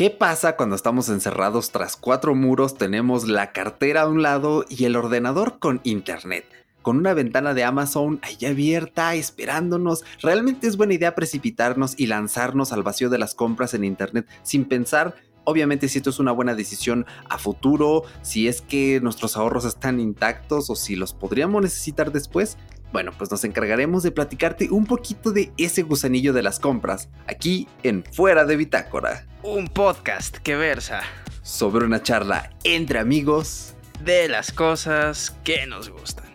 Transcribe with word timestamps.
¿Qué 0.00 0.08
pasa 0.08 0.56
cuando 0.56 0.76
estamos 0.76 1.10
encerrados 1.10 1.72
tras 1.72 1.94
cuatro 1.94 2.34
muros, 2.34 2.78
tenemos 2.78 3.28
la 3.28 3.52
cartera 3.52 4.00
a 4.00 4.08
un 4.08 4.22
lado 4.22 4.64
y 4.66 4.86
el 4.86 4.96
ordenador 4.96 5.58
con 5.58 5.82
internet? 5.84 6.46
Con 6.80 6.96
una 6.96 7.12
ventana 7.12 7.52
de 7.52 7.64
Amazon 7.64 8.18
ahí 8.22 8.46
abierta, 8.46 9.14
esperándonos, 9.14 10.02
realmente 10.22 10.68
es 10.68 10.78
buena 10.78 10.94
idea 10.94 11.14
precipitarnos 11.14 12.00
y 12.00 12.06
lanzarnos 12.06 12.72
al 12.72 12.82
vacío 12.82 13.10
de 13.10 13.18
las 13.18 13.34
compras 13.34 13.74
en 13.74 13.84
internet 13.84 14.26
sin 14.42 14.64
pensar 14.64 15.16
Obviamente 15.44 15.88
si 15.88 15.98
esto 15.98 16.10
es 16.10 16.18
una 16.18 16.32
buena 16.32 16.54
decisión 16.54 17.06
a 17.28 17.38
futuro, 17.38 18.04
si 18.22 18.46
es 18.46 18.60
que 18.60 19.00
nuestros 19.00 19.36
ahorros 19.36 19.64
están 19.64 19.98
intactos 19.98 20.68
o 20.68 20.76
si 20.76 20.96
los 20.96 21.14
podríamos 21.14 21.62
necesitar 21.62 22.12
después, 22.12 22.58
bueno, 22.92 23.12
pues 23.16 23.30
nos 23.30 23.44
encargaremos 23.44 24.02
de 24.02 24.10
platicarte 24.10 24.68
un 24.70 24.86
poquito 24.86 25.32
de 25.32 25.52
ese 25.56 25.82
gusanillo 25.82 26.32
de 26.32 26.42
las 26.42 26.58
compras, 26.58 27.08
aquí 27.26 27.68
en 27.82 28.04
Fuera 28.12 28.44
de 28.44 28.56
Bitácora. 28.56 29.26
Un 29.42 29.68
podcast 29.68 30.36
que 30.38 30.56
versa 30.56 31.02
sobre 31.42 31.84
una 31.84 32.02
charla 32.02 32.50
entre 32.64 32.98
amigos 32.98 33.74
de 34.04 34.28
las 34.28 34.52
cosas 34.52 35.36
que 35.44 35.66
nos 35.66 35.88
gustan. 35.90 36.26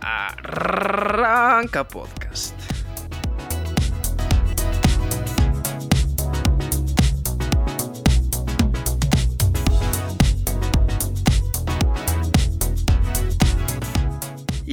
Arranca 0.00 1.86
podcast. 1.86 2.54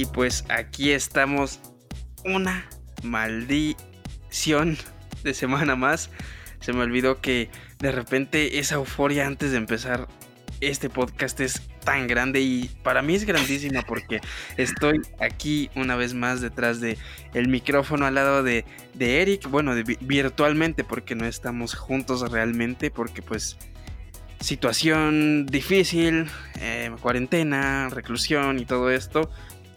Y 0.04 0.06
pues 0.08 0.44
aquí 0.50 0.92
estamos. 0.92 1.60
Una 2.26 2.68
maldición 3.02 4.76
de 5.22 5.32
semana 5.32 5.76
más. 5.76 6.10
Se 6.60 6.74
me 6.74 6.82
olvidó 6.82 7.22
que 7.22 7.50
de 7.78 7.90
repente 7.90 8.58
esa 8.58 8.74
euforia 8.74 9.26
antes 9.26 9.52
de 9.52 9.56
empezar 9.56 10.06
este 10.60 10.90
podcast 10.90 11.40
es 11.40 11.62
tan 11.84 12.06
grande 12.06 12.40
y 12.40 12.70
para 12.82 13.02
mí 13.02 13.14
es 13.14 13.24
grandísima 13.24 13.82
porque 13.82 14.20
estoy 14.56 15.00
aquí 15.20 15.70
una 15.74 15.96
vez 15.96 16.14
más 16.14 16.40
detrás 16.40 16.80
de 16.80 16.96
el 17.34 17.48
micrófono 17.48 18.06
al 18.06 18.14
lado 18.14 18.42
de, 18.42 18.64
de 18.94 19.20
Eric, 19.20 19.48
bueno, 19.50 19.74
virtualmente 20.00 20.84
porque 20.84 21.14
no 21.14 21.26
estamos 21.26 21.74
juntos 21.74 22.30
realmente 22.30 22.90
porque 22.90 23.20
pues 23.20 23.58
situación 24.40 25.46
difícil, 25.46 26.26
eh, 26.60 26.90
cuarentena, 27.00 27.88
reclusión 27.90 28.58
y 28.58 28.64
todo 28.64 28.90
esto, 28.90 29.30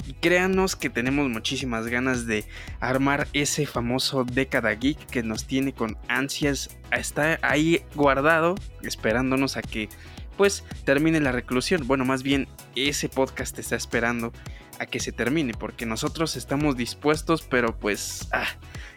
y 0.08 0.14
créanos 0.14 0.78
que 0.78 0.90
tenemos 0.90 1.30
muchísimas 1.30 1.88
ganas 1.88 2.26
de 2.26 2.46
armar 2.80 3.28
ese 3.34 3.66
famoso 3.66 4.24
década 4.24 4.72
geek 4.72 4.98
que 5.08 5.22
nos 5.22 5.46
tiene 5.46 5.74
con 5.74 5.98
ansias. 6.08 6.70
Está 6.92 7.40
ahí 7.42 7.84
guardado, 7.94 8.56
esperándonos 8.84 9.58
a 9.58 9.62
que 9.62 9.90
pues 10.38 10.64
termine 10.86 11.20
la 11.20 11.34
reclusión. 11.34 11.86
Bueno, 11.88 12.06
más 12.06 12.24
bien 12.24 12.48
ese 12.76 13.10
podcast 13.10 13.60
está 13.60 13.76
esperando 13.76 14.32
a 14.80 14.86
que 14.86 15.02
se 15.02 15.12
termine, 15.12 15.54
porque 15.54 15.86
nosotros 15.86 16.38
estamos 16.38 16.78
dispuestos, 16.78 17.42
pero 17.42 17.78
pues 17.78 18.30
ah, 18.32 18.48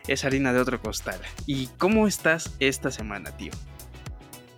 es 0.06 0.24
harina 0.24 0.52
de 0.52 0.60
otro 0.60 0.80
costal. 0.80 1.20
¿Y 1.46 1.66
cómo 1.78 2.06
estás 2.06 2.54
esta 2.60 2.92
semana, 2.92 3.36
tío? 3.36 3.52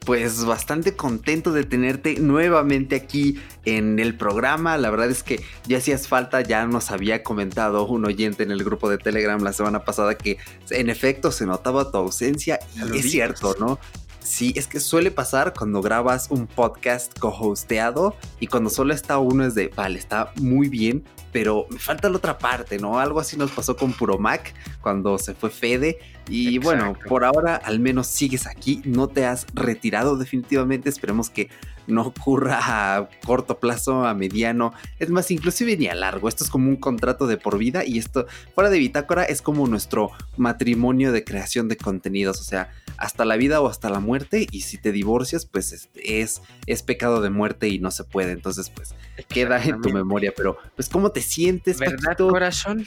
Pues 0.05 0.45
bastante 0.45 0.95
contento 0.97 1.53
de 1.53 1.65
tenerte 1.65 2.19
nuevamente 2.19 2.97
aquí 2.97 3.41
en 3.65 3.99
el 3.99 4.17
programa. 4.17 4.77
La 4.79 4.91
verdad 4.91 5.11
es 5.11 5.23
que 5.23 5.41
ya 5.67 5.79
hacías 5.79 6.09
falta, 6.09 6.41
ya 6.41 6.67
nos 6.67 6.91
había 6.91 7.23
comentado 7.23 7.87
un 7.87 8.05
oyente 8.05 8.43
en 8.43 8.51
el 8.51 8.65
grupo 8.65 8.91
de 8.91 8.99
Telegram 8.99 9.43
la 9.43 9.53
semana 9.53 9.85
pasada 9.85 10.17
que 10.17 10.39
en 10.71 10.91
efecto 10.91 11.31
se 11.31 11.47
notaba 11.47 11.91
tu 11.91 11.99
ausencia 11.99 12.59
y 12.93 12.99
es 12.99 13.11
cierto, 13.11 13.55
¿no? 13.59 13.79
Sí, 14.23 14.53
es 14.57 14.67
que 14.67 14.81
suele 14.81 15.11
pasar 15.11 15.53
cuando 15.53 15.83
grabas 15.83 16.29
un 16.31 16.47
podcast 16.47 17.19
co-hosteado 17.19 18.17
y 18.41 18.47
cuando 18.47 18.71
solo 18.71 18.95
está 18.95 19.19
uno 19.19 19.45
es 19.45 19.55
de, 19.55 19.69
vale, 19.69 19.99
está 19.99 20.33
muy 20.37 20.69
bien, 20.69 21.05
pero 21.33 21.67
me 21.71 21.79
falta 21.79 22.09
la 22.09 22.19
otra 22.19 22.39
parte, 22.39 22.79
¿no? 22.79 23.01
Algo 23.01 23.19
así 23.19 23.37
nos 23.37 23.51
pasó 23.51 23.77
con 23.77 23.93
Puro 23.93 24.19
Mac 24.19 24.55
cuando 24.81 25.19
se 25.19 25.35
fue 25.35 25.51
Fede. 25.51 25.99
Y 26.29 26.59
bueno, 26.59 26.95
por 27.09 27.25
ahora 27.25 27.57
al 27.57 27.81
menos 27.81 28.07
sigues 28.07 28.47
aquí, 28.47 28.81
no 28.85 29.09
te 29.09 29.27
has 29.27 29.47
retirado 29.55 30.17
definitivamente, 30.17 30.89
esperemos 30.89 31.29
que 31.29 31.49
no 31.87 32.03
ocurra 32.03 32.59
a 32.63 33.09
corto 33.25 33.59
plazo, 33.59 34.07
a 34.07 34.15
mediano, 34.15 34.73
es 34.99 35.11
más, 35.11 35.31
inclusive 35.31 35.77
ni 35.77 35.89
a 35.89 35.95
largo. 35.95 36.29
Esto 36.29 36.45
es 36.45 36.51
como 36.51 36.69
un 36.69 36.77
contrato 36.77 37.27
de 37.27 37.37
por 37.37 37.59
vida 37.59 37.85
y 37.85 37.99
esto, 37.99 38.27
fuera 38.55 38.71
de 38.71 38.79
Bitácora, 38.79 39.25
es 39.25 39.43
como 39.43 39.67
nuestro 39.67 40.11
matrimonio 40.37 41.13
de 41.13 41.25
creación 41.25 41.69
de 41.69 41.77
contenidos, 41.77 42.41
o 42.41 42.45
sea, 42.45 42.71
hasta 42.97 43.25
la 43.25 43.37
vida 43.37 43.61
o 43.61 43.69
hasta 43.69 43.91
la 43.91 44.01
muerte. 44.01 44.47
Y 44.51 44.63
si 44.63 44.79
te 44.79 44.93
divorcias, 44.93 45.47
pues 45.47 45.73
es, 45.73 46.43
es, 46.67 46.83
pecado 46.83 47.21
de 47.21 47.31
muerte 47.31 47.69
y 47.69 47.79
no 47.79 47.91
se 47.91 48.05
puede. 48.05 48.33
Entonces, 48.33 48.71
pues 48.71 48.95
queda 49.29 49.63
en 49.63 49.81
tu 49.81 49.91
memoria. 49.91 50.33
Pero, 50.37 50.59
pues, 50.77 50.89
¿cómo 50.89 51.11
te 51.11 51.21
sientes, 51.21 51.79
¿Verdad, 51.79 52.17
corazón? 52.17 52.85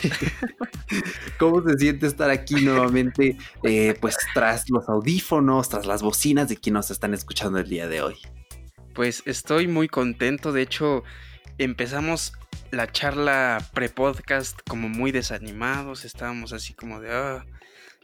¿Cómo 1.38 1.62
se 1.62 1.78
siente 1.78 2.06
estar 2.06 2.30
aquí 2.30 2.56
nuevamente, 2.56 3.36
eh, 3.62 3.94
pues 4.00 4.16
tras 4.34 4.68
los 4.70 4.88
audífonos, 4.88 5.68
tras 5.68 5.86
las 5.86 6.02
bocinas 6.02 6.48
de 6.48 6.56
quien 6.56 6.74
nos 6.74 6.90
están 6.90 7.14
escuchando 7.14 7.58
el 7.58 7.68
día 7.68 7.88
de 7.88 8.02
hoy? 8.02 8.16
Pues 8.94 9.22
estoy 9.26 9.68
muy 9.68 9.88
contento, 9.88 10.52
de 10.52 10.62
hecho 10.62 11.04
empezamos 11.58 12.32
la 12.70 12.90
charla 12.90 13.58
pre-podcast 13.74 14.58
como 14.68 14.88
muy 14.88 15.12
desanimados, 15.12 16.04
estábamos 16.04 16.52
así 16.52 16.74
como 16.74 17.00
de, 17.00 17.10
ah, 17.12 17.44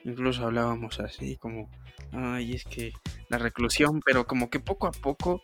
incluso 0.05 0.45
hablábamos 0.45 1.01
así 1.01 1.37
como, 1.37 1.71
ay, 2.13 2.55
es 2.55 2.65
que 2.65 2.93
la 3.29 3.39
reclusión, 3.39 4.01
pero 4.05 4.27
como 4.27 4.51
que 4.51 4.61
poco 4.61 4.87
a 4.87 4.93
poco 4.93 5.43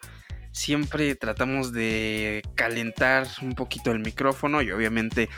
siempre 0.53 1.15
tratamos 1.15 1.73
de 1.73 2.43
calentar 2.55 3.27
un 3.41 3.55
poquito 3.55 3.91
el 3.91 4.01
micrófono 4.01 4.63
y 4.63 4.71
obviamente 4.71 5.29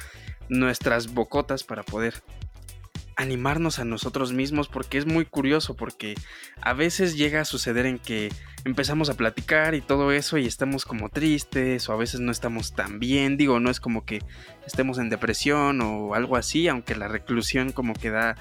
nuestras 0.48 1.12
bocotas 1.12 1.64
para 1.64 1.82
poder 1.82 2.22
animarnos 3.16 3.78
a 3.78 3.84
nosotros 3.84 4.32
mismos 4.32 4.68
porque 4.68 4.98
es 4.98 5.06
muy 5.06 5.24
curioso 5.24 5.74
porque 5.74 6.14
a 6.60 6.72
veces 6.72 7.16
llega 7.16 7.40
a 7.40 7.44
suceder 7.44 7.86
en 7.86 7.98
que 7.98 8.32
empezamos 8.64 9.10
a 9.10 9.14
platicar 9.14 9.74
y 9.74 9.80
todo 9.80 10.12
eso 10.12 10.38
y 10.38 10.46
estamos 10.46 10.84
como 10.84 11.08
tristes 11.08 11.88
o 11.88 11.92
a 11.92 11.96
veces 11.96 12.20
no 12.20 12.32
estamos 12.32 12.74
tan 12.74 12.98
bien, 12.98 13.36
digo, 13.36 13.60
no 13.60 13.70
es 13.70 13.80
como 13.80 14.04
que 14.04 14.20
estemos 14.66 14.98
en 14.98 15.10
depresión 15.10 15.80
o 15.80 16.14
algo 16.14 16.36
así, 16.36 16.68
aunque 16.68 16.96
la 16.96 17.08
reclusión 17.08 17.72
como 17.72 17.94
que 17.94 18.10
da, 18.10 18.36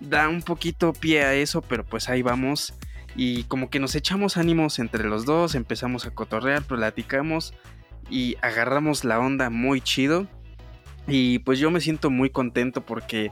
da 0.00 0.28
un 0.28 0.42
poquito 0.42 0.92
pie 0.92 1.24
a 1.24 1.34
eso, 1.34 1.62
pero 1.62 1.84
pues 1.84 2.08
ahí 2.08 2.22
vamos 2.22 2.74
y 3.14 3.44
como 3.44 3.70
que 3.70 3.80
nos 3.80 3.94
echamos 3.94 4.36
ánimos 4.36 4.78
entre 4.78 5.04
los 5.04 5.24
dos, 5.24 5.54
empezamos 5.54 6.06
a 6.06 6.10
cotorrear, 6.10 6.62
platicamos 6.64 7.54
y 8.10 8.36
agarramos 8.42 9.04
la 9.04 9.18
onda 9.18 9.50
muy 9.50 9.80
chido 9.80 10.26
y 11.06 11.38
pues 11.40 11.58
yo 11.58 11.70
me 11.70 11.80
siento 11.80 12.10
muy 12.10 12.30
contento 12.30 12.84
porque 12.84 13.30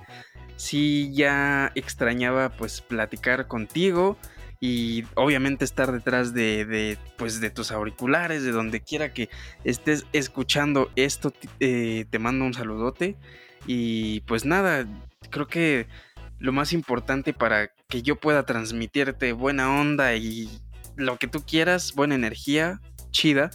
sí 0.57 1.11
ya 1.13 1.73
extrañaba 1.75 2.51
pues 2.51 2.81
platicar 2.81 3.49
contigo 3.49 4.17
y 4.61 5.05
obviamente 5.15 5.65
estar 5.65 5.93
detrás 5.93 6.33
de, 6.33 6.97
pues 7.19 7.41
de 7.41 7.51
tus 7.51 7.71
auriculares, 7.71 8.45
de 8.45 8.53
donde 8.53 8.81
quiera 8.81 9.13
que 9.13 9.29
estés 9.65 10.07
escuchando 10.13 10.91
esto, 10.97 11.33
eh, 11.61 12.07
te 12.09 12.19
mando 12.19 12.45
un 12.45 12.55
saludote 12.55 13.17
y 13.67 14.21
pues 14.23 14.45
nada, 14.45 14.87
creo 15.31 15.49
que 15.49 15.87
lo 16.39 16.53
más 16.53 16.73
importante 16.73 17.33
para 17.33 17.73
que 17.89 18.03
yo 18.03 18.17
pueda 18.17 18.47
transmitirte 18.47 19.33
buena 19.33 19.81
onda 19.81 20.15
y 20.15 20.49
lo 20.97 21.19
que 21.19 21.29
tú 21.29 21.45
quieras, 21.45 21.93
buena 21.95 22.15
energía, 22.15 22.81
chida, 23.11 23.51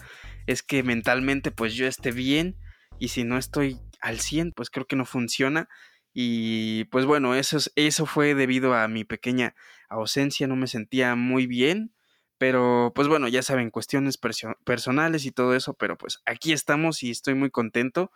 es 0.48 0.62
que 0.64 0.84
mentalmente 0.84 1.52
pues 1.52 1.74
yo 1.74 1.88
esté 1.88 2.12
bien 2.12 2.56
y 3.00 3.10
si 3.10 3.24
no 3.24 3.38
estoy 3.38 3.80
al 4.02 4.20
100, 4.20 4.54
pues 4.54 4.70
creo 4.70 4.86
que 4.86 4.96
no 4.96 5.06
funciona. 5.06 5.70
Y 6.14 6.86
pues 6.86 7.06
bueno, 7.06 7.36
eso, 7.36 7.58
eso 7.76 8.06
fue 8.06 8.36
debido 8.36 8.74
a 8.74 8.88
mi 8.88 9.04
pequeña 9.04 9.56
ausencia, 9.90 10.48
no 10.48 10.56
me 10.56 10.68
sentía 10.68 11.16
muy 11.16 11.48
bien. 11.48 11.94
Pero 12.38 12.94
pues 12.96 13.08
bueno, 13.08 13.28
ya 13.28 13.42
saben, 13.44 13.70
cuestiones 13.70 14.18
personales 14.64 15.26
y 15.26 15.32
todo 15.32 15.56
eso, 15.56 15.74
pero 15.74 15.98
pues 15.98 16.20
aquí 16.26 16.54
estamos 16.54 17.04
y 17.04 17.12
estoy 17.12 17.36
muy 17.36 17.52
contento. 17.52 18.12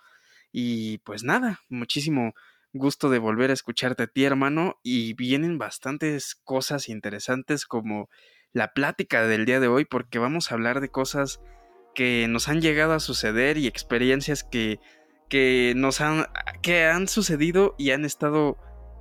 Y 0.52 1.00
pues 1.00 1.24
nada, 1.24 1.60
muchísimo 1.68 2.34
gusto 2.72 3.10
de 3.10 3.20
volver 3.20 3.50
a 3.52 3.54
escucharte 3.54 4.04
a 4.04 4.08
ti, 4.08 4.24
hermano. 4.24 4.80
Y 4.82 5.14
vienen 5.14 5.58
bastantes 5.58 6.36
cosas 6.44 6.90
interesantes 6.90 7.66
como 7.66 8.10
la 8.54 8.74
plática 8.74 9.28
del 9.28 9.46
día 9.46 9.60
de 9.60 9.68
hoy, 9.68 9.84
porque 9.84 10.20
vamos 10.20 10.52
a 10.52 10.56
hablar 10.56 10.80
de 10.80 10.90
cosas 10.90 11.42
que 11.94 12.28
nos 12.30 12.48
han 12.48 12.62
llegado 12.62 12.94
a 12.94 13.00
suceder 13.00 13.58
y 13.58 13.68
experiencias 13.68 14.44
que 14.44 14.80
que 15.30 15.74
nos 15.76 16.02
han 16.02 16.26
que 16.62 16.86
han 16.86 17.08
sucedido 17.08 17.76
y 17.78 17.92
han 17.92 18.06
estado 18.06 18.58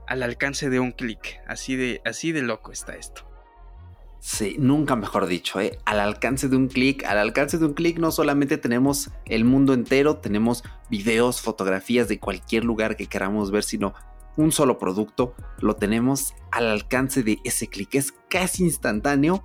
al 0.06 0.22
alcance 0.22 0.70
de 0.70 0.80
un 0.80 0.92
clic. 0.92 1.40
Así 1.46 1.76
de 1.76 2.00
así 2.04 2.32
de 2.32 2.42
loco 2.42 2.72
está 2.72 2.94
esto. 2.96 3.28
Sí, 4.24 4.54
nunca 4.56 4.94
mejor 4.94 5.26
dicho, 5.26 5.60
¿eh? 5.60 5.80
al 5.84 5.98
alcance 5.98 6.48
de 6.48 6.54
un 6.54 6.69
clic, 6.69 7.04
al 7.06 7.19
alcance 7.19 7.58
de 7.58 7.66
un 7.66 7.74
clic 7.74 7.98
no 7.98 8.12
solamente 8.12 8.56
tenemos 8.56 9.10
el 9.24 9.44
mundo 9.44 9.74
entero, 9.74 10.19
tenemos 10.19 10.62
videos, 10.88 11.40
fotografías 11.40 12.06
de 12.06 12.20
cualquier 12.20 12.64
lugar 12.64 12.96
que 12.96 13.08
queramos 13.08 13.50
ver, 13.50 13.64
sino 13.64 13.94
un 14.36 14.52
solo 14.52 14.78
producto, 14.78 15.34
lo 15.58 15.74
tenemos 15.74 16.34
al 16.52 16.69
alcance 16.69 17.24
de 17.24 17.38
ese 17.42 17.66
clic. 17.66 17.96
Es 17.96 18.12
casi 18.30 18.62
instantáneo 18.62 19.42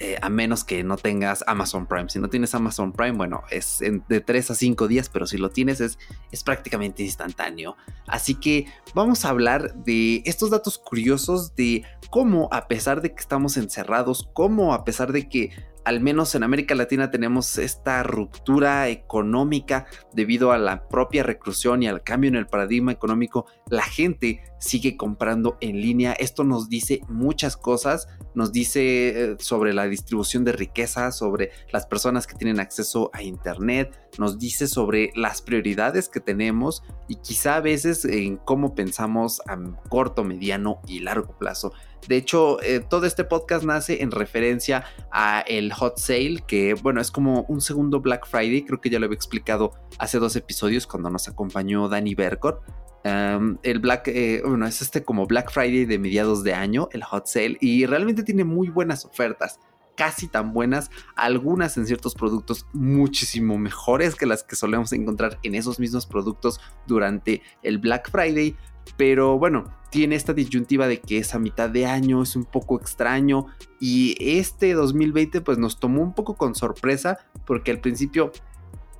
eh, 0.00 0.16
a 0.22 0.28
menos 0.28 0.62
que 0.62 0.84
no 0.84 0.96
tengas 0.96 1.42
Amazon 1.46 1.86
Prime. 1.86 2.08
Si 2.08 2.18
no 2.18 2.28
tienes 2.28 2.54
Amazon 2.54 2.92
Prime, 2.92 3.16
bueno, 3.16 3.42
es 3.50 3.80
de 3.80 4.20
3 4.20 4.50
a 4.52 4.54
5 4.54 4.86
días, 4.86 5.08
pero 5.08 5.26
si 5.26 5.38
lo 5.38 5.50
tienes 5.50 5.80
es, 5.80 5.98
es 6.30 6.44
prácticamente 6.44 7.02
instantáneo. 7.02 7.76
Así 8.06 8.36
que 8.36 8.66
vamos 8.94 9.24
a 9.24 9.30
hablar 9.30 9.74
de 9.74 10.22
estos 10.24 10.50
datos 10.50 10.78
curiosos 10.78 11.56
de 11.56 11.84
cómo 12.10 12.48
a 12.52 12.68
pesar 12.68 13.02
de 13.02 13.12
que 13.12 13.20
estamos 13.20 13.56
encerrados, 13.56 14.28
cómo 14.34 14.72
a 14.72 14.84
pesar 14.84 15.12
de 15.12 15.28
que 15.28 15.50
al 15.88 16.02
menos 16.02 16.34
en 16.34 16.42
América 16.42 16.74
Latina 16.74 17.10
tenemos 17.10 17.56
esta 17.56 18.02
ruptura 18.02 18.90
económica 18.90 19.86
debido 20.12 20.52
a 20.52 20.58
la 20.58 20.86
propia 20.86 21.22
reclusión 21.22 21.82
y 21.82 21.88
al 21.88 22.02
cambio 22.02 22.28
en 22.28 22.36
el 22.36 22.46
paradigma 22.46 22.92
económico, 22.92 23.46
la 23.70 23.84
gente 23.84 24.42
sigue 24.60 24.98
comprando 24.98 25.56
en 25.62 25.80
línea. 25.80 26.12
Esto 26.12 26.44
nos 26.44 26.68
dice 26.68 27.00
muchas 27.08 27.56
cosas, 27.56 28.06
nos 28.34 28.52
dice 28.52 29.32
eh, 29.32 29.36
sobre 29.38 29.72
la 29.72 29.86
distribución 29.86 30.44
de 30.44 30.52
riqueza, 30.52 31.10
sobre 31.10 31.52
las 31.72 31.86
personas 31.86 32.26
que 32.26 32.34
tienen 32.34 32.60
acceso 32.60 33.10
a 33.14 33.22
Internet, 33.22 33.98
nos 34.18 34.38
dice 34.38 34.66
sobre 34.66 35.10
las 35.14 35.40
prioridades 35.40 36.10
que 36.10 36.20
tenemos 36.20 36.82
y 37.08 37.16
quizá 37.16 37.56
a 37.56 37.60
veces 37.62 38.04
en 38.04 38.36
cómo 38.36 38.74
pensamos 38.74 39.40
a 39.48 39.56
corto, 39.88 40.22
mediano 40.22 40.82
y 40.86 41.00
largo 41.00 41.38
plazo. 41.38 41.72
De 42.06 42.16
hecho, 42.16 42.62
eh, 42.62 42.80
todo 42.80 43.06
este 43.06 43.24
podcast 43.24 43.64
nace 43.64 44.02
en 44.02 44.10
referencia 44.10 44.84
a 45.10 45.40
el 45.40 45.72
Hot 45.72 45.98
Sale, 45.98 46.42
que 46.46 46.74
bueno, 46.74 47.00
es 47.00 47.10
como 47.10 47.42
un 47.48 47.60
segundo 47.60 48.00
Black 48.00 48.26
Friday, 48.26 48.64
creo 48.64 48.80
que 48.80 48.90
ya 48.90 48.98
lo 48.98 49.06
había 49.06 49.16
explicado 49.16 49.72
hace 49.98 50.18
dos 50.18 50.36
episodios 50.36 50.86
cuando 50.86 51.10
nos 51.10 51.28
acompañó 51.28 51.88
Danny 51.88 52.14
Bercor. 52.14 52.62
el 53.04 53.78
Black, 53.78 54.08
eh, 54.08 54.42
bueno, 54.44 54.66
es 54.66 54.82
este 54.82 55.02
como 55.02 55.26
Black 55.26 55.50
Friday 55.50 55.84
de 55.84 55.98
mediados 55.98 56.44
de 56.44 56.54
año, 56.54 56.88
el 56.92 57.02
Hot 57.04 57.26
Sale, 57.26 57.58
y 57.60 57.86
realmente 57.86 58.22
tiene 58.22 58.44
muy 58.44 58.68
buenas 58.68 59.04
ofertas 59.04 59.58
casi 59.98 60.28
tan 60.28 60.52
buenas, 60.52 60.90
algunas 61.16 61.76
en 61.76 61.84
ciertos 61.84 62.14
productos 62.14 62.66
muchísimo 62.72 63.58
mejores 63.58 64.14
que 64.14 64.26
las 64.26 64.44
que 64.44 64.54
solemos 64.54 64.92
encontrar 64.92 65.40
en 65.42 65.56
esos 65.56 65.80
mismos 65.80 66.06
productos 66.06 66.60
durante 66.86 67.42
el 67.64 67.78
Black 67.78 68.08
Friday, 68.08 68.56
pero 68.96 69.38
bueno, 69.38 69.64
tiene 69.90 70.16
esta 70.16 70.34
disyuntiva 70.34 70.86
de 70.86 71.00
que 71.00 71.18
esa 71.18 71.38
mitad 71.38 71.70
de 71.70 71.86
año 71.86 72.22
es 72.22 72.36
un 72.36 72.44
poco 72.44 72.78
extraño 72.78 73.46
y 73.80 74.16
este 74.20 74.74
2020 74.74 75.40
pues 75.40 75.58
nos 75.58 75.80
tomó 75.80 76.02
un 76.02 76.14
poco 76.14 76.36
con 76.36 76.54
sorpresa 76.54 77.18
porque 77.46 77.70
al 77.70 77.80
principio 77.80 78.32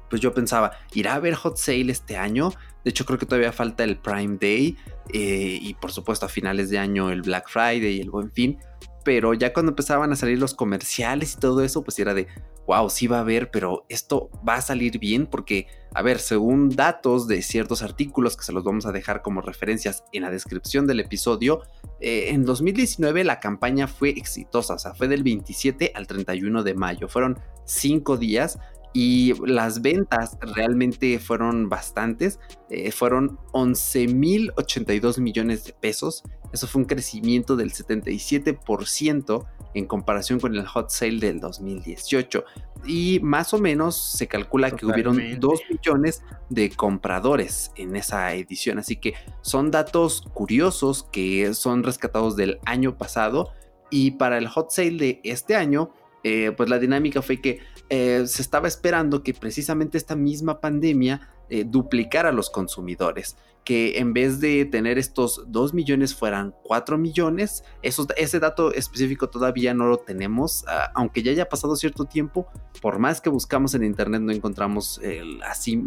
pues 0.09 0.23
yo 0.23 0.33
pensaba, 0.33 0.73
¿irá 0.95 1.13
a 1.13 1.17
haber 1.17 1.35
hot 1.35 1.59
sale 1.59 1.93
este 1.93 2.17
año? 2.17 2.51
De 2.83 2.91
hecho 2.91 3.05
creo 3.05 3.19
que 3.19 3.27
todavía 3.27 3.53
falta 3.53 3.85
el 3.85 3.99
Prime 3.99 4.39
Day 4.41 4.77
eh, 5.13 5.59
y 5.61 5.75
por 5.75 5.93
supuesto 5.93 6.27
a 6.27 6.29
finales 6.31 6.71
de 6.71 6.79
año 6.79 7.11
el 7.11 7.23
Black 7.23 7.49
Friday 7.49 7.97
y 7.97 8.01
el 8.01 8.11
Buen 8.11 8.31
Fin 8.31 8.59
pero 9.05 9.35
ya 9.35 9.53
cuando 9.53 9.71
empezaban 9.73 10.13
a 10.13 10.17
salir 10.17 10.39
los 10.39 10.55
comerciales 10.55 11.35
y 11.35 11.41
todo 11.41 11.63
eso, 11.63 11.83
pues 11.83 11.99
era 11.99 12.15
de, 12.15 12.27
wow, 12.67 12.91
sí 12.91 13.07
va 13.07 13.19
a 13.19 13.21
haber, 13.21 13.51
pero 13.51 13.87
esto 13.89 14.31
va 14.47 14.57
a 14.57 14.61
salir 14.61 14.99
bien 14.99 15.27
porque, 15.27 15.67
a 15.95 16.03
ver, 16.03 16.19
según 16.19 16.69
datos 16.69 17.27
de 17.27 17.41
ciertos 17.43 17.83
artículos 17.83 18.37
que 18.37 18.45
se 18.45 18.53
los 18.53 18.65
vamos 18.65 18.85
a 18.87 18.93
dejar 18.93 19.23
como 19.23 19.41
referencias 19.41 20.05
en 20.13 20.23
la 20.23 20.31
descripción 20.31 20.87
del 20.87 21.01
episodio, 21.01 21.63
eh, 22.01 22.27
en 22.29 22.45
2019 22.45 23.25
la 23.25 23.41
campaña 23.41 23.89
fue 23.89 24.11
exitosa, 24.11 24.75
o 24.75 24.79
sea, 24.79 24.95
fue 24.95 25.09
del 25.09 25.23
27 25.23 25.93
al 25.95 26.07
31 26.07 26.63
de 26.63 26.75
mayo, 26.75 27.09
fueron 27.09 27.39
cinco 27.65 28.17
días 28.17 28.59
y 29.01 29.33
las 29.47 29.81
ventas 29.81 30.37
realmente 30.41 31.21
fueron 31.21 31.69
bastantes, 31.69 32.41
eh, 32.69 32.91
fueron 32.91 33.39
11.082 33.53 35.21
millones 35.21 35.65
de 35.65 35.73
pesos, 35.73 36.25
eso 36.53 36.67
fue 36.67 36.83
un 36.83 36.89
crecimiento 36.89 37.55
del 37.55 37.71
77% 37.73 39.47
en 39.75 39.87
comparación 39.87 40.41
con 40.41 40.57
el 40.57 40.67
hot 40.67 40.91
sale 40.91 41.21
del 41.21 41.39
2018 41.39 42.45
y 42.87 43.21
más 43.23 43.55
o 43.55 43.59
menos 43.59 43.97
se 43.97 44.27
calcula 44.27 44.73
que 44.73 44.85
hubieron 44.85 45.39
2 45.39 45.61
millones 45.71 46.25
de 46.51 46.69
compradores 46.71 47.71
en 47.77 47.95
esa 47.95 48.35
edición, 48.35 48.81
así 48.81 48.97
que 48.97 49.15
son 49.43 49.71
datos 49.71 50.25
curiosos 50.35 51.05
que 51.13 51.55
son 51.55 51.85
rescatados 51.85 52.35
del 52.35 52.59
año 52.67 52.99
pasado. 52.99 53.53
Y 53.91 54.11
para 54.13 54.39
el 54.39 54.49
hot 54.49 54.71
sale 54.71 54.91
de 54.91 55.21
este 55.23 55.55
año 55.55 55.93
eh, 56.25 56.53
pues 56.57 56.69
la 56.69 56.79
dinámica 56.79 57.23
fue 57.23 57.41
que 57.41 57.61
eh, 57.91 58.25
se 58.27 58.43
estaba 58.43 58.69
esperando 58.69 59.23
que 59.23 59.33
precisamente 59.33 59.97
esta 59.97 60.15
misma 60.15 60.61
pandemia 60.61 61.29
eh, 61.49 61.65
duplicara 61.67 62.29
a 62.29 62.33
los 62.33 62.51
consumidores, 62.51 63.37
que 63.65 63.99
en 63.99 64.13
vez 64.13 64.41
de 64.41 64.67
tener 64.67 64.99
estos 64.99 65.45
2 65.49 65.73
millones 65.73 66.15
fueran 66.15 66.55
4 66.65 66.99
millones. 66.99 67.65
ese 67.83 68.41
dato 68.41 68.73
específico 68.75 69.31
todavía 69.31 69.73
no 69.73 69.87
lo 69.87 69.99
tenemos, 69.99 70.65
ah, 70.69 70.91
aunque 70.95 71.23
ya 71.23 71.33
haya 71.33 71.49
pasado 71.49 71.77
cierto 71.77 72.05
tiempo, 72.05 72.47
por 72.83 72.99
más 72.99 73.21
que 73.21 73.31
buscamos 73.31 73.75
en 73.75 73.85
internet 73.85 74.21
no 74.21 74.33
encontramos 74.33 75.01
así, 75.47 75.83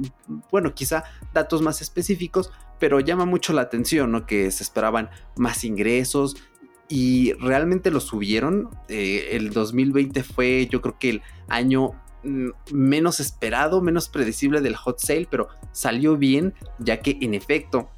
bueno, 0.50 0.74
quizá 0.74 1.03
datos 1.33 1.62
más 1.62 1.81
específicos, 1.81 2.51
pero 2.80 3.00
llama 3.00 3.25
mucho 3.25 3.53
la 3.53 3.62
atención, 3.62 4.12
¿no? 4.12 4.25
Que 4.25 4.50
se 4.50 4.63
esperaban 4.63 5.12
más 5.38 5.63
ingresos, 5.63 6.36
y 6.91 7.33
realmente 7.33 7.89
lo 7.89 7.99
subieron. 8.01 8.69
Eh, 8.89 9.29
el 9.31 9.51
2020 9.51 10.21
fue 10.23 10.67
yo 10.69 10.81
creo 10.81 10.99
que 10.99 11.09
el 11.09 11.21
año 11.47 11.93
mm, 12.23 12.49
menos 12.73 13.21
esperado, 13.21 13.81
menos 13.81 14.09
predecible 14.09 14.59
del 14.59 14.75
hot 14.75 14.99
sale, 14.99 15.25
pero 15.31 15.47
salió 15.71 16.17
bien 16.17 16.53
ya 16.79 16.99
que 16.99 17.17
en 17.21 17.33
efecto 17.33 17.89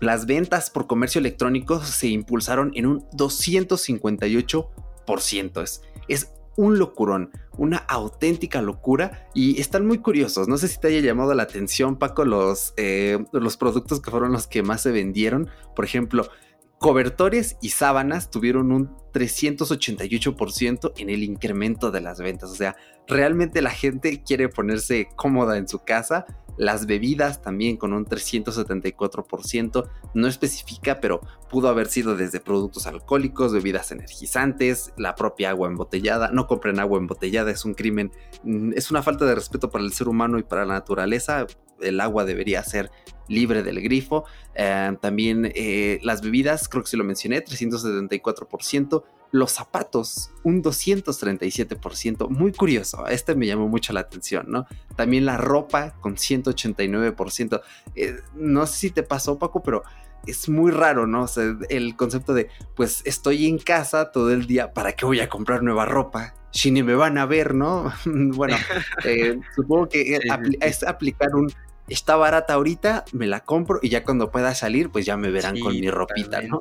las 0.00 0.26
ventas 0.26 0.68
por 0.68 0.86
comercio 0.86 1.18
electrónico 1.18 1.82
se 1.82 2.08
impulsaron 2.08 2.72
en 2.74 2.84
un 2.84 3.08
258%. 3.12 5.62
Es, 5.62 5.80
es 6.06 6.30
un 6.56 6.78
locurón, 6.78 7.30
una 7.56 7.78
auténtica 7.78 8.60
locura 8.60 9.30
y 9.34 9.58
están 9.60 9.86
muy 9.86 9.98
curiosos. 9.98 10.46
No 10.46 10.58
sé 10.58 10.68
si 10.68 10.78
te 10.78 10.88
haya 10.88 11.00
llamado 11.00 11.32
la 11.32 11.44
atención, 11.44 11.96
Paco, 11.96 12.26
los, 12.26 12.74
eh, 12.76 13.24
los 13.32 13.56
productos 13.56 14.00
que 14.00 14.10
fueron 14.10 14.32
los 14.32 14.46
que 14.46 14.62
más 14.62 14.82
se 14.82 14.90
vendieron. 14.90 15.48
Por 15.74 15.86
ejemplo, 15.86 16.28
Cobertores 16.78 17.56
y 17.62 17.70
sábanas 17.70 18.30
tuvieron 18.30 18.70
un 18.70 18.94
388% 19.14 20.92
en 20.98 21.08
el 21.08 21.22
incremento 21.22 21.90
de 21.90 22.02
las 22.02 22.18
ventas. 22.18 22.50
O 22.50 22.54
sea, 22.54 22.76
realmente 23.06 23.62
la 23.62 23.70
gente 23.70 24.22
quiere 24.22 24.50
ponerse 24.50 25.08
cómoda 25.16 25.56
en 25.56 25.68
su 25.68 25.78
casa. 25.84 26.26
Las 26.58 26.84
bebidas 26.84 27.40
también 27.40 27.78
con 27.78 27.94
un 27.94 28.04
374%. 28.04 29.88
No 30.12 30.26
especifica, 30.28 31.00
pero 31.00 31.22
pudo 31.48 31.68
haber 31.68 31.86
sido 31.86 32.14
desde 32.14 32.40
productos 32.40 32.86
alcohólicos, 32.86 33.54
bebidas 33.54 33.90
energizantes, 33.90 34.92
la 34.98 35.14
propia 35.14 35.50
agua 35.50 35.68
embotellada. 35.68 36.30
No 36.30 36.46
compren 36.46 36.78
agua 36.78 36.98
embotellada, 36.98 37.50
es 37.50 37.64
un 37.64 37.72
crimen. 37.72 38.12
Mm, 38.42 38.72
es 38.76 38.90
una 38.90 39.02
falta 39.02 39.24
de 39.24 39.34
respeto 39.34 39.70
para 39.70 39.82
el 39.82 39.94
ser 39.94 40.08
humano 40.08 40.38
y 40.38 40.42
para 40.42 40.66
la 40.66 40.74
naturaleza 40.74 41.46
el 41.80 42.00
agua 42.00 42.24
debería 42.24 42.62
ser 42.62 42.90
libre 43.28 43.62
del 43.62 43.80
grifo. 43.80 44.24
Eh, 44.54 44.96
también 45.00 45.50
eh, 45.54 45.98
las 46.02 46.22
bebidas, 46.22 46.68
creo 46.68 46.82
que 46.82 46.90
se 46.90 46.96
lo 46.96 47.04
mencioné, 47.04 47.44
374%. 47.44 49.04
Los 49.32 49.52
zapatos, 49.52 50.30
un 50.44 50.62
237%. 50.62 52.28
Muy 52.28 52.52
curioso, 52.52 53.06
este 53.08 53.34
me 53.34 53.46
llamó 53.46 53.68
mucho 53.68 53.92
la 53.92 54.00
atención, 54.00 54.46
¿no? 54.48 54.66
También 54.94 55.26
la 55.26 55.36
ropa 55.36 55.94
con 56.00 56.14
189%. 56.14 57.60
Eh, 57.96 58.16
no 58.34 58.66
sé 58.66 58.76
si 58.76 58.90
te 58.90 59.02
pasó, 59.02 59.38
Paco, 59.38 59.62
pero 59.62 59.82
es 60.26 60.48
muy 60.48 60.70
raro, 60.70 61.06
¿no? 61.06 61.24
O 61.24 61.28
sea, 61.28 61.56
el 61.68 61.96
concepto 61.96 62.34
de, 62.34 62.48
pues 62.76 63.02
estoy 63.04 63.46
en 63.46 63.58
casa 63.58 64.12
todo 64.12 64.32
el 64.32 64.46
día, 64.46 64.72
¿para 64.72 64.92
qué 64.92 65.04
voy 65.04 65.20
a 65.20 65.28
comprar 65.28 65.62
nueva 65.62 65.86
ropa? 65.86 66.34
Si 66.52 66.70
ni 66.70 66.82
me 66.82 66.94
van 66.94 67.18
a 67.18 67.26
ver, 67.26 67.54
¿no? 67.54 67.92
bueno, 68.06 68.56
supongo 69.56 69.88
que 69.88 70.18
es 70.60 70.82
aplicar 70.84 71.34
un 71.34 71.50
está 71.88 72.16
barata 72.16 72.54
ahorita, 72.54 73.04
me 73.12 73.26
la 73.26 73.40
compro 73.40 73.78
y 73.82 73.88
ya 73.88 74.04
cuando 74.04 74.30
pueda 74.30 74.54
salir, 74.54 74.90
pues 74.90 75.06
ya 75.06 75.16
me 75.16 75.30
verán 75.30 75.58
con 75.60 75.78
mi 75.78 75.90
ropita, 75.90 76.42
¿no? 76.42 76.60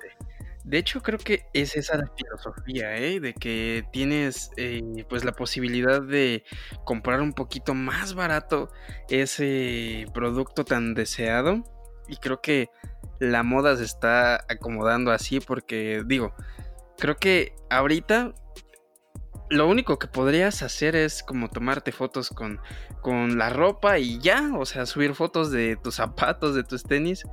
De 0.65 0.79
hecho, 0.79 1.03
creo 1.03 1.19
que 1.19 1.45
es 1.53 1.75
esa 1.75 1.97
la 1.97 2.09
filosofía, 2.17 2.97
¿eh? 2.97 3.19
De 3.19 3.35
que 3.35 3.85
tienes 3.93 4.49
eh, 4.57 5.05
pues 5.07 5.23
la 5.23 5.31
posibilidad 5.31 6.01
de 6.01 6.43
comprar 6.85 7.21
un 7.21 7.33
poquito 7.33 7.75
más 7.75 8.15
barato 8.15 8.71
ese 9.07 10.07
producto 10.11 10.65
tan 10.65 10.95
deseado. 10.95 11.63
Y 12.07 12.17
creo 12.17 12.41
que 12.41 12.69
la 13.19 13.43
moda 13.43 13.77
se 13.77 13.83
está 13.83 14.43
acomodando 14.49 15.11
así 15.11 15.39
porque, 15.39 16.03
digo, 16.03 16.33
creo 16.97 17.15
que 17.17 17.53
ahorita 17.69 18.33
lo 19.49 19.67
único 19.67 19.99
que 19.99 20.07
podrías 20.07 20.61
hacer 20.63 20.95
es 20.95 21.23
como 21.23 21.49
tomarte 21.49 21.91
fotos 21.91 22.29
con, 22.29 22.59
con 23.01 23.37
la 23.37 23.49
ropa 23.49 23.99
y 23.99 24.19
ya, 24.19 24.51
o 24.57 24.65
sea, 24.65 24.85
subir 24.85 25.13
fotos 25.13 25.51
de 25.51 25.75
tus 25.75 25.95
zapatos, 25.95 26.55
de 26.55 26.63
tus 26.63 26.83
tenis. 26.83 27.23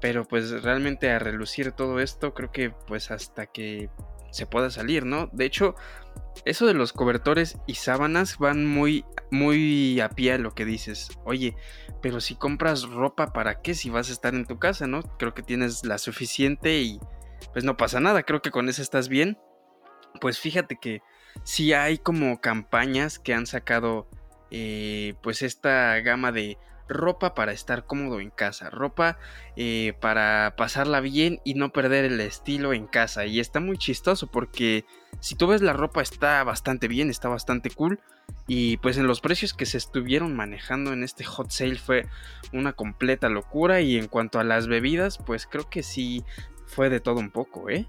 Pero 0.00 0.24
pues 0.24 0.62
realmente 0.62 1.10
a 1.10 1.18
relucir 1.18 1.72
todo 1.72 2.00
esto, 2.00 2.34
creo 2.34 2.52
que 2.52 2.70
pues 2.70 3.10
hasta 3.10 3.46
que 3.46 3.88
se 4.30 4.46
pueda 4.46 4.70
salir, 4.70 5.06
¿no? 5.06 5.30
De 5.32 5.46
hecho, 5.46 5.74
eso 6.44 6.66
de 6.66 6.74
los 6.74 6.92
cobertores 6.92 7.56
y 7.66 7.76
sábanas 7.76 8.36
van 8.38 8.66
muy, 8.66 9.04
muy 9.30 9.98
a 10.00 10.10
pie 10.10 10.34
a 10.34 10.38
lo 10.38 10.54
que 10.54 10.66
dices. 10.66 11.08
Oye, 11.24 11.56
pero 12.02 12.20
si 12.20 12.34
compras 12.36 12.82
ropa, 12.82 13.32
¿para 13.32 13.62
qué? 13.62 13.74
Si 13.74 13.88
vas 13.88 14.10
a 14.10 14.12
estar 14.12 14.34
en 14.34 14.44
tu 14.44 14.58
casa, 14.58 14.86
¿no? 14.86 15.02
Creo 15.18 15.32
que 15.32 15.42
tienes 15.42 15.84
la 15.86 15.96
suficiente 15.96 16.78
y 16.80 17.00
pues 17.52 17.64
no 17.64 17.76
pasa 17.76 18.00
nada. 18.00 18.22
Creo 18.22 18.42
que 18.42 18.50
con 18.50 18.68
eso 18.68 18.82
estás 18.82 19.08
bien. 19.08 19.38
Pues 20.20 20.38
fíjate 20.38 20.76
que 20.76 21.00
sí 21.44 21.72
hay 21.72 21.98
como 21.98 22.40
campañas 22.40 23.18
que 23.18 23.34
han 23.34 23.46
sacado 23.46 24.06
eh, 24.50 25.14
pues 25.22 25.42
esta 25.42 25.98
gama 26.00 26.32
de 26.32 26.58
ropa 26.88 27.34
para 27.34 27.52
estar 27.52 27.86
cómodo 27.86 28.20
en 28.20 28.30
casa, 28.30 28.70
ropa 28.70 29.18
eh, 29.56 29.94
para 30.00 30.54
pasarla 30.56 31.00
bien 31.00 31.40
y 31.44 31.54
no 31.54 31.72
perder 31.72 32.04
el 32.04 32.20
estilo 32.20 32.72
en 32.72 32.86
casa. 32.86 33.26
Y 33.26 33.40
está 33.40 33.60
muy 33.60 33.76
chistoso 33.78 34.28
porque 34.28 34.84
si 35.20 35.34
tú 35.34 35.48
ves 35.48 35.62
la 35.62 35.72
ropa 35.72 36.02
está 36.02 36.42
bastante 36.44 36.88
bien, 36.88 37.10
está 37.10 37.28
bastante 37.28 37.70
cool. 37.70 38.00
Y 38.46 38.76
pues 38.78 38.96
en 38.96 39.06
los 39.06 39.20
precios 39.20 39.54
que 39.54 39.66
se 39.66 39.78
estuvieron 39.78 40.34
manejando 40.34 40.92
en 40.92 41.02
este 41.02 41.24
hot 41.24 41.50
sale 41.50 41.76
fue 41.76 42.06
una 42.52 42.72
completa 42.72 43.28
locura. 43.28 43.80
Y 43.80 43.96
en 43.96 44.08
cuanto 44.08 44.38
a 44.38 44.44
las 44.44 44.68
bebidas, 44.68 45.18
pues 45.18 45.46
creo 45.46 45.68
que 45.68 45.82
sí 45.82 46.24
fue 46.66 46.90
de 46.90 47.00
todo 47.00 47.18
un 47.18 47.30
poco, 47.30 47.70
¿eh? 47.70 47.86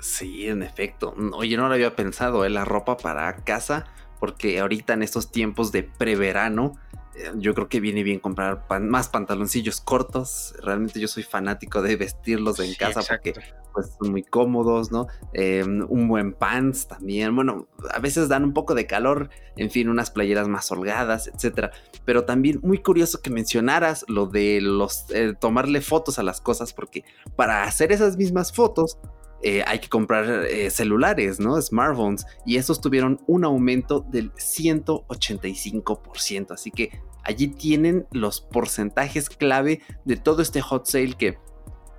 Sí, 0.00 0.48
en 0.48 0.62
efecto. 0.62 1.14
Oye, 1.32 1.56
no 1.56 1.68
lo 1.68 1.74
había 1.74 1.96
pensado, 1.96 2.44
¿eh? 2.44 2.50
La 2.50 2.64
ropa 2.64 2.96
para 2.96 3.34
casa, 3.44 3.86
porque 4.20 4.60
ahorita 4.60 4.92
en 4.92 5.02
estos 5.02 5.30
tiempos 5.30 5.72
de 5.72 5.82
preverano, 5.82 6.72
eh, 7.16 7.30
yo 7.36 7.54
creo 7.54 7.68
que 7.68 7.80
viene 7.80 8.02
bien 8.02 8.18
comprar 8.18 8.64
más 8.80 9.08
pantaloncillos 9.08 9.80
cortos. 9.80 10.54
Realmente 10.62 11.00
yo 11.00 11.08
soy 11.08 11.22
fanático 11.22 11.82
de 11.82 11.96
vestirlos 11.96 12.58
en 12.60 12.74
casa 12.74 13.02
porque 13.08 13.34
pues, 13.72 13.96
son 13.98 14.10
muy 14.10 14.22
cómodos, 14.22 14.90
¿no? 14.90 15.06
Em, 15.32 15.86
un 15.88 16.08
buen 16.08 16.32
pants 16.32 16.88
también. 16.88 17.34
Bueno, 17.34 17.68
a 17.90 17.98
veces 17.98 18.28
dan 18.28 18.44
un 18.44 18.52
poco 18.52 18.74
de 18.74 18.86
calor, 18.86 19.30
en 19.56 19.70
fin, 19.70 19.88
unas 19.88 20.10
playeras 20.10 20.48
más 20.48 20.70
holgadas, 20.72 21.28
etcétera. 21.28 21.70
Pero 22.04 22.24
también 22.24 22.60
muy 22.62 22.78
curioso 22.78 23.20
que 23.20 23.30
mencionaras 23.30 24.04
lo 24.08 24.26
de 24.26 24.60
los 24.60 25.06
eh, 25.10 25.34
tomarle 25.38 25.80
fotos 25.80 26.18
a 26.18 26.22
las 26.22 26.40
cosas, 26.40 26.72
porque 26.72 27.04
para 27.36 27.64
hacer 27.64 27.92
esas 27.92 28.16
mismas 28.16 28.52
fotos 28.52 28.98
eh, 29.44 29.62
hay 29.66 29.78
que 29.78 29.88
comprar 29.88 30.46
celulares, 30.70 31.38
¿no? 31.38 31.60
Smartphones. 31.60 32.26
Y 32.46 32.56
esos 32.56 32.80
tuvieron 32.80 33.20
un 33.26 33.44
aumento 33.44 34.00
del 34.00 34.32
185%. 34.32 36.52
Así 36.52 36.70
que 36.70 36.98
allí 37.22 37.48
tienen 37.48 38.06
los 38.10 38.40
porcentajes 38.40 39.28
clave 39.28 39.82
de 40.04 40.16
todo 40.16 40.40
este 40.42 40.60
hot 40.60 40.86
sale 40.86 41.14
que 41.14 41.38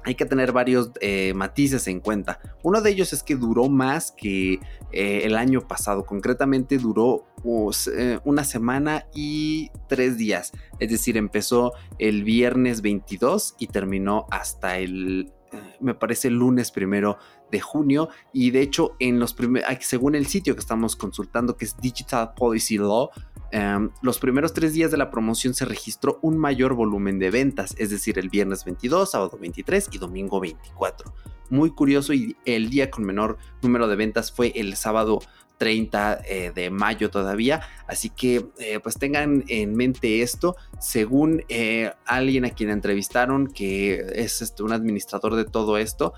hay 0.05 0.13
que 0.13 0.25
tener 0.25 0.51
varios 0.51 0.91
eh, 1.01 1.33
matices 1.33 1.87
en 1.87 1.99
cuenta. 1.99 2.39
Uno 2.61 2.81
de 2.81 2.91
ellos 2.91 3.11
es 3.11 3.23
que 3.23 3.35
duró 3.35 3.69
más 3.69 4.11
que 4.11 4.59
eh, 4.91 5.21
el 5.23 5.35
año 5.35 5.61
pasado. 5.61 6.05
Concretamente 6.05 6.77
duró 6.77 7.25
pues, 7.41 7.87
eh, 7.87 8.19
una 8.23 8.43
semana 8.43 9.07
y 9.15 9.71
tres 9.89 10.17
días. 10.17 10.51
Es 10.79 10.91
decir, 10.91 11.17
empezó 11.17 11.73
el 11.97 12.23
viernes 12.23 12.83
22 12.83 13.55
y 13.57 13.67
terminó 13.67 14.27
hasta 14.29 14.77
el, 14.77 15.33
me 15.79 15.95
parece, 15.95 16.27
el 16.27 16.35
lunes 16.35 16.69
primero 16.69 17.17
de 17.51 17.59
junio. 17.59 18.09
Y 18.33 18.51
de 18.51 18.61
hecho, 18.61 18.95
en 18.99 19.19
los 19.19 19.35
según 19.81 20.15
el 20.15 20.27
sitio 20.27 20.55
que 20.55 20.61
estamos 20.61 20.95
consultando, 20.95 21.55
que 21.57 21.65
es 21.65 21.77
Digital 21.77 22.33
Policy 22.35 22.77
Law, 22.77 23.09
Em, 23.57 23.89
los 24.01 24.19
primeros 24.19 24.53
tres 24.53 24.73
días 24.73 24.91
de 24.91 24.97
la 24.97 25.09
promoción 25.09 25.53
se 25.53 25.63
registró 25.63 26.19
un 26.21 26.37
mayor 26.37 26.73
volumen 26.73 27.19
de 27.19 27.31
ventas, 27.31 27.73
es 27.77 27.89
decir, 27.89 28.19
el 28.19 28.29
viernes 28.29 28.65
22, 28.65 29.11
sábado 29.11 29.37
23 29.39 29.89
y 29.93 29.97
domingo 29.97 30.41
24. 30.41 31.13
Muy 31.49 31.69
curioso 31.69 32.11
y 32.11 32.35
el 32.43 32.69
día 32.69 32.91
con 32.91 33.05
menor 33.05 33.37
número 33.61 33.87
de 33.87 33.95
ventas 33.95 34.31
fue 34.31 34.51
el 34.55 34.75
sábado 34.75 35.19
30 35.57 36.21
eh, 36.25 36.51
de 36.53 36.69
mayo 36.69 37.09
todavía. 37.09 37.61
Así 37.87 38.09
que 38.09 38.45
eh, 38.59 38.79
pues 38.81 38.97
tengan 38.97 39.43
en 39.47 39.75
mente 39.75 40.21
esto. 40.21 40.55
Según 40.79 41.43
eh, 41.49 41.91
alguien 42.05 42.45
a 42.45 42.49
quien 42.49 42.69
entrevistaron, 42.69 43.47
que 43.47 44.05
es 44.15 44.41
este, 44.41 44.63
un 44.63 44.73
administrador 44.73 45.35
de 45.35 45.45
todo 45.45 45.77
esto, 45.77 46.13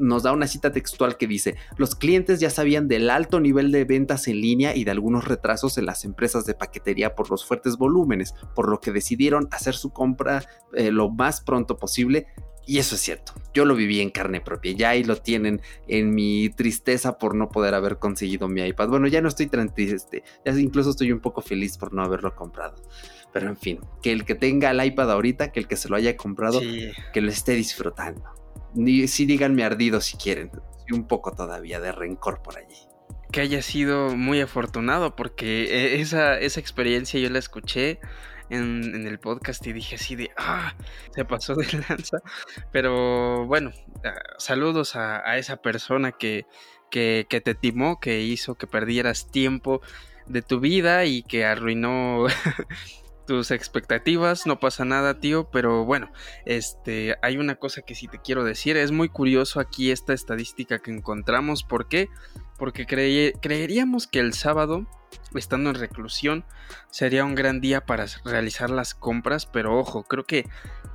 nos 0.00 0.24
da 0.24 0.32
una 0.32 0.48
cita 0.48 0.72
textual 0.72 1.16
que 1.16 1.28
dice, 1.28 1.54
los 1.76 1.94
clientes 1.94 2.40
ya 2.40 2.50
sabían 2.50 2.88
del 2.88 3.08
alto 3.08 3.38
nivel 3.38 3.70
de 3.70 3.84
ventas 3.84 4.26
en 4.26 4.40
línea 4.40 4.74
y 4.74 4.82
de 4.82 4.90
algunos 4.90 5.26
retrasos 5.26 5.78
en 5.78 5.86
las 5.86 6.04
empresas 6.04 6.44
de 6.44 6.54
paquetería 6.54 7.14
por 7.14 7.30
los 7.30 7.44
fuertes 7.44 7.76
volúmenes, 7.76 8.34
por 8.56 8.68
lo 8.68 8.80
que 8.80 8.90
decidieron 8.90 9.48
hacer 9.52 9.74
su 9.74 9.92
compra 9.92 10.44
lo 10.72 11.08
más 11.08 11.40
pronto 11.40 11.76
posible 11.76 12.26
y 12.66 12.78
eso 12.78 12.94
es 12.94 13.00
cierto, 13.02 13.34
yo 13.52 13.64
lo 13.64 13.74
viví 13.74 14.00
en 14.00 14.10
carne 14.10 14.40
propia, 14.40 14.72
ya 14.72 14.90
ahí 14.90 15.04
lo 15.04 15.16
tienen 15.16 15.60
en 15.86 16.14
mi 16.14 16.48
tristeza 16.48 17.18
por 17.18 17.34
no 17.34 17.48
poder 17.48 17.74
haber 17.74 17.98
conseguido 17.98 18.48
mi 18.48 18.62
iPad. 18.62 18.88
Bueno, 18.88 19.06
ya 19.06 19.20
no 19.20 19.28
estoy 19.28 19.46
tan 19.46 19.72
triste, 19.72 20.22
ya 20.44 20.52
incluso 20.52 20.90
estoy 20.90 21.12
un 21.12 21.20
poco 21.20 21.42
feliz 21.42 21.76
por 21.76 21.92
no 21.92 22.02
haberlo 22.02 22.34
comprado. 22.34 22.76
Pero 23.32 23.48
en 23.48 23.56
fin, 23.56 23.80
que 24.00 24.12
el 24.12 24.24
que 24.24 24.34
tenga 24.34 24.70
el 24.70 24.84
iPad 24.84 25.10
ahorita, 25.10 25.52
que 25.52 25.60
el 25.60 25.66
que 25.66 25.76
se 25.76 25.88
lo 25.88 25.96
haya 25.96 26.16
comprado, 26.16 26.60
que 26.60 27.20
lo 27.20 27.30
esté 27.30 27.52
disfrutando. 27.52 28.22
Ni, 28.74 29.06
sí 29.08 29.26
díganme 29.26 29.64
ardido 29.64 30.00
si 30.00 30.16
quieren, 30.16 30.50
y 30.88 30.94
un 30.94 31.06
poco 31.06 31.32
todavía 31.32 31.80
de 31.80 31.92
rencor 31.92 32.42
por 32.42 32.58
allí 32.58 32.76
que 33.34 33.40
haya 33.40 33.62
sido 33.62 34.14
muy 34.16 34.40
afortunado 34.40 35.16
porque 35.16 35.64
eh, 35.64 36.00
esa, 36.00 36.38
esa 36.38 36.60
experiencia 36.60 37.18
yo 37.18 37.28
la 37.30 37.40
escuché 37.40 37.98
en, 38.54 39.06
el 39.06 39.18
podcast 39.18 39.66
y 39.66 39.72
dije 39.72 39.96
así 39.96 40.16
de, 40.16 40.30
ah, 40.36 40.74
se 41.14 41.24
pasó 41.24 41.54
de 41.54 41.66
lanza. 41.88 42.18
Pero 42.72 43.46
bueno, 43.46 43.72
ah, 44.04 44.14
saludos 44.38 44.96
a, 44.96 45.36
esa 45.36 45.56
persona 45.56 46.12
que, 46.12 46.46
que, 46.90 47.26
que 47.28 47.40
te 47.40 47.54
timó, 47.54 48.00
que 48.00 48.20
hizo 48.20 48.54
que 48.54 48.66
perdieras 48.66 49.30
tiempo 49.30 49.80
de 50.26 50.42
tu 50.42 50.60
vida 50.60 51.04
y 51.04 51.22
que 51.22 51.44
arruinó 51.44 52.26
tus 53.26 53.50
expectativas, 53.50 54.46
no 54.46 54.60
pasa 54.60 54.84
nada, 54.84 55.18
tío, 55.18 55.48
pero 55.50 55.84
bueno, 55.84 56.10
este, 56.44 57.16
hay 57.22 57.36
una 57.36 57.56
cosa 57.56 57.82
que 57.82 57.94
sí 57.94 58.08
te 58.08 58.18
quiero 58.18 58.44
decir, 58.44 58.76
es 58.76 58.92
muy 58.92 59.08
curioso 59.08 59.60
aquí 59.60 59.90
esta 59.90 60.12
estadística 60.12 60.78
que 60.78 60.90
encontramos, 60.90 61.64
¿por 61.64 61.88
qué? 61.88 62.08
Porque 62.58 62.86
creeríamos 62.86 64.06
que 64.06 64.20
el 64.20 64.34
sábado, 64.34 64.86
estando 65.40 65.70
en 65.70 65.76
reclusión, 65.76 66.44
sería 66.90 67.24
un 67.24 67.34
gran 67.34 67.60
día 67.60 67.84
para 67.84 68.06
realizar 68.24 68.70
las 68.70 68.94
compras, 68.94 69.46
pero 69.46 69.78
ojo, 69.78 70.04
creo 70.04 70.24
que 70.24 70.46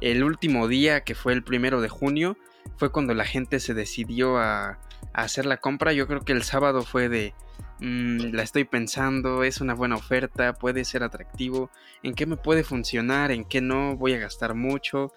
el 0.01 0.23
último 0.23 0.67
día, 0.67 1.01
que 1.01 1.15
fue 1.15 1.33
el 1.33 1.43
primero 1.43 1.81
de 1.81 1.89
junio, 1.89 2.37
fue 2.77 2.91
cuando 2.91 3.13
la 3.13 3.25
gente 3.25 3.59
se 3.59 3.73
decidió 3.73 4.37
a, 4.37 4.79
hacer 5.13 5.45
la 5.45 5.57
compra, 5.57 5.91
yo 5.93 6.07
creo 6.07 6.21
que 6.21 6.33
el 6.33 6.43
sábado 6.43 6.83
fue 6.83 7.09
de 7.09 7.33
Mm, 7.81 8.33
la 8.33 8.43
estoy 8.43 8.65
pensando, 8.65 9.43
es 9.43 9.61
una 9.61 9.73
buena 9.73 9.95
oferta, 9.95 10.53
puede 10.53 10.83
ser 10.83 11.01
atractivo, 11.03 11.71
en 12.03 12.13
qué 12.13 12.25
me 12.25 12.35
puede 12.35 12.63
funcionar, 12.63 13.31
en 13.31 13.45
qué 13.45 13.61
no, 13.61 13.95
voy 13.95 14.13
a 14.13 14.19
gastar 14.19 14.53
mucho, 14.53 15.13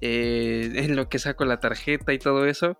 eh, 0.00 0.70
en 0.76 0.94
lo 0.94 1.08
que 1.08 1.18
saco 1.18 1.44
la 1.44 1.58
tarjeta 1.58 2.12
y 2.12 2.18
todo 2.18 2.46
eso. 2.46 2.76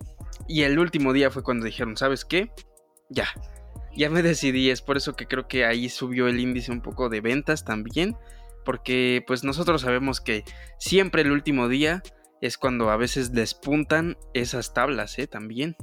Y 0.47 0.63
el 0.63 0.79
último 0.79 1.11
día 1.11 1.31
fue 1.31 1.43
cuando 1.43 1.65
dijeron, 1.65 1.97
¿sabes 1.97 2.23
qué? 2.23 2.51
Ya, 3.09 3.27
ya 3.95 4.09
me 4.09 4.21
decidí, 4.21 4.69
es 4.69 4.81
por 4.81 4.97
eso 4.97 5.15
que 5.15 5.27
creo 5.27 5.47
que 5.47 5.65
ahí 5.65 5.89
subió 5.89 6.27
el 6.27 6.39
índice 6.39 6.71
un 6.71 6.81
poco 6.81 7.09
de 7.09 7.21
ventas 7.21 7.63
también, 7.65 8.15
porque 8.63 9.23
pues 9.25 9.43
nosotros 9.43 9.81
sabemos 9.81 10.21
que 10.21 10.43
siempre 10.79 11.21
el 11.21 11.31
último 11.31 11.67
día 11.69 12.03
es 12.41 12.57
cuando 12.57 12.89
a 12.89 12.97
veces 12.97 13.31
despuntan 13.31 14.17
esas 14.33 14.73
tablas, 14.73 15.17
¿eh? 15.19 15.27
También. 15.27 15.75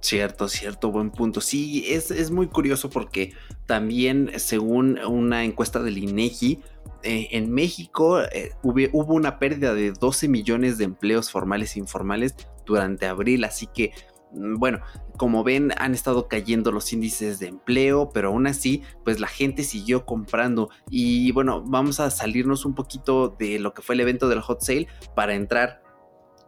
Cierto, 0.00 0.48
cierto, 0.48 0.90
buen 0.90 1.10
punto. 1.10 1.40
Sí, 1.40 1.84
es, 1.88 2.30
muy 2.32 2.48
curioso 2.48 2.90
porque 2.90 3.34
también 3.66 4.32
según 4.36 4.98
una 4.98 5.44
encuesta 5.44 5.80
del 5.80 5.98
INEGI, 5.98 6.60
eh, 7.04 7.28
en 7.30 7.52
México 7.52 8.20
eh, 8.20 8.52
hubo, 8.62 9.14
una 9.14 9.38
pérdida 9.38 9.74
de 9.74 9.92
12 9.92 10.28
millones 10.28 10.78
de 10.78 10.84
empleos 10.84 11.30
formales 11.30 11.76
e 11.76 11.78
informales 11.78 12.34
durante 12.66 13.06
abril, 13.06 13.44
así 13.44 13.68
que 13.68 13.92
bueno, 14.32 14.80
como 15.16 15.44
ven, 15.44 15.72
han 15.78 15.94
estado 15.94 16.28
cayendo 16.28 16.72
los 16.72 16.92
índices 16.92 17.38
de 17.38 17.48
empleo, 17.48 18.10
pero 18.12 18.28
aún 18.28 18.46
así, 18.46 18.82
pues 19.04 19.20
la 19.20 19.28
gente 19.28 19.64
siguió 19.64 20.06
comprando. 20.06 20.70
Y 20.88 21.32
bueno, 21.32 21.62
vamos 21.64 22.00
a 22.00 22.10
salirnos 22.10 22.64
un 22.64 22.74
poquito 22.74 23.28
de 23.38 23.58
lo 23.58 23.74
que 23.74 23.82
fue 23.82 23.94
el 23.94 24.00
evento 24.00 24.28
del 24.28 24.40
hot 24.40 24.60
sale 24.60 24.88
para 25.14 25.34
entrar 25.34 25.82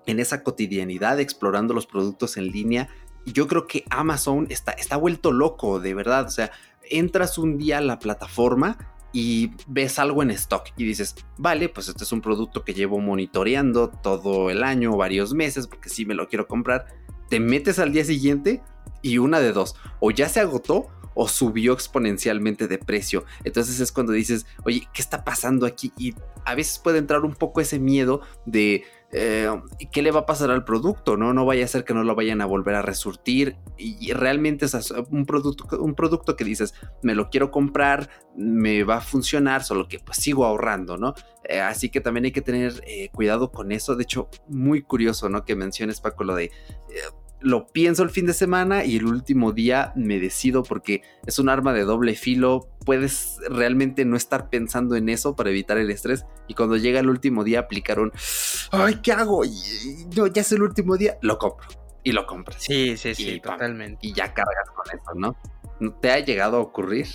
en 0.07 0.21
esa 0.21 0.43
cotidianidad 0.43 1.19
explorando 1.19 1.73
los 1.73 1.87
productos 1.87 2.37
en 2.37 2.49
línea 2.49 2.89
yo 3.27 3.49
creo 3.49 3.67
que 3.67 3.85
Amazon 3.91 4.47
está, 4.51 4.73
está 4.73 4.97
vuelto 4.97 5.33
loco, 5.33 5.81
de 5.81 5.95
verdad. 5.95 6.27
O 6.27 6.31
sea, 6.31 6.51
entras 6.91 7.39
un 7.39 7.59
día 7.59 7.79
a 7.79 7.81
la 7.81 7.99
plataforma 7.99 8.79
y 9.13 9.53
ves 9.67 9.99
algo 9.99 10.23
en 10.23 10.31
stock 10.33 10.69
y 10.77 10.85
dices, 10.85 11.15
vale, 11.39 11.69
pues 11.69 11.89
este 11.89 12.05
es 12.05 12.13
un 12.13 12.21
producto 12.21 12.65
que 12.65 12.75
llevo 12.75 12.99
monitoreando 13.01 13.89
todo 13.89 14.51
el 14.51 14.63
año, 14.63 14.97
varios 14.97 15.35
meses, 15.35 15.67
porque 15.67 15.89
sí 15.89 16.05
me 16.05 16.15
lo 16.15 16.29
quiero 16.29 16.47
comprar. 16.47 16.87
Te 17.29 17.41
metes 17.41 17.79
al 17.79 17.93
día 17.93 18.05
siguiente 18.05 18.63
y 19.03 19.19
una 19.19 19.41
de 19.41 19.53
dos, 19.53 19.77
o 20.01 20.11
ya 20.11 20.29
se 20.29 20.41
agotó 20.41 20.89
o 21.15 21.29
subió 21.29 21.73
exponencialmente 21.73 22.67
de 22.67 22.79
precio. 22.79 23.25
Entonces 23.45 23.81
es 23.81 23.93
cuando 23.93 24.13
dices, 24.13 24.47
oye, 24.65 24.89
¿qué 24.93 25.01
está 25.01 25.25
pasando 25.25 25.67
aquí? 25.67 25.93
Y 25.97 26.15
a 26.45 26.55
veces 26.55 26.79
puede 26.79 26.99
entrar 26.99 27.21
un 27.21 27.35
poco 27.35 27.61
ese 27.61 27.79
miedo 27.79 28.21
de 28.47 28.85
eh, 29.17 29.49
¿qué 29.93 30.03
le 30.03 30.11
va 30.11 30.21
a 30.21 30.27
pasar 30.27 30.51
al 30.51 30.65
producto? 30.65 31.17
No, 31.17 31.33
no 31.33 31.47
vaya 31.47 31.65
a 31.65 31.69
ser 31.69 31.85
que 31.85 31.95
no 31.95 32.03
lo 32.03 32.17
vayan 32.17 32.41
a 32.41 32.47
volver 32.47 32.75
a 32.75 32.83
resurtir. 32.83 33.57
Y, 33.79 34.13
realmente 34.13 34.67
es 34.67 34.93
un 35.11 35.25
producto, 35.25 35.81
un 35.81 35.95
producto 35.95 36.35
que 36.35 36.45
dices, 36.45 36.75
me 37.03 37.15
lo 37.15 37.31
quiero 37.31 37.53
comprar, 37.53 38.11
me 38.37 38.83
va 38.83 38.97
a 38.97 39.01
funcionar, 39.01 39.63
solo 39.63 39.87
que 39.87 40.01
pues 40.01 40.19
sigo 40.19 40.45
ahorrando, 40.45 40.97
¿no? 40.97 41.15
Eh, 41.45 41.61
así 41.61 41.91
que 41.91 42.01
también 42.01 42.25
hay 42.25 42.33
que 42.33 42.43
tener 42.43 42.83
eh, 42.89 43.09
cuidado 43.13 43.53
con 43.53 43.71
eso. 43.71 43.95
De 43.95 44.03
hecho, 44.03 44.29
muy 44.49 44.83
curioso, 44.83 45.29
¿no? 45.29 45.45
Que 45.45 45.55
menciones, 45.55 46.01
Paco, 46.01 46.25
lo 46.25 46.35
de 46.35 46.51
lo 47.45 47.67
pienso 47.67 48.03
el 48.03 48.11
fin 48.11 48.25
de 48.25 48.33
semana 48.33 48.85
y 48.85 48.97
el 48.97 49.05
último 49.05 49.53
día 49.53 49.93
me 49.95 50.19
decido 50.19 50.63
porque 50.63 51.03
es 51.27 51.39
un 51.39 51.51
arma 51.51 51.75
de 51.75 51.85
doble 51.85 52.15
filo. 52.15 52.71
Puedes 52.87 53.39
realmente 53.51 54.07
no 54.07 54.17
estar 54.17 54.49
pensando 54.49 54.97
en 54.97 55.11
eso 55.11 55.37
para 55.37 55.51
evitar 55.51 55.77
el 55.77 55.91
estrés. 55.91 56.25
Y 56.49 56.55
cuando 56.55 56.79
llega 56.79 57.01
el 57.01 57.11
último 57.11 57.45
día, 57.45 57.61
aplicaron, 57.61 58.13
ay, 58.73 58.97
¿qué 59.03 59.13
hago? 59.13 59.45
Y, 59.45 59.51
no, 60.17 60.27
ya 60.27 60.41
es 60.41 60.53
el 60.53 60.63
último 60.63 60.97
día, 60.97 61.19
lo 61.21 61.39
compro. 61.39 61.69
Y 62.03 62.13
lo 62.13 62.27
compras. 62.27 62.63
Sí, 62.63 62.97
sí, 62.97 63.15
sí, 63.15 63.41
totalmente. 63.41 63.99
Y 64.01 64.15
ya 64.15 64.33
cargas 64.33 64.71
con 64.75 64.99
eso, 64.99 65.15
¿no? 65.15 65.37
¿No 65.81 65.93
te 65.95 66.11
ha 66.13 66.21
llegado 66.21 66.57
a 66.57 66.61
ocurrir? 66.61 67.07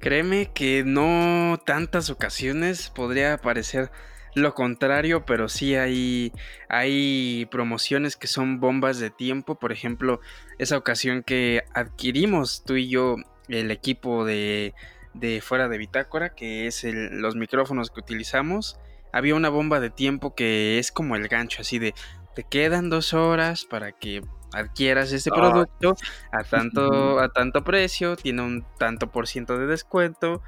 Créeme 0.00 0.50
que 0.52 0.82
no 0.84 1.60
tantas 1.64 2.10
ocasiones 2.10 2.90
podría 2.90 3.38
parecer 3.38 3.92
lo 4.36 4.54
contrario, 4.54 5.24
pero 5.24 5.48
sí 5.48 5.74
hay, 5.74 6.30
hay 6.68 7.48
promociones 7.50 8.16
que 8.16 8.26
son 8.26 8.60
bombas 8.60 8.98
de 8.98 9.10
tiempo. 9.10 9.54
Por 9.58 9.72
ejemplo, 9.72 10.20
esa 10.58 10.76
ocasión 10.76 11.22
que 11.22 11.64
adquirimos 11.74 12.62
tú 12.64 12.74
y 12.76 12.88
yo 12.88 13.16
el 13.48 13.70
equipo 13.70 14.26
de, 14.26 14.74
de 15.14 15.40
fuera 15.40 15.68
de 15.68 15.78
bitácora, 15.78 16.34
que 16.34 16.66
es 16.66 16.84
los 16.84 17.34
micrófonos 17.34 17.90
que 17.90 18.00
utilizamos, 18.00 18.78
había 19.10 19.34
una 19.34 19.48
bomba 19.48 19.80
de 19.80 19.88
tiempo 19.88 20.34
que 20.34 20.78
es 20.78 20.92
como 20.92 21.16
el 21.16 21.28
gancho, 21.28 21.62
así 21.62 21.78
de 21.78 21.94
te 22.34 22.44
quedan 22.44 22.90
dos 22.90 23.14
horas 23.14 23.64
para 23.64 23.92
que 23.92 24.20
adquieras 24.52 25.12
este 25.12 25.30
producto 25.30 25.96
a 26.30 26.44
tanto, 26.44 27.18
a 27.20 27.30
tanto 27.30 27.64
precio, 27.64 28.16
tiene 28.16 28.42
un 28.42 28.66
tanto 28.78 29.10
por 29.10 29.26
ciento 29.26 29.58
de 29.58 29.66
descuento 29.66 30.42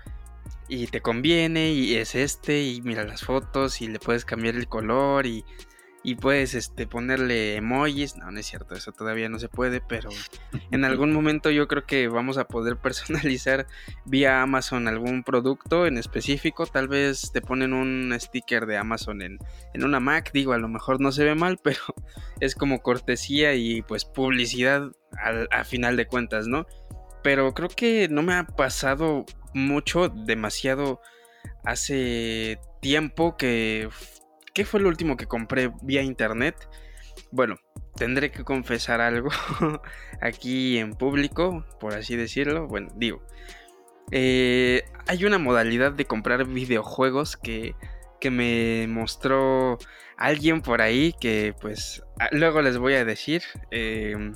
y 0.68 0.86
te 0.86 1.00
conviene 1.00 1.72
y 1.72 1.96
es 1.96 2.14
este 2.14 2.62
y 2.62 2.80
mira 2.82 3.04
las 3.04 3.22
fotos 3.22 3.80
y 3.80 3.88
le 3.88 3.98
puedes 3.98 4.24
cambiar 4.24 4.54
el 4.54 4.68
color 4.68 5.26
y, 5.26 5.44
y 6.02 6.14
puedes 6.14 6.54
este, 6.54 6.86
ponerle 6.86 7.56
emojis. 7.56 8.16
No, 8.16 8.30
no 8.30 8.38
es 8.38 8.46
cierto, 8.46 8.74
eso 8.74 8.92
todavía 8.92 9.28
no 9.28 9.38
se 9.38 9.48
puede, 9.48 9.80
pero 9.80 10.10
en 10.70 10.84
algún 10.84 11.12
momento 11.12 11.50
yo 11.50 11.66
creo 11.68 11.84
que 11.84 12.08
vamos 12.08 12.38
a 12.38 12.46
poder 12.46 12.76
personalizar 12.76 13.66
vía 14.04 14.42
Amazon 14.42 14.88
algún 14.88 15.22
producto 15.22 15.86
en 15.86 15.98
específico. 15.98 16.66
Tal 16.66 16.88
vez 16.88 17.30
te 17.32 17.40
ponen 17.40 17.72
un 17.72 18.16
sticker 18.18 18.66
de 18.66 18.76
Amazon 18.76 19.22
en, 19.22 19.38
en 19.74 19.84
una 19.84 20.00
Mac, 20.00 20.30
digo, 20.32 20.52
a 20.52 20.58
lo 20.58 20.68
mejor 20.68 21.00
no 21.00 21.12
se 21.12 21.24
ve 21.24 21.34
mal, 21.34 21.58
pero 21.62 21.80
es 22.40 22.54
como 22.54 22.80
cortesía 22.80 23.54
y 23.54 23.82
pues 23.82 24.04
publicidad 24.04 24.90
al, 25.22 25.48
a 25.50 25.64
final 25.64 25.96
de 25.96 26.06
cuentas, 26.06 26.46
¿no? 26.46 26.66
Pero 27.22 27.52
creo 27.52 27.68
que 27.68 28.08
no 28.08 28.22
me 28.22 28.34
ha 28.34 28.46
pasado 28.46 29.26
mucho, 29.54 30.08
demasiado 30.08 31.00
hace 31.64 32.60
tiempo 32.80 33.36
que... 33.36 33.88
¿Qué 34.54 34.64
fue 34.64 34.80
lo 34.80 34.88
último 34.88 35.16
que 35.16 35.26
compré 35.26 35.72
vía 35.82 36.02
internet? 36.02 36.68
Bueno, 37.30 37.56
tendré 37.94 38.30
que 38.30 38.44
confesar 38.44 39.00
algo 39.00 39.30
aquí 40.20 40.78
en 40.78 40.94
público, 40.94 41.64
por 41.78 41.94
así 41.94 42.16
decirlo. 42.16 42.66
Bueno, 42.66 42.88
digo, 42.96 43.22
eh, 44.10 44.84
hay 45.06 45.24
una 45.24 45.38
modalidad 45.38 45.92
de 45.92 46.06
comprar 46.06 46.46
videojuegos 46.46 47.36
que, 47.36 47.74
que 48.20 48.30
me 48.30 48.86
mostró 48.88 49.78
alguien 50.16 50.62
por 50.62 50.82
ahí 50.82 51.14
que 51.20 51.54
pues 51.60 52.02
luego 52.32 52.60
les 52.60 52.76
voy 52.76 52.94
a 52.94 53.04
decir 53.04 53.42
em, 53.70 54.34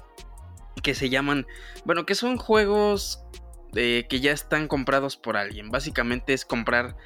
que 0.82 0.94
se 0.94 1.10
llaman, 1.10 1.46
bueno, 1.84 2.06
que 2.06 2.14
son 2.14 2.36
juegos 2.36 3.24
que 3.72 4.20
ya 4.20 4.32
están 4.32 4.68
comprados 4.68 5.16
por 5.16 5.36
alguien. 5.36 5.70
Básicamente 5.70 6.34
es 6.34 6.44
comprar 6.44 6.96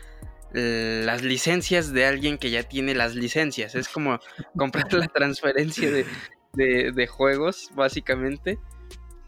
eh, 0.55 1.03
las 1.05 1.23
licencias 1.23 1.93
de 1.93 2.07
alguien 2.07 2.39
que 2.39 2.51
ya 2.51 2.63
tiene 2.63 2.95
las 2.95 3.15
licencias. 3.15 3.75
Es 3.75 3.89
como 3.89 4.19
comprar 4.57 4.93
la 4.95 5.09
transferencia 5.09 5.91
de, 5.91 7.07
juegos, 7.07 7.71
básicamente. 7.75 8.59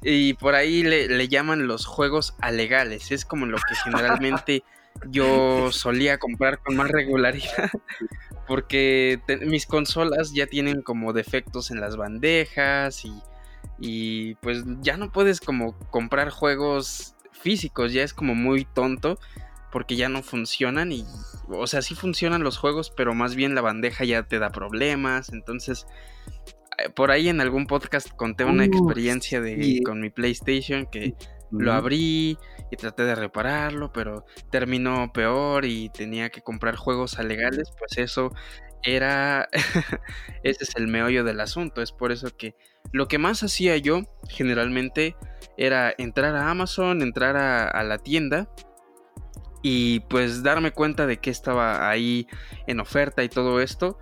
Y 0.02 0.34
por 0.34 0.54
ahí 0.54 0.82
le, 0.82 1.28
llaman 1.28 1.66
los 1.66 1.84
juegos 1.84 2.34
alegales. 2.40 3.10
Es 3.10 3.24
como 3.24 3.46
lo 3.46 3.58
que 3.58 3.74
generalmente 3.84 4.62
yo 5.10 5.70
solía 5.70 6.18
comprar 6.18 6.60
con 6.60 6.76
más 6.76 6.88
regularidad. 6.88 7.70
Porque 8.46 9.20
mis 9.42 9.66
consolas 9.66 10.32
ya 10.32 10.46
tienen 10.46 10.80
como 10.80 11.12
defectos 11.12 11.70
en 11.70 11.80
las 11.80 11.96
bandejas 11.96 13.04
y, 13.04 13.12
y 13.78 14.34
pues 14.36 14.64
ya 14.80 14.96
no 14.96 15.12
puedes 15.12 15.40
como 15.40 15.78
comprar 15.90 16.30
juegos 16.30 17.17
físicos, 17.38 17.92
ya 17.92 18.02
es 18.02 18.12
como 18.12 18.34
muy 18.34 18.64
tonto 18.64 19.18
porque 19.70 19.96
ya 19.96 20.08
no 20.08 20.22
funcionan 20.22 20.92
y, 20.92 21.04
o 21.48 21.66
sea, 21.66 21.82
sí 21.82 21.94
funcionan 21.94 22.42
los 22.42 22.58
juegos, 22.58 22.90
pero 22.96 23.14
más 23.14 23.34
bien 23.34 23.54
la 23.54 23.60
bandeja 23.60 24.04
ya 24.04 24.22
te 24.22 24.38
da 24.38 24.50
problemas, 24.50 25.30
entonces 25.32 25.86
eh, 26.78 26.88
por 26.90 27.10
ahí 27.10 27.28
en 27.28 27.40
algún 27.40 27.66
podcast 27.66 28.10
conté 28.10 28.44
una 28.44 28.64
experiencia 28.64 29.40
de 29.40 29.80
con 29.84 30.00
mi 30.00 30.10
PlayStation 30.10 30.86
que 30.86 31.14
lo 31.50 31.72
abrí 31.72 32.38
y 32.70 32.76
traté 32.76 33.04
de 33.04 33.14
repararlo, 33.14 33.92
pero 33.92 34.24
terminó 34.50 35.12
peor 35.12 35.64
y 35.64 35.88
tenía 35.90 36.30
que 36.30 36.42
comprar 36.42 36.76
juegos 36.76 37.18
alegales, 37.18 37.72
pues 37.78 37.98
eso 37.98 38.32
era 38.82 39.48
ese 40.42 40.64
es 40.64 40.76
el 40.76 40.88
meollo 40.88 41.24
del 41.24 41.40
asunto, 41.40 41.82
es 41.82 41.92
por 41.92 42.12
eso 42.12 42.36
que 42.36 42.54
lo 42.92 43.08
que 43.08 43.18
más 43.18 43.42
hacía 43.42 43.76
yo 43.76 44.02
generalmente 44.28 45.16
era 45.56 45.94
entrar 45.98 46.36
a 46.36 46.50
Amazon, 46.50 47.02
entrar 47.02 47.36
a, 47.36 47.82
la 47.82 47.98
tienda 47.98 48.48
y 49.62 50.00
pues 50.00 50.42
darme 50.42 50.70
cuenta 50.70 51.06
de 51.06 51.18
que 51.18 51.30
estaba 51.30 51.90
ahí 51.90 52.28
en 52.66 52.80
oferta 52.80 53.24
y 53.24 53.28
todo 53.28 53.60
esto. 53.60 53.98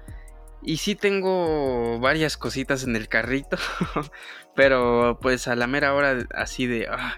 Y 0.62 0.78
sí 0.78 0.94
tengo 0.94 1.98
varias 2.00 2.36
cositas 2.36 2.84
en 2.84 2.96
el 2.96 3.08
carrito, 3.08 3.56
pero 4.54 5.18
pues 5.20 5.48
a 5.48 5.56
la 5.56 5.66
mera 5.66 5.94
hora 5.94 6.26
así 6.34 6.66
de, 6.66 6.88
ah, 6.90 7.16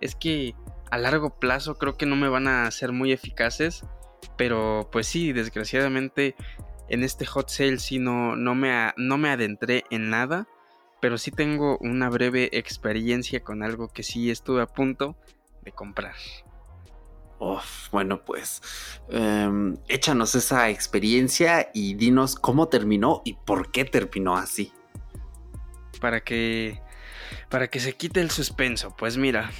es 0.00 0.16
que 0.16 0.54
a 0.90 0.98
largo 0.98 1.38
plazo 1.38 1.76
creo 1.76 1.96
que 1.96 2.06
no 2.06 2.16
me 2.16 2.28
van 2.28 2.48
a 2.48 2.70
ser 2.70 2.92
muy 2.92 3.12
eficaces, 3.12 3.84
pero 4.36 4.88
pues 4.90 5.06
sí, 5.06 5.32
desgraciadamente 5.32 6.34
en 6.88 7.02
este 7.02 7.26
hot 7.26 7.48
sale 7.48 7.78
sí 7.78 7.98
no, 7.98 8.36
no, 8.36 8.54
me, 8.54 8.92
no 8.96 9.18
me 9.18 9.30
adentré 9.30 9.84
en 9.90 10.10
nada 10.10 10.46
pero 11.00 11.18
sí 11.18 11.30
tengo 11.30 11.78
una 11.78 12.08
breve 12.08 12.50
experiencia 12.52 13.40
con 13.40 13.62
algo 13.62 13.88
que 13.88 14.02
sí 14.02 14.30
estuve 14.30 14.62
a 14.62 14.66
punto 14.66 15.16
de 15.62 15.72
comprar. 15.72 16.14
bueno, 17.92 18.24
pues 18.24 18.62
em, 19.10 19.76
échanos 19.88 20.34
esa 20.34 20.70
experiencia 20.70 21.70
y 21.74 21.94
dinos 21.94 22.34
cómo 22.34 22.68
terminó 22.68 23.22
y 23.24 23.34
por 23.34 23.70
qué 23.70 23.84
terminó 23.84 24.36
así. 24.36 24.72
Para 26.00 26.20
que, 26.20 26.80
para 27.50 27.68
que 27.68 27.80
se 27.80 27.94
quite 27.94 28.20
el 28.20 28.30
suspenso, 28.30 28.94
pues 28.96 29.16
mira, 29.16 29.50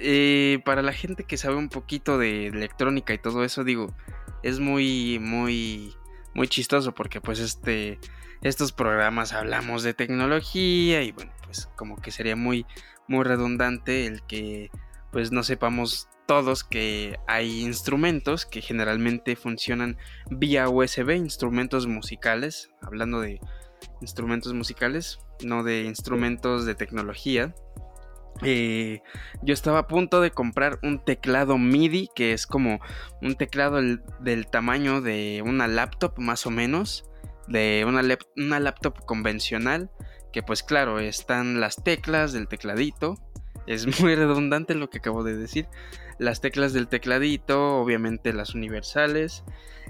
eh, 0.00 0.60
para 0.64 0.82
la 0.82 0.92
gente 0.92 1.24
que 1.24 1.36
sabe 1.36 1.56
un 1.56 1.68
poquito 1.68 2.18
de 2.18 2.48
electrónica 2.48 3.14
y 3.14 3.18
todo 3.18 3.44
eso, 3.44 3.64
digo, 3.64 3.94
es 4.42 4.58
muy, 4.58 5.18
muy, 5.20 5.94
muy 6.34 6.48
chistoso 6.48 6.94
porque 6.94 7.20
pues 7.20 7.38
este 7.38 7.98
estos 8.42 8.72
programas 8.72 9.32
hablamos 9.32 9.82
de 9.82 9.94
tecnología 9.94 11.02
y 11.02 11.12
bueno, 11.12 11.32
pues 11.44 11.68
como 11.76 11.96
que 11.96 12.10
sería 12.10 12.34
muy, 12.34 12.66
muy 13.06 13.24
redundante 13.24 14.06
el 14.06 14.22
que 14.22 14.70
pues 15.12 15.30
no 15.30 15.42
sepamos 15.42 16.08
todos 16.26 16.64
que 16.64 17.18
hay 17.28 17.60
instrumentos 17.60 18.46
que 18.46 18.62
generalmente 18.62 19.36
funcionan 19.36 19.96
vía 20.30 20.68
USB, 20.68 21.10
instrumentos 21.16 21.86
musicales, 21.86 22.70
hablando 22.80 23.20
de 23.20 23.40
instrumentos 24.00 24.54
musicales, 24.54 25.18
no 25.44 25.62
de 25.62 25.82
instrumentos 25.82 26.64
de 26.64 26.74
tecnología. 26.74 27.54
Eh, 28.42 29.02
yo 29.42 29.54
estaba 29.54 29.80
a 29.80 29.86
punto 29.86 30.20
de 30.20 30.30
comprar 30.30 30.78
un 30.82 31.04
teclado 31.04 31.58
MIDI, 31.58 32.08
que 32.14 32.32
es 32.32 32.46
como 32.46 32.80
un 33.20 33.36
teclado 33.36 33.80
del 34.20 34.46
tamaño 34.50 35.00
de 35.00 35.42
una 35.44 35.68
laptop 35.68 36.18
más 36.18 36.46
o 36.46 36.50
menos 36.50 37.04
de 37.48 37.84
una, 37.86 38.02
una 38.36 38.60
laptop 38.60 39.04
convencional, 39.04 39.90
que 40.32 40.42
pues 40.42 40.62
claro, 40.62 40.98
están 40.98 41.60
las 41.60 41.82
teclas 41.82 42.32
del 42.32 42.48
tecladito, 42.48 43.16
es 43.66 44.00
muy 44.00 44.14
redundante 44.16 44.74
lo 44.74 44.90
que 44.90 44.98
acabo 44.98 45.22
de 45.22 45.36
decir. 45.36 45.68
Las 46.22 46.40
teclas 46.40 46.72
del 46.72 46.86
tecladito, 46.86 47.78
obviamente 47.78 48.32
las 48.32 48.54
universales. 48.54 49.42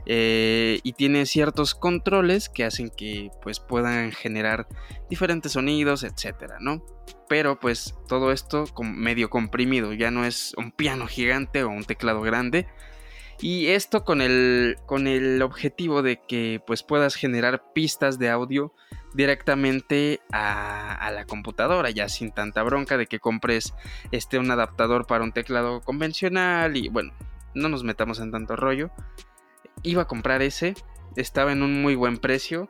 Eh, 0.06 0.80
y 0.82 0.94
tiene 0.94 1.26
ciertos 1.26 1.74
controles 1.74 2.48
que 2.48 2.64
hacen 2.64 2.90
que 2.90 3.30
pues 3.42 3.60
puedan 3.60 4.10
generar 4.12 4.66
diferentes 5.10 5.52
sonidos, 5.52 6.02
etcétera, 6.02 6.56
¿no? 6.58 6.82
Pero 7.28 7.60
pues 7.60 7.94
todo 8.08 8.32
esto 8.32 8.64
medio 8.82 9.30
comprimido, 9.30 9.92
ya 9.92 10.10
no 10.10 10.24
es 10.24 10.54
un 10.56 10.72
piano 10.72 11.06
gigante 11.06 11.62
o 11.62 11.68
un 11.68 11.84
teclado 11.84 12.22
grande. 12.22 12.66
Y 13.42 13.70
esto 13.70 14.04
con 14.04 14.20
el, 14.20 14.76
con 14.86 15.08
el 15.08 15.42
objetivo 15.42 16.02
de 16.02 16.20
que 16.28 16.62
pues 16.64 16.84
puedas 16.84 17.16
generar 17.16 17.72
pistas 17.74 18.20
de 18.20 18.30
audio 18.30 18.72
directamente 19.14 20.20
a, 20.32 21.10
la 21.12 21.24
computadora, 21.24 21.90
ya 21.90 22.08
sin 22.08 22.30
tanta 22.30 22.62
bronca 22.62 22.96
de 22.96 23.06
que 23.08 23.18
compres 23.18 23.74
este, 24.12 24.38
un 24.38 24.52
adaptador 24.52 25.08
para 25.08 25.24
un 25.24 25.32
teclado 25.32 25.80
convencional 25.80 26.76
y 26.76 26.88
bueno, 26.88 27.12
no 27.52 27.68
nos 27.68 27.82
metamos 27.82 28.20
en 28.20 28.30
tanto 28.30 28.54
rollo. 28.54 28.92
Iba 29.82 30.02
a 30.02 30.06
comprar 30.06 30.40
ese, 30.40 30.76
estaba 31.16 31.50
en 31.50 31.64
un 31.64 31.82
muy 31.82 31.96
buen 31.96 32.18
precio 32.18 32.68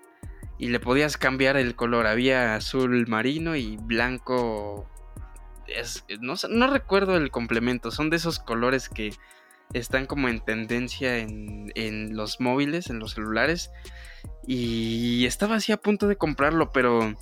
y 0.57 0.69
le 0.69 0.81
podías 0.81 1.19
cambiar 1.19 1.59
el 1.59 1.77
color, 1.77 2.07
había 2.07 2.55
azul 2.55 3.07
marino 3.09 3.57
y 3.57 3.77
blanco... 3.77 4.89
no, 6.23 6.35
no 6.49 6.67
recuerdo 6.69 7.19
el 7.19 7.31
complemento, 7.31 7.91
son 7.91 8.09
de 8.09 8.17
esos 8.17 8.39
colores 8.39 8.89
que 8.89 9.13
están 9.75 10.07
como 10.07 10.29
en 10.29 10.41
tendencia 10.41 11.19
en, 11.19 12.17
los 12.17 12.41
móviles, 12.41 12.91
en 12.91 12.99
los 12.99 13.13
celulares. 13.13 13.71
Y 14.47 15.25
estaba 15.27 15.57
así 15.57 15.73
a 15.73 15.77
punto 15.77 16.09
de 16.09 16.17
comprarlo, 16.17 16.73
pero 16.73 17.15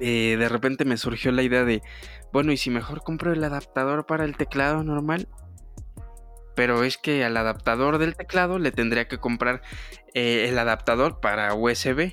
eh, 0.00 0.36
de 0.38 0.48
repente 0.48 0.84
me 0.84 0.96
surgió 0.96 1.32
la 1.32 1.42
idea 1.42 1.64
de, 1.64 1.82
bueno, 2.32 2.52
¿y 2.52 2.56
si 2.56 2.70
mejor 2.70 3.02
compro 3.02 3.32
el 3.32 3.42
adaptador 3.44 4.06
para 4.06 4.24
el 4.24 4.36
teclado 4.36 4.82
normal? 4.84 5.28
Pero 6.54 6.84
es 6.84 6.98
que 6.98 7.24
al 7.24 7.36
adaptador 7.36 7.98
del 7.98 8.16
teclado 8.16 8.58
le 8.58 8.72
tendría 8.72 9.06
que 9.06 9.18
comprar 9.18 9.62
eh, 10.14 10.46
el 10.48 10.58
adaptador 10.58 11.20
para 11.20 11.54
USB. 11.54 12.12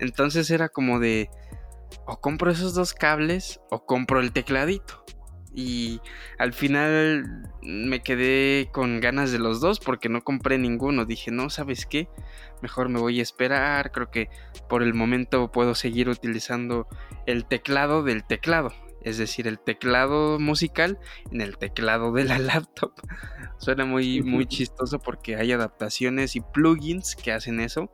Entonces 0.00 0.50
era 0.50 0.68
como 0.68 0.98
de, 0.98 1.30
o 2.06 2.20
compro 2.20 2.50
esos 2.50 2.74
dos 2.74 2.94
cables 2.94 3.60
o 3.70 3.84
compro 3.84 4.20
el 4.20 4.32
tecladito. 4.32 5.04
Y 5.54 6.00
al 6.38 6.52
final 6.52 7.48
me 7.62 8.02
quedé 8.02 8.70
con 8.72 9.00
ganas 9.00 9.30
de 9.30 9.38
los 9.38 9.60
dos 9.60 9.78
porque 9.78 10.08
no 10.08 10.22
compré 10.22 10.58
ninguno. 10.58 11.04
Dije, 11.04 11.30
no, 11.30 11.48
¿sabes 11.48 11.86
qué? 11.86 12.08
Mejor 12.60 12.88
me 12.88 12.98
voy 12.98 13.20
a 13.20 13.22
esperar. 13.22 13.92
Creo 13.92 14.10
que 14.10 14.28
por 14.68 14.82
el 14.82 14.94
momento 14.94 15.52
puedo 15.52 15.74
seguir 15.76 16.08
utilizando 16.08 16.88
el 17.26 17.46
teclado 17.46 18.02
del 18.02 18.24
teclado. 18.24 18.72
Es 19.02 19.18
decir, 19.18 19.46
el 19.46 19.60
teclado 19.60 20.40
musical 20.40 20.98
en 21.30 21.40
el 21.40 21.56
teclado 21.56 22.10
de 22.12 22.24
la 22.24 22.38
laptop. 22.40 22.92
Suena 23.58 23.84
muy, 23.84 24.22
muy 24.22 24.46
chistoso 24.46 24.98
porque 24.98 25.36
hay 25.36 25.52
adaptaciones 25.52 26.34
y 26.34 26.40
plugins 26.40 27.14
que 27.14 27.32
hacen 27.32 27.60
eso 27.60 27.92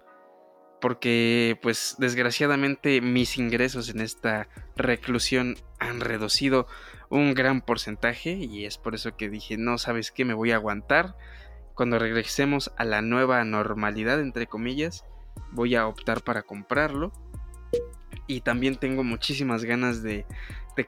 porque 0.81 1.59
pues 1.63 1.97
desgraciadamente 1.99 3.01
mis 3.01 3.37
ingresos 3.39 3.91
en 3.91 4.01
esta 4.01 4.49
reclusión 4.77 5.57
han 5.79 6.01
reducido 6.01 6.67
un 7.11 7.35
gran 7.35 7.61
porcentaje 7.61 8.31
y 8.31 8.65
es 8.65 8.79
por 8.79 8.95
eso 8.95 9.17
que 9.17 9.29
dije, 9.29 9.59
no, 9.59 9.77
sabes 9.77 10.11
qué, 10.11 10.25
me 10.25 10.33
voy 10.33 10.53
a 10.53 10.57
aguantar. 10.57 11.17
Cuando 11.75 11.99
regresemos 11.99 12.73
a 12.77 12.85
la 12.85 13.03
nueva 13.03 13.45
normalidad, 13.45 14.21
entre 14.21 14.47
comillas, 14.47 15.05
voy 15.51 15.75
a 15.75 15.87
optar 15.87 16.23
para 16.23 16.43
comprarlo. 16.43 17.13
Y 18.27 18.43
también 18.43 18.77
tengo 18.77 19.03
muchísimas 19.03 19.65
ganas 19.65 20.03
de, 20.03 20.25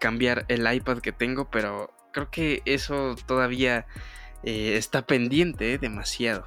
cambiar 0.00 0.46
el 0.48 0.72
iPad 0.72 1.00
que 1.00 1.12
tengo, 1.12 1.50
pero 1.50 1.92
creo 2.14 2.30
que 2.30 2.62
eso 2.64 3.14
todavía 3.26 3.86
eh, 4.42 4.76
está 4.78 5.02
pendiente 5.06 5.74
eh, 5.74 5.78
demasiado. 5.78 6.46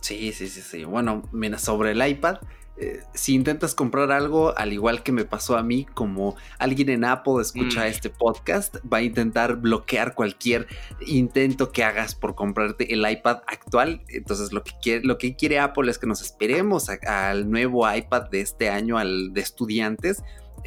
Sí, 0.00 0.32
sí, 0.32 0.46
sí, 0.46 0.60
sí. 0.60 0.84
Bueno, 0.84 1.22
mira, 1.32 1.58
sobre 1.58 1.90
el 1.90 2.06
iPad, 2.06 2.38
eh, 2.78 3.02
si 3.14 3.34
intentas 3.34 3.74
comprar 3.74 4.12
algo, 4.12 4.56
al 4.56 4.72
igual 4.72 5.02
que 5.02 5.12
me 5.12 5.24
pasó 5.24 5.56
a 5.56 5.62
mí, 5.62 5.86
como 5.94 6.36
alguien 6.58 6.90
en 6.90 7.04
Apple 7.04 7.40
escucha 7.40 7.84
mm. 7.84 7.88
este 7.88 8.10
podcast, 8.10 8.76
va 8.92 8.98
a 8.98 9.02
intentar 9.02 9.56
bloquear 9.56 10.14
cualquier 10.14 10.66
intento 11.06 11.72
que 11.72 11.84
hagas 11.84 12.14
por 12.14 12.34
comprarte 12.34 12.92
el 12.92 13.08
iPad 13.10 13.38
actual. 13.46 14.02
Entonces, 14.08 14.52
lo 14.52 14.62
que 14.62 14.72
quiere, 14.82 15.04
lo 15.04 15.16
que 15.16 15.36
quiere 15.36 15.58
Apple 15.58 15.90
es 15.90 15.98
que 15.98 16.06
nos 16.06 16.20
esperemos 16.20 16.88
al 17.06 17.50
nuevo 17.50 17.90
iPad 17.90 18.28
de 18.30 18.42
este 18.42 18.68
año, 18.68 18.98
al 18.98 19.32
de 19.32 19.40
estudiantes 19.40 20.22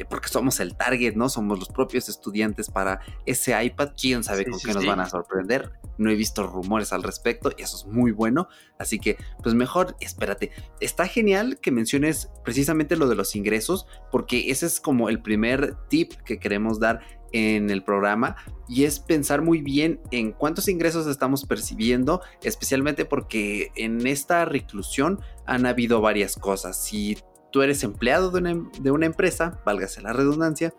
porque 0.08 0.28
somos 0.28 0.60
el 0.60 0.76
target, 0.76 1.14
¿no? 1.14 1.28
Somos 1.28 1.58
los 1.58 1.68
propios 1.68 2.08
estudiantes 2.08 2.70
para 2.70 3.00
ese 3.26 3.62
iPad. 3.62 3.90
¿Quién 4.00 4.24
sabe 4.24 4.46
con 4.46 4.58
qué 4.58 4.72
nos 4.72 4.86
van 4.86 5.00
a 5.00 5.06
sorprender? 5.06 5.72
No 5.98 6.10
he 6.10 6.14
visto 6.14 6.46
rumores 6.46 6.92
al 6.92 7.02
respecto 7.02 7.52
y 7.56 7.62
eso 7.62 7.76
es 7.76 7.86
muy 7.86 8.12
bueno. 8.12 8.48
Así 8.78 8.98
que, 8.98 9.16
pues 9.42 9.54
mejor, 9.54 9.96
espérate. 10.00 10.50
Está 10.80 11.06
genial 11.06 11.58
que 11.60 11.70
menciones 11.70 12.30
precisamente 12.44 12.96
lo 12.96 13.08
de 13.08 13.14
los 13.14 13.36
ingresos, 13.36 13.86
porque 14.10 14.50
ese 14.50 14.66
es 14.66 14.80
como 14.80 15.08
el 15.08 15.20
primer 15.20 15.76
tip 15.88 16.12
que 16.24 16.38
queremos 16.38 16.80
dar 16.80 17.00
en 17.32 17.70
el 17.70 17.82
programa 17.82 18.36
y 18.68 18.84
es 18.84 19.00
pensar 19.00 19.42
muy 19.42 19.62
bien 19.62 20.00
en 20.10 20.32
cuántos 20.32 20.68
ingresos 20.68 21.06
estamos 21.06 21.44
percibiendo, 21.44 22.22
especialmente 22.42 23.04
porque 23.04 23.70
en 23.76 24.06
esta 24.06 24.44
reclusión 24.44 25.20
han 25.46 25.66
habido 25.66 26.00
varias 26.00 26.36
cosas. 26.36 26.82
Si 26.82 27.18
tú 27.50 27.62
eres 27.62 27.82
empleado 27.84 28.30
de 28.30 28.90
una, 28.90 29.06
empresa, 29.06 29.60
válgase 29.64 30.00
la 30.02 30.12
redundancia, 30.12 30.74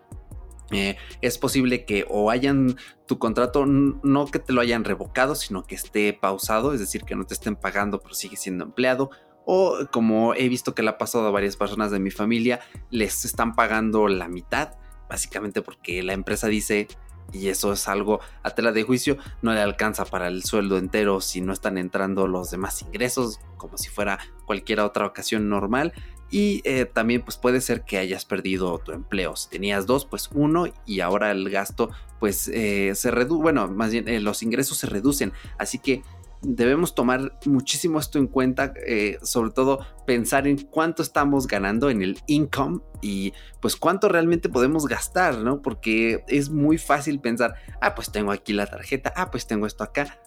eh, 0.72 0.96
es 1.22 1.38
posible 1.38 1.86
que 1.86 2.06
o 2.10 2.32
hayan 2.32 2.78
tu 3.06 3.20
contrato, 3.20 3.66
no 3.66 4.26
que 4.28 4.40
te 4.40 4.54
lo 4.54 4.62
hayan 4.62 4.86
revocado, 4.86 5.36
sino 5.36 5.64
que 5.64 5.76
esté 5.76 6.14
pausado, 6.14 6.74
es 6.74 6.80
decir, 6.80 7.04
que 7.04 7.16
no 7.16 7.26
te 7.26 7.34
estén 7.34 7.56
pagando, 7.56 8.00
pero 8.00 8.14
sigue 8.14 8.38
siendo 8.38 8.64
empleado. 8.64 9.10
O 9.46 9.80
como 9.92 10.34
he 10.34 10.48
visto 10.48 10.74
que 10.74 10.84
le 10.84 10.90
ha 10.90 10.98
pasado 10.98 11.28
a 11.28 11.32
varias 11.32 11.58
personas 11.58 11.92
de 11.92 12.00
mi 12.00 12.12
familia, 12.12 12.62
les 12.90 13.26
están 13.26 13.54
pagando 13.56 14.08
la 14.08 14.30
mitad, 14.30 14.78
básicamente 15.10 15.62
porque 15.62 16.04
la 16.04 16.14
empresa 16.14 16.48
dice, 16.48 16.88
y 17.34 17.48
eso 17.50 17.74
es 17.74 17.88
algo 17.88 18.20
a 18.44 18.52
tela 18.52 18.72
de 18.72 18.84
juicio, 18.84 19.18
no 19.42 19.54
le 19.54 19.62
alcanza 19.62 20.06
para 20.06 20.28
el 20.28 20.44
sueldo 20.44 20.78
entero 20.78 21.22
si 21.22 21.42
no 21.42 21.54
están 21.54 21.78
entrando 21.78 22.28
los 22.28 22.52
demás 22.52 22.82
ingresos, 22.82 23.40
como 23.58 23.78
si 23.78 23.90
fuera 23.90 24.20
cualquier 24.46 24.80
otra 24.82 25.06
ocasión 25.06 25.50
normal. 25.50 25.94
Y 26.32 26.62
eh, 26.63 26.86
también 26.86 27.22
pues 27.22 27.38
puede 27.38 27.60
ser 27.60 27.84
que 27.84 27.98
hayas 27.98 28.26
perdido 28.26 28.80
tu 28.80 28.94
empleo. 28.94 29.36
Si 29.36 29.50
tenías 29.50 29.86
dos, 29.86 30.06
pues 30.06 30.30
uno 30.34 30.65
y 30.86 31.02
ahora 31.02 31.32
el 31.32 31.50
gasto 31.50 31.89
pues 32.20 32.48
eh, 32.48 32.94
se 32.96 33.12
reduce, 33.12 33.41
bueno, 33.41 33.67
más 33.67 33.91
bien 33.91 34.08
eh, 34.08 34.22
los 34.22 34.41
ingresos 34.41 34.78
se 34.78 34.88
reducen. 34.88 35.34
Así 35.58 35.78
que 35.78 36.04
debemos 36.41 36.96
tomar 36.96 37.38
muchísimo 37.46 38.00
esto 38.00 38.17
en 38.17 38.26
cuenta, 38.26 38.74
sobre 39.22 39.52
todo 39.52 39.86
pensar 40.08 40.48
en 40.48 40.58
cuánto 40.58 41.04
estamos 41.04 41.46
ganando 41.46 41.91
en 41.91 42.02
el 42.02 42.17
income 42.26 42.80
y 43.00 43.34
pues 43.62 43.76
cuánto 43.76 44.10
realmente 44.10 44.50
podemos 44.50 44.88
gastar, 44.88 45.38
¿no? 45.38 45.62
Porque 45.62 46.24
es 46.28 46.50
muy 46.50 46.80
fácil 46.80 47.20
pensar, 47.20 47.54
ah, 47.80 47.94
pues 47.94 48.12
tengo 48.12 48.32
aquí 48.32 48.54
la 48.54 48.65
tarjeta, 48.65 49.13
ah, 49.15 49.30
pues 49.30 49.46
tengo 49.46 49.67
esto 49.67 49.84
acá 49.84 50.20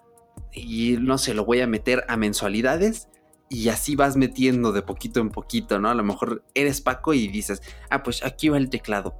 y 0.52 0.96
no 1.00 1.18
sé, 1.18 1.34
lo 1.34 1.44
voy 1.44 1.60
a 1.60 1.66
meter 1.66 2.04
a 2.08 2.16
mensualidades 2.16 3.08
y 3.54 3.68
así 3.68 3.94
vas 3.94 4.16
metiendo 4.16 4.72
de 4.72 4.82
poquito 4.82 5.20
en 5.20 5.30
poquito, 5.30 5.78
¿no? 5.78 5.88
A 5.88 5.94
lo 5.94 6.02
mejor 6.02 6.44
eres 6.54 6.80
Paco 6.80 7.14
y 7.14 7.28
dices, 7.28 7.62
ah, 7.90 8.02
pues 8.02 8.24
aquí 8.24 8.48
va 8.48 8.58
el 8.58 8.68
teclado. 8.68 9.14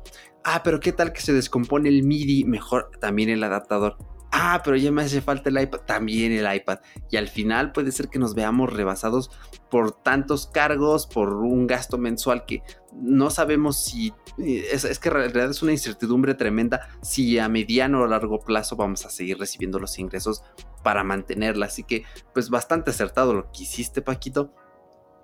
Ah, 0.45 0.63
pero 0.63 0.81
qué 0.81 0.93
tal 0.93 1.13
que 1.13 1.21
se 1.21 1.33
descompone 1.33 1.89
el 1.89 2.03
MIDI, 2.03 2.45
mejor 2.45 2.91
también 3.01 3.31
el 3.31 3.45
adaptador. 3.45 3.97
Ah, 4.37 4.61
pero 4.65 4.77
ya 4.77 4.91
me 4.91 5.03
hace 5.03 5.21
falta 5.21 5.49
el 5.49 5.61
iPad, 5.61 5.83
también 5.83 6.33
el 6.33 6.53
iPad. 6.53 6.81
Y 7.09 7.17
al 7.17 7.29
final 7.29 7.71
puede 7.71 7.93
ser 7.93 8.09
que 8.09 8.19
nos 8.19 8.35
veamos 8.35 8.73
rebasados 8.73 9.31
por 9.71 9.93
tantos 9.93 10.49
cargos, 10.49 11.07
por 11.07 11.35
un 11.35 11.69
gasto 11.69 11.99
mensual 11.99 12.45
que 12.45 12.65
no 12.93 13.31
sabemos 13.31 13.85
si... 13.85 14.13
Eh, 14.39 14.67
es, 14.73 14.99
que 14.99 15.09
en 15.09 15.15
realidad 15.15 15.51
es 15.51 15.63
una 15.63 15.71
incertidumbre 15.71 16.35
tremenda 16.35 16.89
si 17.01 17.39
a 17.39 17.49
mediano 17.49 18.01
o 18.01 18.09
largo 18.09 18.41
plazo 18.41 18.75
vamos 18.75 19.07
a 19.07 19.11
seguir 19.11 19.39
recibiendo 19.39 19.79
los 19.79 20.01
ingresos 20.01 20.43
para 20.83 21.05
mantenerla. 21.05 21.67
Así 21.67 21.85
que 21.85 22.05
pues 22.33 22.51
bastante 22.51 22.91
acertado 22.91 23.35
lo 23.35 23.53
que 23.53 23.63
hiciste, 23.63 24.03
Paquito. 24.03 24.53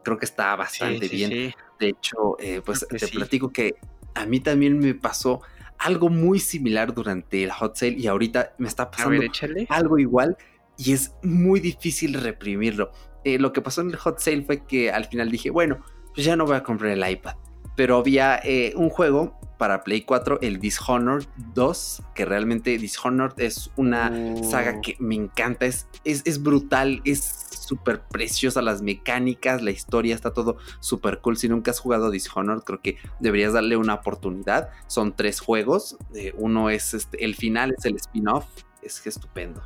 Creo 0.05 0.18
que 0.18 0.25
está 0.25 0.55
bastante 0.55 1.09
bien. 1.09 1.53
De 1.81 1.88
hecho, 1.88 2.37
eh, 2.38 2.62
pues 2.64 2.87
te 2.88 3.09
platico 3.09 3.51
que 3.51 3.75
a 4.14 4.25
mí 4.25 4.38
también 4.38 4.79
me 4.79 4.94
pasó 4.94 5.42
algo 5.81 6.11
muy 6.11 6.38
similar 6.38 6.95
durante 6.95 7.43
el 7.43 7.51
hot 7.51 7.77
sale 7.77 7.97
y 7.99 8.07
ahorita 8.07 8.55
me 8.59 8.69
está 8.69 8.90
pasando 8.90 9.23
algo 9.69 9.99
igual 9.99 10.37
y 10.77 10.93
es 10.93 11.14
muy 11.23 11.59
difícil 11.61 12.14
reprimirlo. 12.14 12.93
Eh, 13.25 13.38
lo 13.38 13.53
que 13.53 13.61
pasó 13.61 13.81
en 13.81 13.88
el 13.90 13.97
hot 13.97 14.19
sale 14.19 14.43
fue 14.43 14.64
que 14.64 14.90
al 14.90 15.07
final 15.07 15.31
dije, 15.31 15.51
bueno, 15.51 15.81
pues 16.14 16.25
ya 16.25 16.37
no 16.37 16.47
voy 16.47 16.57
a 16.57 16.62
comprar 16.62 16.93
el 16.93 17.11
iPad. 17.11 17.35
Pero 17.77 17.97
había 17.97 18.40
eh, 18.45 18.73
un 18.77 18.90
juego 18.90 19.38
para 19.59 19.83
Play 19.85 20.03
4, 20.03 20.38
el 20.43 20.59
Dishonored 20.59 21.27
2, 21.55 22.03
que 22.14 22.25
realmente 22.25 22.77
Dishonored 22.79 23.38
es 23.38 23.71
una 23.77 24.11
saga 24.43 24.77
oh. 24.79 24.81
que 24.81 24.97
me 24.99 25.14
encanta, 25.14 25.66
es, 25.66 25.87
es, 26.05 26.23
es 26.25 26.43
brutal, 26.43 27.03
es 27.05 27.50
súper 27.71 28.01
preciosa 28.01 28.63
las 28.63 28.83
mecánicas, 28.83 29.63
la 29.63 29.71
historia, 29.71 30.13
está 30.13 30.33
todo 30.33 30.57
súper 30.81 31.21
cool. 31.21 31.37
Si 31.37 31.49
nunca 31.49 31.71
has 31.71 31.79
jugado 31.79 32.11
Dishonored, 32.11 32.63
creo 32.63 32.83
que 32.83 32.97
deberías 33.21 33.53
darle 33.53 33.77
una 33.77 33.95
oportunidad. 33.95 34.71
Son 34.89 35.15
tres 35.15 35.39
juegos. 35.39 35.97
Eh, 36.17 36.35
uno 36.37 36.69
es 36.69 36.95
este, 36.95 37.25
el 37.25 37.37
final, 37.37 37.73
es 37.79 37.85
el 37.85 37.95
spin-off. 37.95 38.47
Es 38.83 39.07
estupendo. 39.07 39.63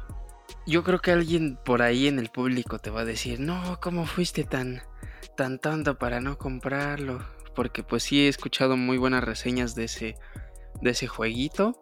Yo 0.67 0.85
creo 0.85 1.01
que 1.01 1.13
alguien 1.13 1.59
por 1.65 1.81
ahí 1.81 2.09
en 2.09 2.19
el 2.19 2.29
público 2.29 2.79
te 2.79 2.91
va 2.91 3.01
a 3.01 3.05
decir, 3.07 3.41
no, 3.41 3.79
¿cómo 3.81 4.05
fuiste 4.05 4.45
tan, 4.45 4.83
tan 5.35 5.59
tonto 5.59 5.97
para 5.99 6.21
no 6.21 6.37
comprarlo? 6.37 7.25
Porque 7.55 7.83
pues 7.83 8.03
sí 8.03 8.27
he 8.27 8.29
escuchado 8.29 8.77
muy 8.77 8.99
buenas 8.99 9.25
reseñas 9.25 9.75
de 9.75 9.85
ese, 9.85 10.17
de 10.83 10.91
ese 10.91 11.07
jueguito. 11.07 11.81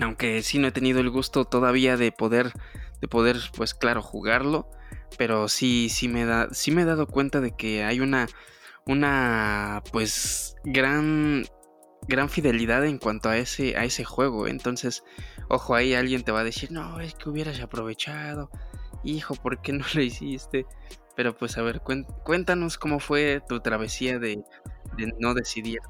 Aunque 0.00 0.42
sí 0.42 0.58
no 0.58 0.66
he 0.66 0.72
tenido 0.72 0.98
el 0.98 1.10
gusto 1.10 1.44
todavía 1.44 1.96
de 1.96 2.10
poder 2.10 2.52
de 3.00 3.08
poder, 3.08 3.36
pues 3.56 3.74
claro, 3.74 4.02
jugarlo. 4.02 4.68
Pero 5.18 5.48
sí, 5.48 5.88
sí 5.88 6.08
me, 6.08 6.24
da, 6.24 6.48
sí 6.52 6.70
me 6.70 6.82
he 6.82 6.84
dado 6.84 7.06
cuenta 7.06 7.40
de 7.40 7.52
que 7.52 7.84
hay 7.84 8.00
una, 8.00 8.28
una, 8.86 9.82
pues, 9.92 10.56
gran, 10.64 11.44
gran 12.08 12.28
fidelidad 12.28 12.84
en 12.86 12.98
cuanto 12.98 13.28
a 13.28 13.36
ese, 13.36 13.76
a 13.76 13.84
ese 13.84 14.04
juego. 14.04 14.46
Entonces, 14.46 15.04
ojo, 15.48 15.74
ahí 15.74 15.94
alguien 15.94 16.22
te 16.22 16.32
va 16.32 16.40
a 16.40 16.44
decir, 16.44 16.72
no, 16.72 17.00
es 17.00 17.14
que 17.14 17.28
hubieras 17.28 17.60
aprovechado. 17.60 18.50
Hijo, 19.04 19.34
¿por 19.34 19.60
qué 19.60 19.72
no 19.72 19.84
lo 19.94 20.02
hiciste? 20.02 20.66
Pero 21.16 21.36
pues 21.36 21.58
a 21.58 21.62
ver, 21.62 21.82
cuéntanos 22.24 22.78
cómo 22.78 22.98
fue 22.98 23.42
tu 23.46 23.60
travesía 23.60 24.18
de, 24.18 24.42
de 24.96 25.12
no 25.18 25.34
decidir. 25.34 25.80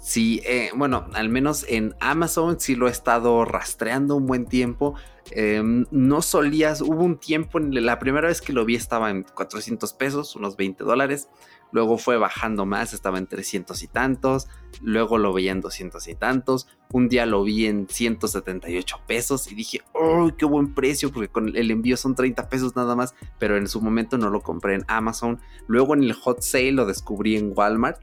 Sí, 0.00 0.40
eh, 0.46 0.70
bueno, 0.74 1.06
al 1.12 1.28
menos 1.28 1.66
en 1.68 1.94
Amazon 2.00 2.58
sí 2.58 2.74
lo 2.74 2.88
he 2.88 2.90
estado 2.90 3.44
rastreando 3.44 4.16
un 4.16 4.26
buen 4.26 4.46
tiempo. 4.46 4.94
Em, 5.30 5.84
no 5.90 6.22
solías, 6.22 6.80
hubo 6.80 7.04
un 7.04 7.18
tiempo, 7.18 7.58
en 7.58 7.84
la 7.84 7.98
primera 7.98 8.28
vez 8.28 8.40
que 8.40 8.54
lo 8.54 8.64
vi 8.64 8.76
estaba 8.76 9.10
en 9.10 9.24
400 9.24 9.92
pesos, 9.92 10.36
unos 10.36 10.56
20 10.56 10.84
dólares. 10.84 11.28
Luego 11.70 11.98
fue 11.98 12.16
bajando 12.16 12.64
más, 12.64 12.94
estaba 12.94 13.18
en 13.18 13.26
300 13.26 13.82
y 13.82 13.88
tantos. 13.88 14.48
Luego 14.80 15.18
lo 15.18 15.34
veía 15.34 15.52
en 15.52 15.60
200 15.60 16.08
y 16.08 16.14
tantos. 16.14 16.66
Un 16.92 17.08
día 17.08 17.26
lo 17.26 17.44
vi 17.44 17.66
en 17.66 17.86
178 17.86 19.00
pesos 19.06 19.52
y 19.52 19.54
dije, 19.54 19.82
¡oh, 19.92 20.30
qué 20.36 20.46
buen 20.46 20.74
precio! 20.74 21.12
Porque 21.12 21.28
con 21.28 21.54
el 21.54 21.70
envío 21.70 21.98
son 21.98 22.14
30 22.14 22.48
pesos 22.48 22.74
nada 22.74 22.96
más. 22.96 23.14
Pero 23.38 23.58
en 23.58 23.68
su 23.68 23.82
momento 23.82 24.16
no 24.16 24.30
lo 24.30 24.40
compré 24.40 24.74
en 24.76 24.84
Amazon. 24.88 25.38
Luego 25.68 25.94
en 25.94 26.02
el 26.02 26.14
hot 26.14 26.40
sale 26.40 26.72
lo 26.72 26.86
descubrí 26.86 27.36
en 27.36 27.52
Walmart 27.54 28.00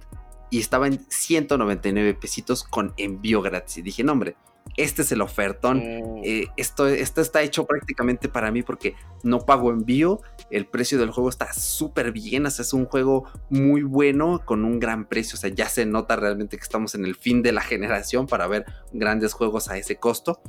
y 0.49 0.59
estaba 0.59 0.87
en 0.87 1.05
199 1.09 2.13
pesitos 2.13 2.63
con 2.63 2.93
envío 2.97 3.41
gratis. 3.41 3.77
Y 3.77 3.81
dije, 3.81 4.03
no, 4.03 4.13
hombre, 4.13 4.35
este 4.75 5.01
es 5.01 5.11
el 5.11 5.21
ofertón. 5.21 5.83
Oh. 6.03 6.21
Eh, 6.23 6.47
esto, 6.57 6.87
esto 6.87 7.21
está 7.21 7.41
hecho 7.41 7.65
prácticamente 7.65 8.29
para 8.29 8.51
mí 8.51 8.63
porque 8.63 8.95
no 9.23 9.39
pago 9.45 9.71
envío. 9.71 10.21
El 10.49 10.65
precio 10.65 10.97
del 10.97 11.11
juego 11.11 11.29
está 11.29 11.53
súper 11.53 12.11
bien. 12.11 12.45
O 12.45 12.51
sea, 12.51 12.63
es 12.63 12.73
un 12.73 12.85
juego 12.85 13.25
muy 13.49 13.83
bueno 13.83 14.41
con 14.45 14.65
un 14.65 14.79
gran 14.79 15.05
precio. 15.05 15.35
O 15.35 15.39
sea, 15.39 15.49
ya 15.49 15.69
se 15.69 15.85
nota 15.85 16.15
realmente 16.15 16.57
que 16.57 16.63
estamos 16.63 16.95
en 16.95 17.05
el 17.05 17.15
fin 17.15 17.41
de 17.41 17.51
la 17.51 17.61
generación 17.61 18.27
para 18.27 18.47
ver 18.47 18.65
grandes 18.91 19.33
juegos 19.33 19.69
a 19.69 19.77
ese 19.77 19.97
costo. 19.97 20.41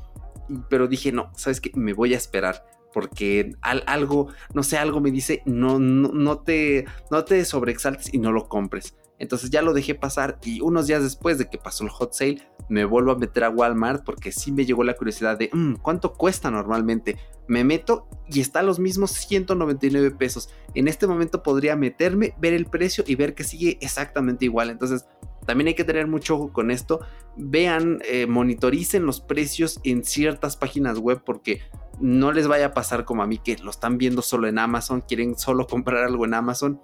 Pero 0.68 0.88
dije, 0.88 1.12
no, 1.12 1.30
¿sabes 1.36 1.60
qué? 1.60 1.70
Me 1.74 1.92
voy 1.92 2.14
a 2.14 2.16
esperar 2.16 2.64
porque 2.92 3.52
algo, 3.60 4.28
no 4.54 4.62
sé, 4.62 4.78
algo 4.78 5.00
me 5.00 5.10
dice, 5.10 5.42
no, 5.44 5.78
no, 5.78 6.08
no, 6.08 6.38
te, 6.38 6.86
no 7.10 7.24
te 7.24 7.44
sobreexaltes 7.44 8.12
y 8.12 8.18
no 8.18 8.32
lo 8.32 8.48
compres. 8.48 8.96
Entonces 9.18 9.50
ya 9.50 9.62
lo 9.62 9.72
dejé 9.72 9.94
pasar 9.94 10.38
y 10.44 10.60
unos 10.60 10.86
días 10.86 11.02
después 11.02 11.38
de 11.38 11.48
que 11.48 11.58
pasó 11.58 11.84
el 11.84 11.90
hot 11.90 12.12
sale 12.12 12.42
me 12.68 12.84
vuelvo 12.84 13.12
a 13.12 13.18
meter 13.18 13.44
a 13.44 13.50
Walmart 13.50 14.04
porque 14.04 14.30
sí 14.30 14.52
me 14.52 14.64
llegó 14.64 14.84
la 14.84 14.94
curiosidad 14.94 15.38
de 15.38 15.50
mm, 15.52 15.76
cuánto 15.76 16.12
cuesta 16.14 16.50
normalmente. 16.50 17.16
Me 17.46 17.64
meto 17.64 18.06
y 18.28 18.40
está 18.40 18.60
a 18.60 18.62
los 18.62 18.78
mismos 18.78 19.12
199 19.12 20.10
pesos. 20.12 20.50
En 20.74 20.86
este 20.86 21.06
momento 21.06 21.42
podría 21.42 21.76
meterme, 21.76 22.34
ver 22.38 22.52
el 22.52 22.66
precio 22.66 23.04
y 23.06 23.14
ver 23.14 23.34
que 23.34 23.44
sigue 23.44 23.78
exactamente 23.80 24.44
igual. 24.44 24.68
Entonces 24.68 25.06
también 25.46 25.68
hay 25.68 25.74
que 25.74 25.84
tener 25.84 26.06
mucho 26.06 26.34
ojo 26.34 26.52
con 26.52 26.70
esto. 26.70 27.00
Vean, 27.36 28.00
eh, 28.04 28.26
monitoricen 28.26 29.06
los 29.06 29.20
precios 29.20 29.80
en 29.82 30.04
ciertas 30.04 30.56
páginas 30.58 30.98
web 30.98 31.22
porque 31.24 31.62
no 32.00 32.32
les 32.32 32.46
vaya 32.46 32.66
a 32.66 32.74
pasar 32.74 33.06
como 33.06 33.22
a 33.22 33.26
mí 33.26 33.38
que 33.38 33.56
lo 33.56 33.70
están 33.70 33.96
viendo 33.96 34.20
solo 34.20 34.46
en 34.46 34.58
Amazon, 34.58 35.00
quieren 35.00 35.38
solo 35.38 35.66
comprar 35.68 36.04
algo 36.04 36.26
en 36.26 36.34
Amazon 36.34 36.80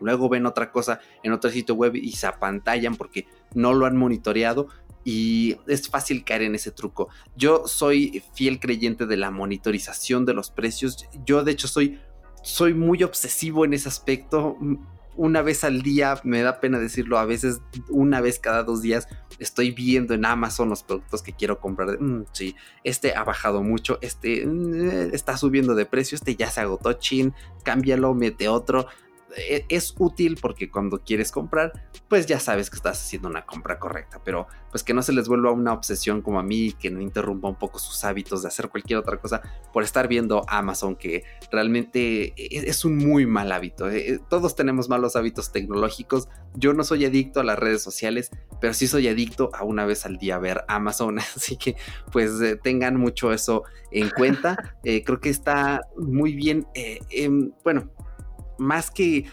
luego 0.00 0.28
ven 0.28 0.46
otra 0.46 0.70
cosa 0.70 1.00
en 1.22 1.32
otro 1.32 1.50
sitio 1.50 1.74
web 1.74 1.96
y 1.96 2.12
se 2.12 2.26
apantallan 2.26 2.96
porque 2.96 3.26
no 3.54 3.74
lo 3.74 3.86
han 3.86 3.96
monitoreado 3.96 4.68
y 5.10 5.56
es 5.66 5.88
fácil 5.88 6.22
caer 6.22 6.42
en 6.42 6.54
ese 6.54 6.70
truco. 6.70 7.08
Yo 7.34 7.66
soy 7.66 8.22
fiel 8.34 8.60
creyente 8.60 9.06
de 9.06 9.16
la 9.16 9.30
monitorización 9.30 10.26
de 10.26 10.34
los 10.34 10.50
precios. 10.50 11.08
Yo 11.24 11.44
de 11.44 11.52
hecho 11.52 11.66
soy, 11.66 11.98
soy 12.42 12.74
muy 12.74 13.02
obsesivo 13.02 13.64
en 13.64 13.72
ese 13.72 13.88
aspecto. 13.88 14.58
Una 15.16 15.40
vez 15.40 15.64
al 15.64 15.80
día, 15.80 16.20
me 16.24 16.42
da 16.42 16.60
pena 16.60 16.78
decirlo, 16.78 17.18
a 17.18 17.24
veces 17.24 17.62
una 17.88 18.20
vez 18.20 18.38
cada 18.38 18.62
dos 18.64 18.82
días 18.82 19.08
estoy 19.38 19.70
viendo 19.70 20.12
en 20.12 20.26
Amazon 20.26 20.68
los 20.68 20.82
productos 20.82 21.22
que 21.22 21.32
quiero 21.32 21.58
comprar. 21.58 22.00
Mm, 22.00 22.26
sí, 22.32 22.54
este 22.84 23.14
ha 23.14 23.24
bajado 23.24 23.62
mucho, 23.62 23.98
este 24.02 24.44
mm, 24.46 25.14
está 25.14 25.38
subiendo 25.38 25.74
de 25.74 25.86
precio, 25.86 26.16
este 26.16 26.36
ya 26.36 26.50
se 26.50 26.60
agotó, 26.60 26.92
chin, 26.92 27.32
cámbialo, 27.64 28.12
mete 28.12 28.48
otro 28.48 28.86
es 29.36 29.94
útil 29.98 30.38
porque 30.40 30.70
cuando 30.70 31.02
quieres 31.02 31.30
comprar, 31.30 31.72
pues 32.08 32.26
ya 32.26 32.40
sabes 32.40 32.70
que 32.70 32.76
estás 32.76 33.00
haciendo 33.00 33.28
una 33.28 33.44
compra 33.44 33.78
correcta, 33.78 34.20
pero 34.24 34.46
pues 34.70 34.82
que 34.82 34.94
no 34.94 35.02
se 35.02 35.12
les 35.12 35.28
vuelva 35.28 35.50
una 35.52 35.72
obsesión 35.72 36.22
como 36.22 36.38
a 36.38 36.42
mí, 36.42 36.72
que 36.72 36.90
no 36.90 37.00
interrumpa 37.00 37.48
un 37.48 37.56
poco 37.56 37.78
sus 37.78 38.04
hábitos 38.04 38.42
de 38.42 38.48
hacer 38.48 38.68
cualquier 38.68 38.98
otra 38.98 39.18
cosa 39.18 39.42
por 39.72 39.82
estar 39.82 40.08
viendo 40.08 40.44
Amazon, 40.48 40.96
que 40.96 41.24
realmente 41.50 42.34
e, 42.36 42.68
es 42.68 42.84
un 42.84 42.96
muy 42.96 43.26
mal 43.26 43.52
hábito. 43.52 43.90
Eh, 43.90 44.20
todos 44.28 44.56
tenemos 44.56 44.88
malos 44.88 45.16
hábitos 45.16 45.52
tecnológicos. 45.52 46.28
Yo 46.54 46.72
no 46.72 46.84
soy 46.84 47.04
adicto 47.04 47.40
a 47.40 47.44
las 47.44 47.58
redes 47.58 47.82
sociales, 47.82 48.30
pero 48.60 48.74
sí 48.74 48.86
soy 48.86 49.08
adicto 49.08 49.50
a 49.54 49.64
una 49.64 49.86
vez 49.86 50.06
al 50.06 50.18
día 50.18 50.38
ver 50.38 50.64
Amazon, 50.68 51.18
así 51.36 51.56
que 51.56 51.76
pues 52.12 52.40
eh, 52.40 52.56
tengan 52.56 52.96
mucho 52.96 53.32
eso 53.32 53.64
en 53.90 54.10
cuenta. 54.10 54.76
Eh, 54.84 55.02
creo 55.04 55.20
que 55.20 55.30
está 55.30 55.82
muy 55.96 56.34
bien, 56.34 56.66
em, 56.74 57.52
bueno, 57.64 57.90
más 58.58 58.90
que 58.90 59.26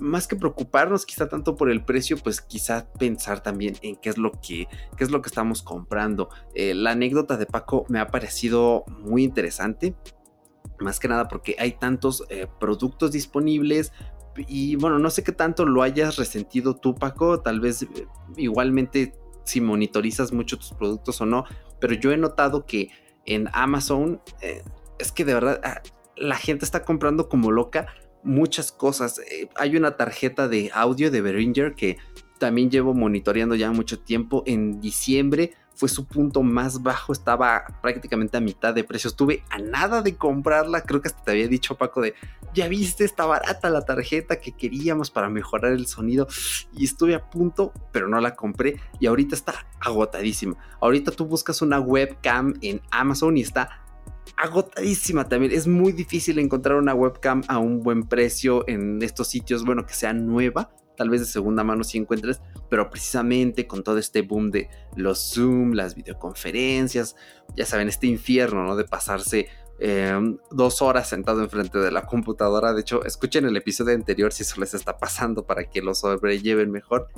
más 0.00 0.26
que 0.26 0.36
preocuparnos 0.36 1.06
quizá 1.06 1.28
tanto 1.28 1.56
por 1.56 1.70
el 1.70 1.84
precio, 1.84 2.16
pues 2.16 2.40
quizá 2.40 2.90
pensar 2.98 3.42
también 3.42 3.76
en 3.82 3.96
qué 3.96 4.08
es 4.08 4.18
lo 4.18 4.32
que, 4.32 4.66
qué 4.96 5.04
es 5.04 5.10
lo 5.10 5.22
que 5.22 5.28
estamos 5.28 5.62
comprando. 5.62 6.30
Eh, 6.54 6.74
la 6.74 6.92
anécdota 6.92 7.36
de 7.36 7.46
Paco 7.46 7.84
me 7.88 8.00
ha 8.00 8.08
parecido 8.08 8.84
muy 8.88 9.22
interesante, 9.24 9.94
más 10.78 10.98
que 10.98 11.08
nada 11.08 11.28
porque 11.28 11.56
hay 11.58 11.72
tantos 11.72 12.24
eh, 12.30 12.46
productos 12.58 13.12
disponibles. 13.12 13.92
Y 14.48 14.76
bueno, 14.76 14.98
no 14.98 15.10
sé 15.10 15.22
qué 15.22 15.32
tanto 15.32 15.66
lo 15.66 15.82
hayas 15.82 16.16
resentido 16.16 16.76
tú, 16.76 16.94
Paco. 16.94 17.40
Tal 17.40 17.60
vez 17.60 17.82
eh, 17.82 18.06
igualmente 18.36 19.12
si 19.44 19.60
monitorizas 19.60 20.32
mucho 20.32 20.58
tus 20.58 20.72
productos 20.72 21.20
o 21.20 21.26
no. 21.26 21.44
Pero 21.78 21.94
yo 21.94 22.12
he 22.12 22.16
notado 22.16 22.64
que 22.64 22.90
en 23.26 23.48
Amazon 23.52 24.20
es 24.98 25.12
que 25.12 25.24
de 25.24 25.34
verdad 25.34 25.60
ah, 25.62 25.82
la 26.16 26.36
gente 26.36 26.64
está 26.64 26.84
comprando 26.84 27.28
como 27.28 27.50
loca 27.50 27.86
muchas 28.22 28.72
cosas. 28.72 29.18
Eh, 29.18 29.48
hay 29.56 29.76
una 29.76 29.96
tarjeta 29.96 30.48
de 30.48 30.70
audio 30.74 31.10
de 31.10 31.20
Behringer 31.20 31.74
que 31.74 31.98
también 32.38 32.70
llevo 32.70 32.94
monitoreando 32.94 33.54
ya 33.54 33.70
mucho 33.70 34.00
tiempo. 34.00 34.42
En 34.46 34.80
diciembre 34.80 35.54
fue 35.80 35.88
su 35.88 36.04
punto 36.04 36.42
más 36.42 36.82
bajo, 36.82 37.12
estaba 37.12 37.64
prácticamente 37.80 38.36
a 38.36 38.40
mitad 38.40 38.74
de 38.74 38.84
precio. 38.84 39.08
Estuve 39.08 39.44
a 39.48 39.58
nada 39.58 40.02
de 40.02 40.14
comprarla. 40.14 40.82
Creo 40.82 41.00
que 41.00 41.08
hasta 41.08 41.22
te 41.22 41.30
había 41.30 41.48
dicho, 41.48 41.76
Paco, 41.76 42.02
de 42.02 42.14
ya 42.52 42.68
viste, 42.68 43.04
está 43.04 43.24
barata 43.24 43.70
la 43.70 43.84
tarjeta 43.84 44.40
que 44.40 44.52
queríamos 44.52 45.10
para 45.10 45.30
mejorar 45.30 45.72
el 45.72 45.86
sonido. 45.86 46.28
Y 46.74 46.84
estuve 46.84 47.14
a 47.14 47.30
punto, 47.30 47.72
pero 47.92 48.08
no 48.08 48.20
la 48.20 48.36
compré. 48.36 48.80
Y 48.98 49.06
ahorita 49.06 49.34
está 49.34 49.54
agotadísima. 49.80 50.56
Ahorita 50.80 51.12
tú 51.12 51.24
buscas 51.24 51.62
una 51.62 51.80
webcam 51.80 52.54
en 52.60 52.82
Amazon 52.90 53.38
y 53.38 53.40
está 53.40 53.79
agotadísima 54.40 55.28
también. 55.28 55.52
Es 55.52 55.66
muy 55.66 55.92
difícil 55.92 56.38
encontrar 56.38 56.78
una 56.78 56.94
webcam 56.94 57.42
a 57.48 57.58
un 57.58 57.82
buen 57.82 58.04
precio 58.04 58.64
en 58.68 59.02
estos 59.02 59.28
sitios, 59.28 59.64
bueno, 59.64 59.86
que 59.86 59.94
sea 59.94 60.12
nueva. 60.12 60.70
Tal 60.96 61.08
vez 61.08 61.20
de 61.20 61.26
segunda 61.26 61.64
mano 61.64 61.82
si 61.82 61.96
encuentres, 61.96 62.40
pero 62.68 62.90
precisamente 62.90 63.66
con 63.66 63.82
todo 63.82 63.98
este 63.98 64.22
boom 64.22 64.50
de 64.50 64.68
los 64.96 65.32
Zoom, 65.32 65.72
las 65.72 65.94
videoconferencias, 65.94 67.16
ya 67.56 67.64
saben, 67.64 67.88
este 67.88 68.06
infierno, 68.06 68.64
¿no? 68.64 68.76
De 68.76 68.84
pasarse 68.84 69.48
em, 69.78 70.36
dos 70.50 70.82
horas 70.82 71.08
sentado 71.08 71.42
enfrente 71.42 71.78
de 71.78 71.90
la 71.90 72.04
computadora. 72.04 72.74
De 72.74 72.82
hecho, 72.82 73.02
escuchen 73.04 73.46
el 73.46 73.56
episodio 73.56 73.94
anterior 73.94 74.30
si 74.32 74.42
eso 74.42 74.60
les 74.60 74.74
está 74.74 74.98
pasando 74.98 75.46
para 75.46 75.64
que 75.64 75.80
lo 75.80 75.94
sobrelleven 75.94 76.70
mejor. 76.70 77.08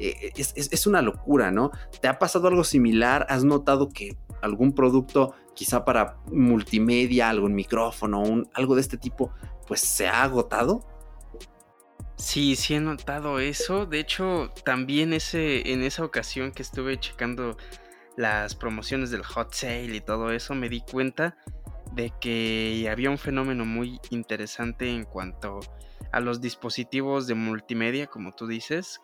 Eh, 0.00 0.32
es, 0.34 0.54
es, 0.56 0.86
una 0.86 1.02
locura, 1.02 1.50
¿no? 1.50 1.70
¿Te 2.00 2.08
ha 2.08 2.18
pasado 2.18 2.48
algo 2.48 2.64
similar? 2.64 3.26
¿Has 3.28 3.44
notado 3.44 3.90
que 3.90 4.16
algún 4.40 4.74
producto 4.74 5.34
quizá 5.54 5.84
para 5.84 6.16
multimedia, 6.32 7.28
algún 7.28 7.54
micrófono, 7.54 8.44
algo 8.54 8.74
de 8.74 8.80
este 8.80 8.96
tipo, 8.96 9.32
pues 9.66 9.80
se 9.80 10.08
ha 10.08 10.22
agotado. 10.22 10.80
Sí, 12.16 12.56
sí 12.56 12.74
he 12.74 12.80
notado 12.80 13.40
eso. 13.40 13.86
De 13.86 14.00
hecho, 14.00 14.52
también 14.64 15.12
ese, 15.12 15.70
en 15.72 15.82
esa 15.82 16.04
ocasión 16.04 16.52
que 16.52 16.62
estuve 16.62 16.98
checando 16.98 17.56
las 18.16 18.54
promociones 18.54 19.10
del 19.10 19.22
hot 19.22 19.52
sale 19.52 19.96
y 19.96 20.00
todo 20.00 20.30
eso, 20.30 20.54
me 20.54 20.68
di 20.68 20.80
cuenta 20.80 21.36
de 21.92 22.12
que 22.20 22.88
había 22.90 23.10
un 23.10 23.18
fenómeno 23.18 23.64
muy 23.64 24.00
interesante 24.10 24.88
en 24.90 25.04
cuanto 25.04 25.60
a 26.12 26.20
los 26.20 26.40
dispositivos 26.40 27.26
de 27.26 27.34
multimedia, 27.34 28.06
como 28.06 28.32
tú 28.32 28.46
dices, 28.46 29.00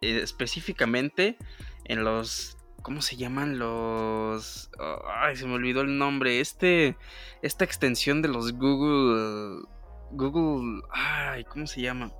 eh, 0.00 0.20
específicamente 0.22 1.36
en 1.84 2.04
los 2.04 2.56
¿Cómo 2.86 3.02
se 3.02 3.16
llaman 3.16 3.58
los... 3.58 4.70
Ay, 5.08 5.34
se 5.34 5.44
me 5.44 5.54
olvidó 5.54 5.80
el 5.80 5.98
nombre. 5.98 6.38
Este... 6.38 6.96
Esta 7.42 7.64
extensión 7.64 8.22
de 8.22 8.28
los 8.28 8.52
Google... 8.52 9.64
Google... 10.12 10.82
Ay, 10.92 11.42
¿cómo 11.42 11.66
se 11.66 11.80
llama? 11.80 12.12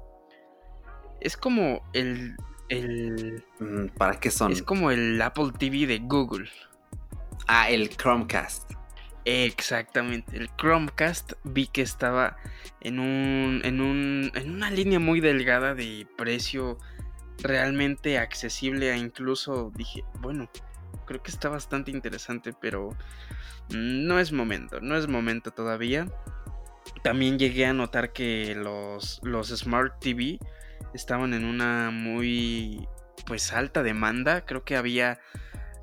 Es 1.21 1.37
como 1.37 1.89
el... 1.93 2.35
el 2.69 3.45
mm, 3.61 3.97
¿Para 3.97 4.19
qué 4.19 4.33
son? 4.33 4.51
Es 4.51 4.61
como 4.61 4.91
el 4.91 5.23
Apple 5.23 5.53
TV 5.57 5.87
de 5.87 6.01
Google. 6.01 6.51
Ah, 7.47 7.71
el 7.71 7.89
Chromecast. 7.91 8.73
Exactamente, 9.25 10.37
el 10.37 10.51
Chromecast 10.57 11.35
vi 11.45 11.69
que 11.69 11.83
estaba 11.83 12.37
en 12.81 12.99
un, 12.99 13.61
en 13.65 13.81
un 13.81 14.31
en 14.35 14.51
una 14.53 14.71
línea 14.71 15.01
muy 15.01 15.21
delgada 15.21 15.75
de 15.75 16.07
precio 16.17 16.79
realmente 17.43 18.19
accesible 18.19 18.93
e 18.93 18.97
incluso 18.97 19.71
dije, 19.75 20.05
bueno, 20.21 20.49
creo 21.07 21.23
que 21.23 21.31
está 21.31 21.49
bastante 21.49 21.91
interesante, 21.91 22.53
pero 22.61 22.97
no 23.71 24.19
es 24.19 24.33
momento, 24.33 24.81
no 24.81 24.97
es 24.97 25.09
momento 25.09 25.51
todavía. 25.51 26.07
También 27.03 27.39
llegué 27.39 27.67
a 27.67 27.73
notar 27.73 28.13
que 28.13 28.55
los, 28.55 29.21
los 29.23 29.49
Smart 29.49 30.01
TV 30.01 30.39
estaban 30.95 31.35
en 31.35 31.45
una 31.45 31.91
muy 31.91 32.89
pues 33.27 33.53
alta 33.53 33.83
demanda. 33.83 34.45
Creo 34.45 34.65
que 34.65 34.77
había 34.77 35.19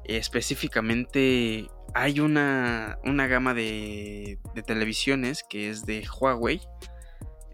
específicamente 0.06 1.68
hay 1.94 2.20
una, 2.20 2.98
una 3.04 3.28
gama 3.28 3.54
de, 3.54 4.40
de, 4.56 4.64
televisiones 4.64 5.44
que 5.48 5.70
es 5.70 5.86
de 5.86 6.06
Huawei. 6.20 6.62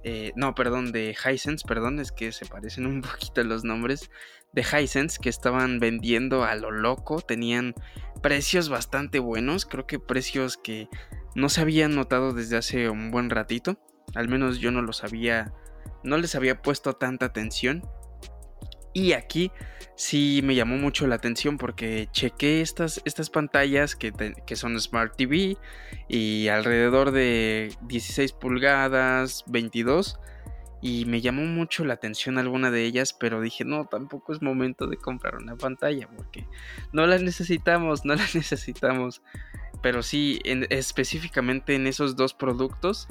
Eh, 0.03 0.31
no, 0.35 0.55
perdón, 0.55 0.91
de 0.91 1.13
Hisense, 1.13 1.65
perdón, 1.67 1.99
es 1.99 2.11
que 2.11 2.31
se 2.31 2.45
parecen 2.45 2.85
un 2.85 3.01
poquito 3.01 3.43
los 3.43 3.63
nombres. 3.63 4.09
De 4.53 4.61
Hisense 4.61 5.19
que 5.21 5.29
estaban 5.29 5.79
vendiendo 5.79 6.43
a 6.43 6.55
lo 6.55 6.71
loco. 6.71 7.21
Tenían 7.21 7.75
precios 8.21 8.69
bastante 8.69 9.19
buenos. 9.19 9.65
Creo 9.65 9.85
que 9.85 9.99
precios 9.99 10.57
que 10.57 10.87
no 11.35 11.49
se 11.49 11.61
habían 11.61 11.95
notado 11.95 12.33
desde 12.33 12.57
hace 12.57 12.89
un 12.89 13.11
buen 13.11 13.29
ratito. 13.29 13.79
Al 14.15 14.27
menos 14.27 14.59
yo 14.59 14.71
no 14.71 14.81
los 14.81 15.03
había. 15.03 15.53
No 16.03 16.17
les 16.17 16.35
había 16.35 16.61
puesto 16.61 16.93
tanta 16.93 17.27
atención. 17.27 17.83
Y 18.93 19.13
aquí 19.13 19.51
sí 19.95 20.41
me 20.43 20.55
llamó 20.55 20.77
mucho 20.77 21.05
la 21.07 21.15
atención 21.15 21.57
porque 21.57 22.07
chequé 22.11 22.61
estas, 22.61 23.01
estas 23.05 23.29
pantallas 23.29 23.95
que, 23.95 24.11
que, 24.45 24.55
son 24.55 24.79
Smart 24.79 25.15
TV 25.15 25.57
y 26.07 26.47
alrededor 26.47 27.11
de 27.11 27.75
16 27.81 28.33
pulgadas, 28.33 29.43
22. 29.47 30.19
Y 30.81 31.03
me 31.05 31.19
llamó 31.19 31.43
mucho 31.43 31.83
la 31.83 31.95
atención 31.95 32.37
alguna 32.37 32.71
de 32.71 32.85
ellas, 32.85 33.11
pero 33.11 33.41
dije, 33.41 33.65
no, 33.65 33.85
tampoco 33.85 34.31
es 34.31 34.41
momento 34.41 34.87
de 34.87 34.95
comprar 34.95 35.35
una 35.35 35.57
pantalla 35.57 36.07
porque 36.15 36.47
no 36.93 37.05
la 37.05 37.17
necesitamos, 37.17 38.05
no 38.05 38.15
la 38.15 38.23
necesitamos. 38.33 39.21
Pero 39.81 40.03
sí, 40.03 40.39
específicamente 40.43 41.75
en 41.75 41.87
esos 41.87 42.15
dos 42.15 42.33
productos 42.33 43.07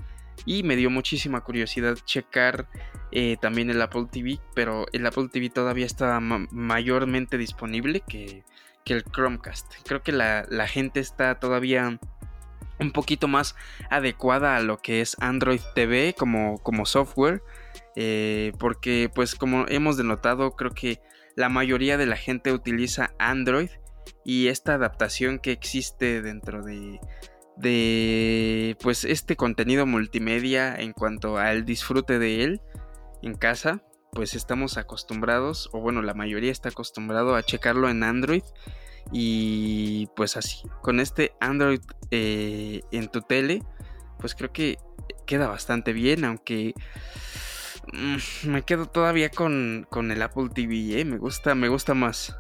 y 0.49 0.63
me 0.63 0.77
dio 0.77 0.89
muchísima 0.89 1.43
curiosidad 1.43 1.99
checar 2.07 2.71
eh, 3.13 3.37
también 3.39 3.69
el 3.69 3.83
Apple 3.83 4.07
TV, 4.11 4.41
pero 4.55 4.87
el 4.95 5.05
Apple 5.05 5.29
TV 5.31 5.51
todavía 5.51 5.85
está 5.85 6.19
mayormente 6.21 7.37
disponible 7.37 8.01
que, 8.01 8.45
el 8.87 9.05
Chromecast. 9.05 9.71
Creo 9.87 10.03
que 10.03 10.13
la, 10.13 10.67
gente 10.67 11.01
está 11.01 11.39
todavía 11.39 12.01
un 12.81 12.93
poquito 12.93 13.29
más 13.29 13.57
adecuada 13.91 14.57
a 14.57 14.61
lo 14.61 14.79
que 14.79 15.03
es 15.03 15.19
Android 15.21 15.61
TV 15.75 16.15
como, 16.17 16.57
como 16.63 16.87
software. 16.87 17.43
Eh, 17.95 18.53
porque 18.59 19.11
pues 19.15 19.35
como 19.35 19.67
hemos 19.69 19.99
denotado 19.99 20.53
creo 20.53 20.71
que 20.71 21.03
la 21.37 21.51
mayoría 21.51 21.99
de 21.99 22.07
la 22.07 22.17
gente 22.17 22.53
utiliza 22.53 23.13
Android 23.19 23.69
y 24.25 24.49
esta 24.49 24.75
adaptación 24.75 25.41
que 25.41 25.53
existe 25.53 26.23
dentro 26.23 26.63
de, 26.63 27.01
de 27.59 28.77
pues 28.81 29.05
este 29.05 29.37
contenido 29.37 29.87
multimedia 29.87 30.77
en 30.77 30.93
cuanto 30.93 31.39
al 31.39 31.65
disfrute 31.65 32.19
de 32.19 32.45
él 32.45 32.61
en 33.23 33.35
casa 33.35 33.83
pues 34.13 34.35
estamos 34.35 34.79
acostumbrados 34.79 35.69
o 35.73 35.81
bueno 35.81 36.03
la 36.03 36.15
mayoría 36.15 36.53
está 36.53 36.69
acostumbrado 36.69 37.35
a 37.35 37.43
checarlo 37.43 37.89
en 37.89 38.05
Android 38.05 38.43
y 39.13 40.07
pues 40.15 40.37
así 40.37 40.63
con 40.83 41.01
este 41.01 41.33
Android 41.41 41.81
eh, 42.11 42.83
en 42.93 43.09
tu 43.09 43.23
tele 43.23 43.63
pues 44.19 44.35
creo 44.35 44.53
que 44.53 44.79
queda 45.27 45.49
bastante 45.49 45.93
bien 45.93 46.25
aunque 46.25 46.75
mm, 47.93 48.51
me 48.51 48.63
quedo 48.63 48.87
todavía 48.87 49.31
con, 49.31 49.87
con 49.91 50.13
el 50.13 50.23
Apple 50.23 50.49
TV 50.55 51.01
¿eh? 51.01 51.05
me 51.05 51.19
gusta 51.19 51.55
me 51.55 51.69
gusta 51.69 51.95
más 51.95 52.37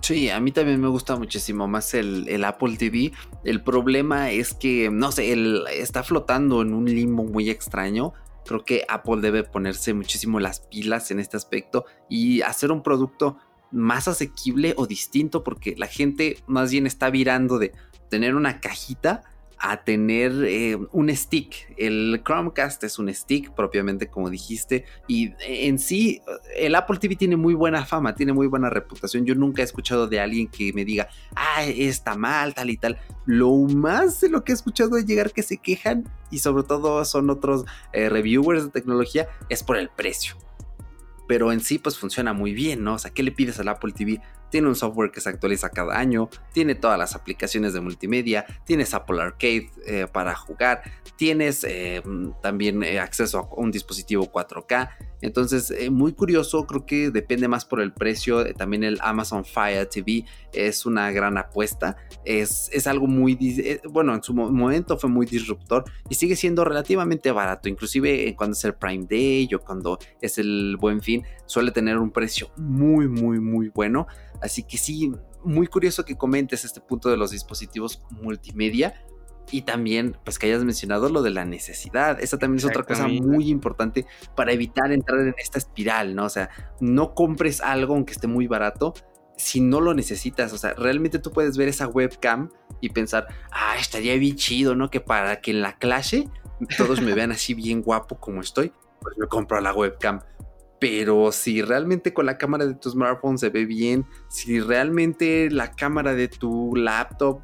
Sí, 0.00 0.30
a 0.30 0.40
mí 0.40 0.52
también 0.52 0.80
me 0.80 0.88
gusta 0.88 1.16
muchísimo 1.16 1.66
más 1.66 1.92
el, 1.94 2.44
Apple 2.44 2.76
TV. 2.76 3.12
El 3.44 3.62
problema 3.62 4.30
es 4.30 4.54
que, 4.54 4.90
no 4.90 5.12
sé, 5.12 5.32
él 5.32 5.64
está 5.72 6.02
flotando 6.02 6.62
en 6.62 6.72
un 6.72 6.86
limbo 6.86 7.24
muy 7.24 7.50
extraño. 7.50 8.12
Creo 8.46 8.64
que 8.64 8.84
Apple 8.88 9.20
debe 9.20 9.44
ponerse 9.44 9.92
muchísimo 9.92 10.40
las 10.40 10.60
pilas 10.60 11.10
en 11.10 11.20
este 11.20 11.36
aspecto 11.36 11.84
y 12.08 12.40
hacer 12.42 12.72
un 12.72 12.82
producto 12.82 13.38
más 13.70 14.08
asequible 14.08 14.72
o 14.78 14.86
distinto 14.86 15.44
porque 15.44 15.74
la 15.76 15.86
gente 15.86 16.38
más 16.46 16.70
bien 16.70 16.86
está 16.86 17.10
virando 17.10 17.58
de 17.58 17.72
tener 18.08 18.34
una 18.34 18.60
cajita 18.60 19.22
a 19.60 19.82
tener 19.84 20.32
eh, 20.44 20.76
un 20.92 21.14
stick. 21.14 21.74
El 21.76 22.22
Chromecast 22.24 22.84
es 22.84 22.98
un 22.98 23.12
stick 23.12 23.52
propiamente 23.54 24.08
como 24.08 24.30
dijiste 24.30 24.84
y 25.06 25.32
en 25.40 25.78
sí 25.78 26.20
el 26.56 26.74
Apple 26.74 26.98
TV 26.98 27.16
tiene 27.16 27.36
muy 27.36 27.54
buena 27.54 27.84
fama, 27.84 28.14
tiene 28.14 28.32
muy 28.32 28.46
buena 28.46 28.70
reputación. 28.70 29.24
Yo 29.24 29.34
nunca 29.34 29.62
he 29.62 29.64
escuchado 29.64 30.06
de 30.06 30.20
alguien 30.20 30.48
que 30.48 30.72
me 30.72 30.84
diga, 30.84 31.08
ah, 31.34 31.64
está 31.64 32.16
mal, 32.16 32.54
tal 32.54 32.70
y 32.70 32.76
tal. 32.76 32.98
Lo 33.26 33.54
más 33.56 34.20
de 34.20 34.28
lo 34.28 34.44
que 34.44 34.52
he 34.52 34.54
escuchado 34.54 34.90
de 34.90 35.04
llegar 35.04 35.32
que 35.32 35.42
se 35.42 35.58
quejan 35.58 36.04
y 36.30 36.38
sobre 36.38 36.62
todo 36.62 37.04
son 37.04 37.30
otros 37.30 37.64
eh, 37.92 38.08
reviewers 38.08 38.64
de 38.64 38.70
tecnología 38.70 39.28
es 39.48 39.62
por 39.62 39.76
el 39.76 39.88
precio 39.88 40.36
pero 41.28 41.52
en 41.52 41.60
sí 41.60 41.78
pues 41.78 41.98
funciona 41.98 42.32
muy 42.32 42.54
bien, 42.54 42.82
¿no? 42.82 42.94
O 42.94 42.98
sea, 42.98 43.12
¿qué 43.12 43.22
le 43.22 43.30
pides 43.30 43.60
al 43.60 43.68
Apple 43.68 43.92
TV? 43.92 44.20
Tiene 44.50 44.68
un 44.68 44.76
software 44.76 45.10
que 45.10 45.20
se 45.20 45.28
actualiza 45.28 45.70
cada 45.70 45.98
año, 45.98 46.28
tiene 46.52 46.74
todas 46.74 46.98
las 46.98 47.14
aplicaciones 47.14 47.72
de 47.72 47.80
multimedia, 47.80 48.46
tienes 48.64 48.94
Apple 48.94 49.20
Arcade 49.20 49.70
eh, 49.86 50.06
para 50.10 50.34
jugar, 50.34 50.82
tienes 51.16 51.64
eh, 51.64 52.02
también 52.42 52.82
eh, 52.82 53.00
acceso 53.00 53.38
a 53.38 53.54
un 53.56 53.70
dispositivo 53.70 54.30
4K. 54.30 54.90
Entonces, 55.20 55.72
muy 55.90 56.12
curioso, 56.12 56.66
creo 56.66 56.86
que 56.86 57.10
depende 57.10 57.48
más 57.48 57.64
por 57.64 57.80
el 57.80 57.92
precio. 57.92 58.44
también 58.54 58.84
el 58.84 58.98
Amazon 59.00 59.44
Fire 59.44 59.86
TV 59.86 60.24
es 60.52 60.86
una 60.86 61.10
gran 61.10 61.38
apuesta. 61.38 61.96
Es, 62.24 62.70
es 62.72 62.86
algo 62.86 63.06
muy, 63.06 63.80
bueno, 63.90 64.14
en 64.14 64.22
su 64.22 64.34
momento 64.34 64.96
fue 64.98 65.10
muy 65.10 65.26
disruptor 65.26 65.84
y 66.08 66.14
sigue 66.14 66.36
siendo 66.36 66.64
relativamente 66.64 67.32
barato. 67.32 67.68
Inclusive 67.68 68.34
cuando 68.36 68.56
es 68.56 68.64
el 68.64 68.74
Prime 68.74 69.06
Day 69.08 69.48
o 69.54 69.60
cuando 69.60 69.98
es 70.20 70.38
el 70.38 70.76
Buen 70.78 71.02
Fin, 71.02 71.24
suele 71.46 71.70
tener 71.70 71.98
un 71.98 72.10
precio 72.10 72.50
muy, 72.56 73.08
muy, 73.08 73.40
muy 73.40 73.68
bueno. 73.70 74.06
Así 74.40 74.62
que 74.62 74.78
sí, 74.78 75.12
muy 75.44 75.66
curioso 75.66 76.04
que 76.04 76.16
comentes 76.16 76.64
este 76.64 76.80
punto 76.80 77.08
de 77.08 77.16
los 77.16 77.30
dispositivos 77.30 78.02
multimedia 78.10 78.94
y 79.50 79.62
también 79.62 80.16
pues 80.24 80.38
que 80.38 80.46
hayas 80.46 80.64
mencionado 80.64 81.08
lo 81.08 81.22
de 81.22 81.30
la 81.30 81.44
necesidad. 81.44 82.20
Esa 82.20 82.38
también 82.38 82.58
es 82.58 82.64
otra 82.64 82.82
cosa 82.82 83.08
muy 83.08 83.48
importante 83.48 84.06
para 84.34 84.52
evitar 84.52 84.92
entrar 84.92 85.20
en 85.20 85.34
esta 85.38 85.58
espiral, 85.58 86.14
¿no? 86.14 86.24
O 86.24 86.28
sea, 86.28 86.50
no 86.80 87.14
compres 87.14 87.60
algo 87.60 87.94
aunque 87.94 88.12
esté 88.12 88.26
muy 88.26 88.46
barato 88.46 88.94
si 89.36 89.60
no 89.60 89.80
lo 89.80 89.94
necesitas. 89.94 90.52
O 90.52 90.58
sea, 90.58 90.74
realmente 90.74 91.18
tú 91.18 91.32
puedes 91.32 91.56
ver 91.56 91.68
esa 91.68 91.86
webcam 91.86 92.50
y 92.80 92.90
pensar, 92.90 93.26
ah, 93.50 93.76
estaría 93.78 94.16
bien 94.16 94.36
chido, 94.36 94.74
¿no? 94.74 94.90
Que 94.90 95.00
para 95.00 95.40
que 95.40 95.52
en 95.52 95.62
la 95.62 95.78
clase 95.78 96.28
todos 96.76 97.00
me 97.00 97.14
vean 97.14 97.32
así 97.32 97.54
bien 97.54 97.82
guapo 97.82 98.18
como 98.18 98.40
estoy, 98.40 98.72
pues 99.00 99.16
me 99.16 99.26
compro 99.26 99.60
la 99.60 99.72
webcam. 99.72 100.20
Pero 100.80 101.32
si 101.32 101.60
realmente 101.62 102.14
con 102.14 102.26
la 102.26 102.38
cámara 102.38 102.66
de 102.66 102.74
tu 102.74 102.90
smartphone 102.90 103.36
se 103.38 103.48
ve 103.48 103.64
bien, 103.66 104.06
si 104.28 104.60
realmente 104.60 105.50
la 105.50 105.72
cámara 105.72 106.14
de 106.14 106.28
tu 106.28 106.76
laptop 106.76 107.40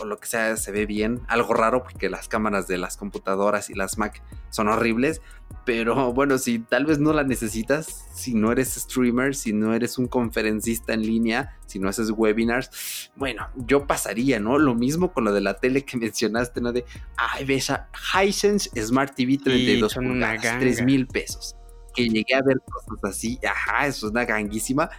o 0.00 0.04
lo 0.04 0.18
que 0.18 0.26
sea 0.26 0.56
se 0.56 0.70
ve 0.70 0.86
bien, 0.86 1.20
algo 1.26 1.54
raro 1.54 1.82
porque 1.82 2.08
las 2.08 2.28
cámaras 2.28 2.68
de 2.68 2.78
las 2.78 2.96
computadoras 2.96 3.70
y 3.70 3.74
las 3.74 3.98
Mac 3.98 4.22
son 4.50 4.68
horribles, 4.68 5.20
pero 5.64 6.12
bueno, 6.12 6.38
si 6.38 6.60
tal 6.60 6.86
vez 6.86 7.00
no 7.00 7.12
la 7.12 7.24
necesitas, 7.24 8.06
si 8.14 8.34
no 8.34 8.52
eres 8.52 8.74
streamer, 8.74 9.34
si 9.34 9.52
no 9.52 9.74
eres 9.74 9.98
un 9.98 10.06
conferencista 10.06 10.94
en 10.94 11.02
línea, 11.02 11.58
si 11.66 11.80
no 11.80 11.88
haces 11.88 12.10
webinars, 12.10 13.10
bueno, 13.16 13.48
yo 13.56 13.86
pasaría, 13.86 14.38
¿no? 14.38 14.58
Lo 14.58 14.76
mismo 14.76 15.12
con 15.12 15.24
lo 15.24 15.32
de 15.32 15.40
la 15.40 15.54
tele 15.54 15.84
que 15.84 15.96
mencionaste, 15.98 16.60
¿no? 16.60 16.72
De, 16.72 16.84
ay, 17.16 17.44
ves 17.44 17.70
a 17.70 17.88
Hisense 18.14 18.70
Smart 18.80 19.14
TV 19.14 19.38
32 19.38 19.94
pulgadas, 19.94 20.58
3 20.60 20.82
mil 20.84 21.08
pesos 21.08 21.56
que 21.96 22.08
llegué 22.08 22.34
a 22.34 22.42
ver 22.42 22.60
cosas 22.60 23.02
así, 23.02 23.38
ajá, 23.48 23.86
eso 23.86 24.06
es 24.06 24.12
una 24.12 24.24
ganguísima. 24.24 24.90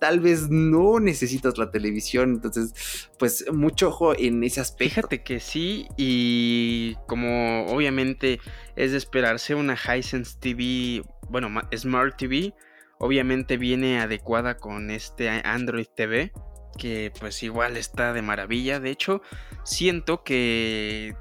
Tal 0.00 0.20
vez 0.20 0.48
no 0.48 0.98
necesitas 0.98 1.58
la 1.58 1.70
televisión, 1.70 2.30
entonces, 2.30 3.08
pues 3.18 3.44
mucho 3.52 3.88
ojo 3.88 4.18
en 4.18 4.42
ese 4.42 4.60
aspecto. 4.60 4.94
Fíjate 4.94 5.22
que 5.22 5.40
sí, 5.40 5.86
y 5.96 6.96
como 7.06 7.66
obviamente 7.66 8.40
es 8.76 8.92
de 8.92 8.98
esperarse 8.98 9.54
una 9.54 9.74
Hisense 9.74 10.38
TV, 10.40 11.02
bueno, 11.28 11.48
Smart 11.76 12.16
TV, 12.16 12.54
obviamente 12.98 13.58
viene 13.58 14.00
adecuada 14.00 14.56
con 14.56 14.90
este 14.90 15.28
Android 15.28 15.86
TV, 15.94 16.32
que 16.78 17.12
pues 17.20 17.42
igual 17.42 17.76
está 17.76 18.12
de 18.14 18.22
maravilla. 18.22 18.80
De 18.80 18.90
hecho, 18.90 19.20
siento 19.64 20.24
que 20.24 21.14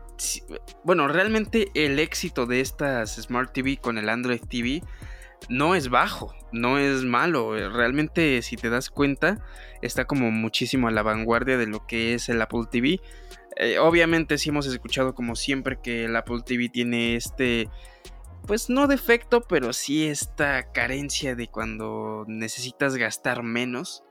bueno, 0.84 1.08
realmente 1.08 1.68
el 1.74 2.00
éxito 2.00 2.46
de 2.46 2.62
estas 2.62 3.16
Smart 3.16 3.54
TV 3.54 3.78
con 3.78 3.98
el 3.98 4.10
Android 4.10 4.42
TV 4.42 4.82
no 5.48 5.76
es 5.76 5.90
bajo, 5.90 6.34
no 6.52 6.78
es 6.78 7.04
malo. 7.04 7.58
Eh, 7.58 7.70
realmente, 7.70 8.42
si 8.42 8.56
te 8.56 8.70
das 8.70 8.90
cuenta, 8.90 9.46
está 9.82 10.06
como 10.06 10.32
muchísimo 10.32 10.88
a 10.88 10.92
la 10.92 11.04
vanguardia 11.04 11.58
de 11.58 11.68
lo 11.68 11.86
que 11.88 12.14
es 12.14 12.30
el 12.30 12.42
Apple 12.42 12.66
TV. 12.70 13.00
Eh, 13.56 13.80
obviamente 13.80 14.38
sí 14.38 14.50
hemos 14.50 14.68
escuchado 14.68 15.16
como 15.16 15.36
siempre 15.36 15.80
que 15.82 16.06
el 16.06 16.16
Apple 16.16 16.42
TV 16.46 16.70
tiene 16.70 17.16
este, 17.16 17.70
pues 18.46 18.70
no 18.70 18.88
defecto, 18.88 19.42
pero 19.42 19.74
sí 19.74 20.08
esta 20.08 20.72
carencia 20.72 21.36
de 21.36 21.48
cuando 21.48 22.26
necesitas 22.28 22.96
gastar 22.96 23.44
menos 23.44 24.04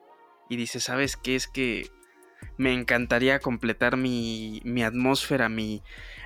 y 0.49 0.57
dices, 0.57 0.85
¿sabes 0.85 1.17
qué? 1.17 1.37
Es 1.37 1.49
que 1.49 1.89
me 2.59 2.75
encantaría 2.75 3.39
completar 3.39 3.97
mi, 3.97 4.61
mi 4.65 4.83
atmósfera, 4.83 5.49
mi, 5.49 5.83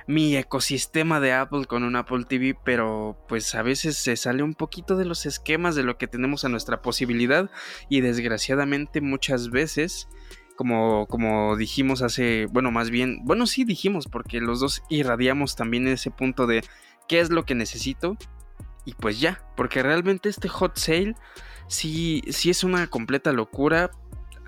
mi 0.07 0.35
ecosistema 0.35 1.19
de 1.19 1.33
Apple 1.33 1.65
con 1.65 1.83
un 1.83 1.95
Apple 1.95 2.25
TV, 2.27 2.57
pero 2.65 3.17
pues 3.29 3.55
a 3.55 3.61
veces 3.61 3.95
se 3.95 4.17
sale 4.17 4.43
un 4.43 4.55
poquito 4.55 4.97
de 4.97 5.05
los 5.05 5.25
esquemas 5.25 5.75
de 5.75 5.83
lo 5.83 5.97
que 5.97 6.07
tenemos 6.07 6.43
a 6.43 6.49
nuestra 6.49 6.81
posibilidad 6.81 7.49
y 7.87 8.01
desgraciadamente 8.01 8.99
muchas 8.99 9.49
veces 9.49 10.09
como, 10.55 11.07
como 11.07 11.55
dijimos 11.55 12.01
hace, 12.01 12.47
bueno, 12.51 12.71
más 12.71 12.89
bien, 12.89 13.19
bueno, 13.23 13.47
sí 13.47 13.63
dijimos, 13.63 14.07
porque 14.07 14.39
los 14.39 14.59
dos 14.59 14.83
irradiamos 14.89 15.55
también 15.55 15.87
ese 15.87 16.11
punto 16.11 16.47
de 16.47 16.63
qué 17.07 17.19
es 17.19 17.29
lo 17.29 17.45
que 17.45 17.55
necesito. 17.55 18.17
Y 18.85 18.93
pues 18.95 19.19
ya, 19.19 19.41
porque 19.55 19.81
realmente 19.81 20.29
este 20.29 20.49
hot 20.49 20.77
sale 20.77 21.15
sí, 21.67 22.21
sí 22.29 22.49
es 22.49 22.63
una 22.63 22.87
completa 22.87 23.31
locura. 23.31 23.91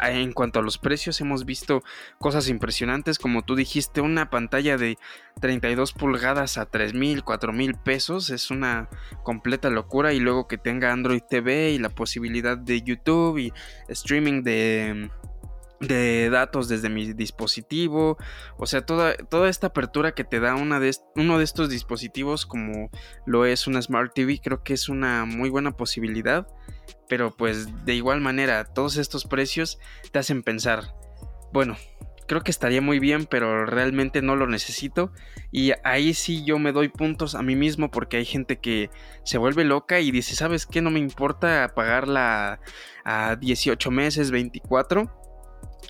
En 0.01 0.33
cuanto 0.33 0.59
a 0.59 0.63
los 0.63 0.77
precios, 0.77 1.21
hemos 1.21 1.45
visto 1.45 1.83
cosas 2.19 2.49
impresionantes, 2.49 3.17
como 3.17 3.43
tú 3.43 3.55
dijiste, 3.55 4.01
una 4.01 4.29
pantalla 4.29 4.77
de 4.77 4.97
32 5.39 5.93
pulgadas 5.93 6.57
a 6.57 6.65
3 6.65 6.93
mil, 6.93 7.23
4 7.23 7.53
mil 7.53 7.75
pesos, 7.75 8.29
es 8.29 8.51
una 8.51 8.89
completa 9.23 9.69
locura. 9.69 10.13
Y 10.13 10.19
luego 10.19 10.47
que 10.47 10.57
tenga 10.57 10.91
Android 10.91 11.21
TV 11.21 11.71
y 11.71 11.79
la 11.79 11.89
posibilidad 11.89 12.57
de 12.57 12.81
YouTube 12.81 13.37
y 13.37 13.53
streaming 13.87 14.43
de, 14.43 15.09
de 15.79 16.29
datos 16.29 16.67
desde 16.67 16.89
mi 16.89 17.13
dispositivo, 17.13 18.17
o 18.57 18.65
sea, 18.65 18.85
toda, 18.85 19.15
toda 19.15 19.49
esta 19.49 19.67
apertura 19.67 20.13
que 20.13 20.23
te 20.23 20.39
da 20.39 20.55
una 20.55 20.79
de 20.79 20.95
uno 21.15 21.37
de 21.37 21.43
estos 21.43 21.69
dispositivos 21.69 22.45
como 22.45 22.89
lo 23.25 23.45
es 23.45 23.67
una 23.67 23.81
Smart 23.81 24.13
TV, 24.13 24.39
creo 24.41 24.63
que 24.63 24.73
es 24.73 24.89
una 24.89 25.25
muy 25.25 25.49
buena 25.49 25.71
posibilidad, 25.71 26.47
pero 27.09 27.35
pues 27.35 27.85
de 27.85 27.95
igual 27.95 28.21
manera, 28.21 28.65
todos 28.65 28.97
estos 28.97 29.25
precios 29.25 29.79
te 30.11 30.19
hacen 30.19 30.43
pensar, 30.43 30.95
bueno, 31.51 31.75
creo 32.27 32.41
que 32.41 32.51
estaría 32.51 32.81
muy 32.81 32.99
bien, 32.99 33.25
pero 33.25 33.65
realmente 33.65 34.21
no 34.21 34.35
lo 34.35 34.47
necesito. 34.47 35.11
Y 35.51 35.73
ahí 35.83 36.13
sí 36.13 36.43
yo 36.43 36.57
me 36.59 36.71
doy 36.71 36.89
puntos 36.89 37.35
a 37.35 37.43
mí 37.43 37.55
mismo 37.55 37.91
porque 37.91 38.17
hay 38.17 38.25
gente 38.25 38.57
que 38.57 38.89
se 39.23 39.37
vuelve 39.37 39.63
loca 39.63 39.99
y 39.99 40.11
dice, 40.11 40.35
¿sabes 40.35 40.65
qué? 40.65 40.81
No 40.81 40.89
me 40.89 40.99
importa 40.99 41.71
pagarla 41.75 42.59
a 43.03 43.35
18 43.35 43.91
meses, 43.91 44.31
24 44.31 45.24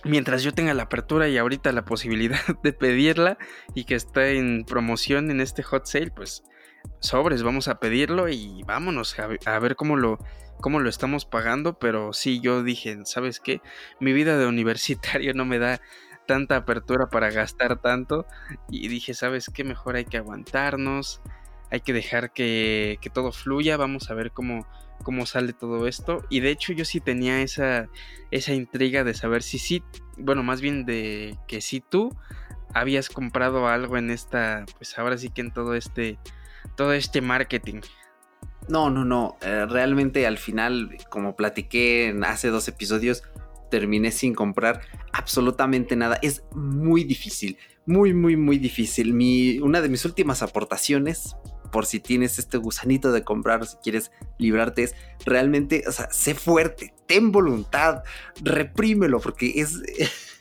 mientras 0.04 0.42
yo 0.42 0.52
tenga 0.52 0.74
la 0.74 0.84
apertura 0.84 1.28
y 1.28 1.38
ahorita 1.38 1.72
la 1.72 1.84
posibilidad 1.84 2.40
de 2.62 2.72
pedirla 2.72 3.38
y 3.74 3.84
que 3.84 3.94
está 3.94 4.28
en 4.28 4.64
promoción 4.64 5.30
en 5.30 5.40
este 5.40 5.62
hot 5.62 5.86
sale, 5.86 6.10
pues 6.10 6.42
sobres, 7.00 7.42
vamos 7.42 7.68
a 7.68 7.78
pedirlo 7.80 8.28
y 8.28 8.62
vámonos 8.64 9.16
a, 9.18 9.58
ver 9.58 9.76
cómo 9.76 9.96
lo, 9.96 10.18
cómo 10.60 10.80
lo 10.80 10.88
estamos 10.88 11.24
pagando. 11.24 11.78
Pero 11.78 12.12
sí, 12.12 12.40
yo 12.40 12.62
dije, 12.62 12.98
¿sabes 13.04 13.40
qué? 13.40 13.60
Mi 14.00 14.12
vida 14.12 14.38
de 14.38 14.46
universitario 14.46 15.34
no 15.34 15.44
me 15.44 15.58
da 15.58 15.80
tanta 16.26 16.56
apertura 16.56 17.08
para 17.08 17.30
gastar 17.30 17.80
tanto. 17.80 18.26
Y 18.70 18.88
dije, 18.88 19.14
¿sabes 19.14 19.50
qué? 19.52 19.64
Mejor 19.64 19.96
hay 19.96 20.04
que 20.04 20.18
aguantarnos, 20.18 21.20
hay 21.70 21.80
que 21.80 21.92
dejar 21.92 22.32
que, 22.32 22.98
que 23.00 23.10
todo 23.10 23.32
fluya, 23.32 23.76
vamos 23.76 24.10
a 24.10 24.14
ver 24.14 24.32
cómo 24.32 24.66
cómo 25.02 25.26
sale 25.26 25.52
todo 25.52 25.86
esto. 25.86 26.24
Y 26.28 26.40
de 26.40 26.50
hecho 26.50 26.72
yo 26.72 26.84
sí 26.84 27.00
tenía 27.00 27.42
esa, 27.42 27.88
esa 28.30 28.52
intriga 28.52 29.04
de 29.04 29.14
saber 29.14 29.42
si 29.42 29.58
sí, 29.58 29.82
bueno, 30.16 30.42
más 30.42 30.60
bien 30.60 30.84
de 30.84 31.38
que 31.46 31.60
si 31.60 31.80
tú 31.80 32.16
habías 32.74 33.08
comprado 33.08 33.68
algo 33.68 33.96
en 33.96 34.10
esta, 34.10 34.64
pues 34.76 34.98
ahora 34.98 35.16
sí 35.18 35.30
que 35.30 35.40
en 35.42 35.52
todo 35.52 35.74
este, 35.74 36.18
todo 36.76 36.92
este 36.92 37.20
marketing. 37.20 37.80
No, 38.68 38.90
no, 38.90 39.04
no. 39.04 39.36
Eh, 39.42 39.66
realmente 39.68 40.26
al 40.26 40.38
final, 40.38 40.96
como 41.08 41.36
platiqué 41.36 42.08
en 42.08 42.24
hace 42.24 42.48
dos 42.48 42.66
episodios, 42.68 43.22
terminé 43.70 44.10
sin 44.10 44.34
comprar 44.34 44.80
absolutamente 45.12 45.94
nada. 45.96 46.18
Es 46.20 46.42
muy 46.52 47.04
difícil, 47.04 47.58
muy, 47.86 48.12
muy, 48.12 48.36
muy 48.36 48.58
difícil. 48.58 49.14
Mi, 49.14 49.58
una 49.60 49.80
de 49.80 49.88
mis 49.88 50.04
últimas 50.04 50.42
aportaciones 50.42 51.36
por 51.76 51.84
si 51.84 52.00
tienes 52.00 52.38
este 52.38 52.56
gusanito 52.56 53.12
de 53.12 53.22
comprar 53.22 53.66
si 53.66 53.76
quieres 53.76 54.10
librarte, 54.38 54.84
es 54.84 54.94
realmente, 55.26 55.84
o 55.86 55.92
sea, 55.92 56.10
sé 56.10 56.34
fuerte, 56.34 56.94
ten 57.04 57.32
voluntad, 57.32 58.02
reprímelo, 58.40 59.20
porque 59.20 59.60
es, 59.60 59.82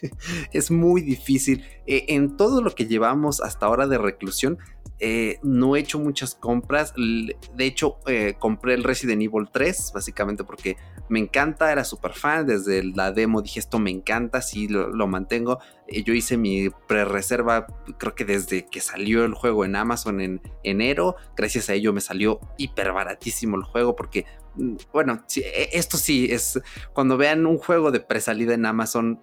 es 0.53 0.71
muy 0.71 1.01
difícil. 1.01 1.65
Eh, 1.87 2.05
en 2.07 2.37
todo 2.37 2.61
lo 2.61 2.73
que 2.73 2.85
llevamos 2.85 3.41
hasta 3.41 3.65
ahora 3.65 3.85
de 3.85 3.97
reclusión, 3.97 4.59
eh, 4.99 5.39
no 5.43 5.75
he 5.75 5.79
hecho 5.79 5.99
muchas 5.99 6.35
compras. 6.35 6.93
De 6.95 7.65
hecho, 7.65 7.97
eh, 8.07 8.35
compré 8.39 8.73
el 8.73 8.85
Resident 8.85 9.21
Evil 9.21 9.49
3, 9.51 9.91
básicamente 9.93 10.45
porque 10.45 10.77
me 11.09 11.19
encanta, 11.19 11.69
era 11.69 11.83
súper 11.83 12.13
fan. 12.13 12.47
Desde 12.47 12.81
la 12.81 13.11
demo 13.11 13.41
dije, 13.41 13.59
esto 13.59 13.77
me 13.77 13.91
encanta, 13.91 14.41
sí 14.41 14.69
lo, 14.69 15.07
mantengo. 15.07 15.59
Eh, 15.87 16.03
yo 16.03 16.13
hice 16.13 16.37
mi 16.37 16.69
pre-reserva, 16.87 17.67
creo 17.97 18.15
que 18.15 18.25
desde 18.25 18.65
que 18.65 18.81
salió 18.81 19.25
el 19.25 19.33
juego 19.33 19.65
en 19.65 19.75
Amazon 19.75 20.21
en 20.21 20.41
enero. 20.63 21.15
Gracias 21.35 21.69
a 21.69 21.73
ello 21.73 21.93
me 21.93 22.01
salió 22.01 22.39
hiper 22.57 22.91
baratísimo 22.91 23.57
el 23.57 23.63
juego 23.63 23.95
porque, 23.95 24.25
mm, 24.55 24.75
bueno, 24.93 25.23
e, 25.35 25.69
esto 25.73 25.97
sí 25.97 26.27
es 26.31 26.61
cuando 26.93 27.17
vean 27.17 27.45
un 27.45 27.57
juego 27.57 27.91
de 27.91 27.99
presalida 27.99 28.53
en 28.53 28.65
Amazon 28.65 29.21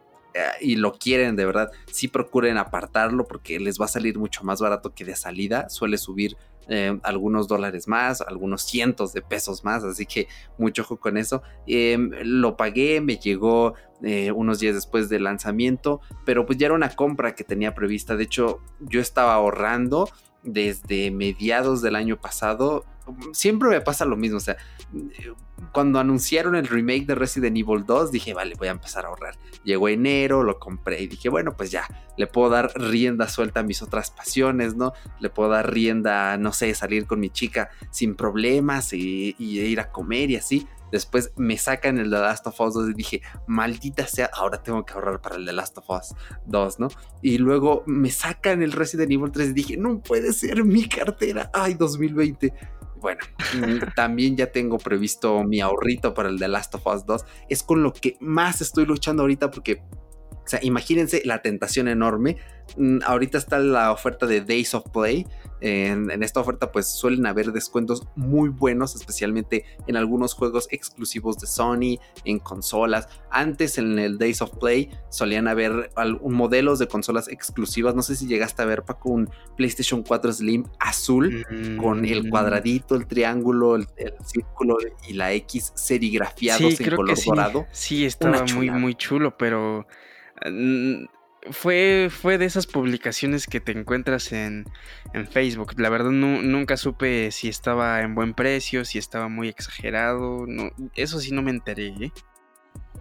y 0.60 0.76
lo 0.76 0.92
quieren 0.94 1.36
de 1.36 1.44
verdad, 1.44 1.70
sí 1.90 2.08
procuren 2.08 2.56
apartarlo 2.56 3.26
porque 3.26 3.60
les 3.60 3.80
va 3.80 3.86
a 3.86 3.88
salir 3.88 4.18
mucho 4.18 4.44
más 4.44 4.60
barato 4.60 4.94
que 4.94 5.04
de 5.04 5.16
salida. 5.16 5.68
Suele 5.68 5.98
subir 5.98 6.36
eh, 6.68 6.98
algunos 7.02 7.48
dólares 7.48 7.88
más, 7.88 8.20
algunos 8.20 8.62
cientos 8.62 9.12
de 9.12 9.22
pesos 9.22 9.64
más, 9.64 9.84
así 9.84 10.06
que 10.06 10.28
mucho 10.58 10.82
ojo 10.82 10.98
con 10.98 11.16
eso. 11.16 11.42
Em, 11.66 12.10
lo 12.22 12.56
pagué, 12.56 13.00
me 13.00 13.16
llegó 13.16 13.74
eh, 14.02 14.32
unos 14.32 14.60
días 14.60 14.74
después 14.74 15.08
del 15.08 15.24
lanzamiento, 15.24 16.00
pero 16.24 16.46
pues 16.46 16.58
ya 16.58 16.66
era 16.66 16.74
una 16.74 16.90
compra 16.90 17.34
que 17.34 17.44
tenía 17.44 17.74
prevista. 17.74 18.16
De 18.16 18.24
hecho, 18.24 18.60
yo 18.80 19.00
estaba 19.00 19.34
ahorrando 19.34 20.08
desde 20.42 21.10
mediados 21.10 21.82
del 21.82 21.94
año 21.94 22.20
pasado 22.20 22.84
siempre 23.32 23.68
me 23.68 23.80
pasa 23.80 24.04
lo 24.04 24.16
mismo. 24.16 24.36
O 24.38 24.40
sea, 24.40 24.56
cuando 25.70 25.98
anunciaron 25.98 26.56
el 26.56 26.66
remake 26.66 27.06
de 27.06 27.14
Resident 27.14 27.56
Evil 27.56 27.84
2, 27.86 28.10
dije, 28.10 28.34
vale, 28.34 28.54
voy 28.58 28.68
a 28.68 28.72
empezar 28.72 29.04
a 29.04 29.08
ahorrar. 29.08 29.36
Llegó 29.64 29.88
enero, 29.88 30.42
lo 30.42 30.58
compré 30.58 31.00
y 31.02 31.06
dije, 31.06 31.28
bueno, 31.28 31.56
pues 31.56 31.70
ya, 31.70 31.86
le 32.16 32.26
puedo 32.26 32.50
dar 32.50 32.72
rienda 32.74 33.28
suelta 33.28 33.60
a 33.60 33.62
mis 33.62 33.82
otras 33.82 34.10
pasiones, 34.10 34.74
¿no? 34.74 34.92
Le 35.20 35.30
puedo 35.30 35.50
dar 35.50 35.72
rienda, 35.72 36.36
no 36.36 36.52
sé, 36.52 36.74
salir 36.74 37.06
con 37.06 37.20
mi 37.20 37.30
chica 37.30 37.70
sin 37.90 38.14
problemas 38.14 38.92
y, 38.92 39.36
y 39.38 39.60
ir 39.60 39.80
a 39.80 39.90
comer 39.90 40.30
y 40.30 40.36
así. 40.36 40.66
Después 40.92 41.32
me 41.36 41.58
sacan 41.58 41.98
el 41.98 42.10
The 42.10 42.18
Last 42.18 42.46
of 42.46 42.60
Us 42.60 42.74
2 42.74 42.90
y 42.90 42.94
dije, 42.94 43.22
maldita 43.48 44.06
sea, 44.06 44.30
ahora 44.32 44.62
tengo 44.62 44.84
que 44.84 44.92
ahorrar 44.92 45.20
para 45.20 45.36
el 45.36 45.46
The 45.46 45.52
Last 45.52 45.78
of 45.78 45.90
Us 45.90 46.14
2, 46.46 46.78
¿no? 46.78 46.88
Y 47.22 47.38
luego 47.38 47.82
me 47.86 48.10
sacan 48.10 48.62
el 48.62 48.72
Resident 48.72 49.10
Evil 49.10 49.32
3 49.32 49.48
y 49.48 49.52
dije, 49.52 49.76
no 49.76 50.00
puede 50.00 50.32
ser 50.32 50.64
mi 50.64 50.86
cartera, 50.86 51.50
ay, 51.52 51.74
2020 51.74 52.52
bueno, 53.02 53.20
mm, 53.56 53.92
también 53.96 54.36
ya 54.36 54.52
tengo 54.52 54.78
previsto 54.78 55.42
mi 55.42 55.60
ahorrito 55.60 56.14
para 56.14 56.28
el 56.28 56.38
The 56.38 56.48
Last 56.48 56.74
of 56.76 56.86
Us 56.86 57.04
2. 57.04 57.24
Es 57.50 57.62
con 57.62 57.82
lo 57.82 57.92
que 57.92 58.16
más 58.20 58.60
estoy 58.60 58.86
luchando 58.86 59.24
ahorita 59.24 59.50
porque 59.50 59.82
o 60.44 60.48
sea, 60.48 60.60
imagínense 60.62 61.22
la 61.24 61.40
tentación 61.42 61.88
enorme. 61.88 62.36
Mm, 62.76 62.98
ahorita 63.04 63.38
está 63.38 63.58
la 63.58 63.92
oferta 63.92 64.26
de 64.26 64.40
Days 64.40 64.74
of 64.74 64.88
Play. 64.92 65.26
En, 65.60 66.10
esta 66.24 66.40
oferta 66.40 66.72
pues 66.72 66.88
suelen 66.88 67.24
haber 67.26 67.52
descuentos 67.52 68.02
muy 68.16 68.48
buenos, 68.48 68.96
especialmente 68.96 69.64
en 69.86 69.96
algunos 69.96 70.34
juegos 70.34 70.66
exclusivos 70.72 71.38
de 71.38 71.46
Sony, 71.46 72.00
en 72.24 72.40
consolas. 72.40 73.08
Antes 73.30 73.78
en 73.78 73.98
el 74.00 74.18
Days 74.18 74.42
of 74.42 74.50
Play 74.58 74.90
solían 75.08 75.46
haber 75.46 75.90
modelos 76.22 76.80
de 76.80 76.88
consolas 76.88 77.28
exclusivas. 77.28 77.94
No 77.94 78.02
sé 78.02 78.16
si 78.16 78.26
llegaste 78.26 78.62
a 78.62 78.64
ver 78.64 78.82
Paco 78.82 79.10
un 79.10 79.30
PlayStation 79.56 80.02
4 80.02 80.32
Slim 80.32 80.64
azul 80.80 81.46
con 81.80 82.04
el 82.04 82.26
mm. 82.26 82.30
cuadradito, 82.30 82.96
el 82.96 83.06
triángulo, 83.06 83.76
el, 83.76 83.86
círculo 84.24 84.78
y 85.08 85.12
la 85.12 85.32
X 85.32 85.72
serigrafiados 85.76 86.80
en 86.80 86.96
color 86.96 87.16
dorado. 87.24 87.66
Sí, 87.70 88.04
estaba 88.04 88.44
muy, 88.54 88.70
muy 88.70 88.96
chulo, 88.96 89.36
pero 89.36 89.86
fue, 91.50 92.08
fue 92.10 92.38
de 92.38 92.44
esas 92.44 92.66
publicaciones 92.66 93.46
que 93.46 93.60
te 93.60 93.72
encuentras 93.72 94.32
en, 94.32 94.66
Facebook. 95.30 95.74
La 95.78 95.90
verdad 95.90 96.10
nunca 96.10 96.76
supe 96.76 97.30
si 97.32 97.48
estaba 97.48 98.02
en 98.02 98.14
buen 98.14 98.34
precio, 98.34 98.84
si 98.84 98.98
estaba 98.98 99.28
muy 99.28 99.48
exagerado. 99.48 100.46
No, 100.46 100.70
eso 100.94 101.18
sí 101.20 101.32
no 101.32 101.42
me 101.42 101.50
enteré. 101.50 101.88
¿eh? 101.88 102.12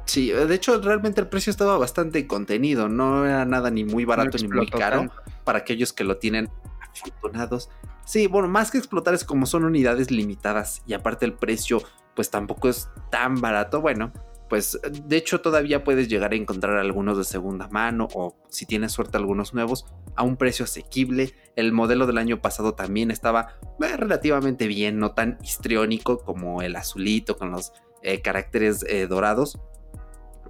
Sí, 0.05 0.32
de 0.32 0.53
hecho 0.53 0.82
realmente 0.82 1.21
el 1.21 1.27
precio 1.27 1.51
estaba 1.51 1.77
bastante 1.77 2.25
contenido. 2.27 2.89
No 2.89 3.25
era 3.25 3.45
nada 3.45 3.69
ni 3.71 3.84
muy 3.84 4.05
barato 4.05 4.38
ni 4.38 4.47
muy 4.47 4.67
caro 4.67 5.11
para 5.43 5.59
aquellos 5.59 5.93
que 5.93 6.03
lo 6.03 6.17
tienen 6.17 6.49
afortunados. 6.91 7.69
Sí, 8.05 8.27
bueno, 8.27 8.47
más 8.47 8.71
que 8.71 8.77
explotar 8.77 9.13
es 9.13 9.23
como 9.23 9.45
son 9.45 9.63
unidades 9.63 10.11
limitadas 10.11 10.82
y 10.86 10.93
aparte 10.93 11.25
el 11.25 11.34
precio 11.34 11.82
pues 12.15 12.29
tampoco 12.29 12.69
es 12.69 12.89
tan 13.09 13.39
barato. 13.39 13.79
Bueno, 13.79 14.11
pues 14.52 14.78
de 14.84 15.16
hecho 15.16 15.39
todavía 15.39 15.86
puedes 15.86 16.10
llegar 16.10 16.34
a 16.34 16.36
encontrar 16.36 16.76
algunos 16.76 17.18
de 17.18 17.24
segunda 17.24 17.70
mano 17.70 18.10
o 18.14 18.36
si 18.49 18.66
tienes 18.66 18.91
suerte 18.91 19.16
algunos 19.16 19.54
nuevos 19.54 19.86
a 20.18 20.24
un 20.24 20.36
precio 20.36 20.66
asequible. 20.66 21.34
El 21.56 21.72
modelo 21.72 22.06
del 22.06 22.18
año 22.18 22.41
pasado 22.41 22.74
también 22.74 23.12
estaba 23.12 23.58
eh, 23.82 23.95
relativamente 23.95 24.68
bien, 24.68 24.99
no 24.99 25.14
tan 25.14 25.38
histriónico 25.41 26.18
como 26.26 26.62
el 26.62 26.76
azulito 26.76 27.38
con 27.38 27.52
los 27.52 27.72
eh, 28.04 28.22
caracteres 28.22 28.84
eh, 28.89 29.08
dorados. 29.08 29.58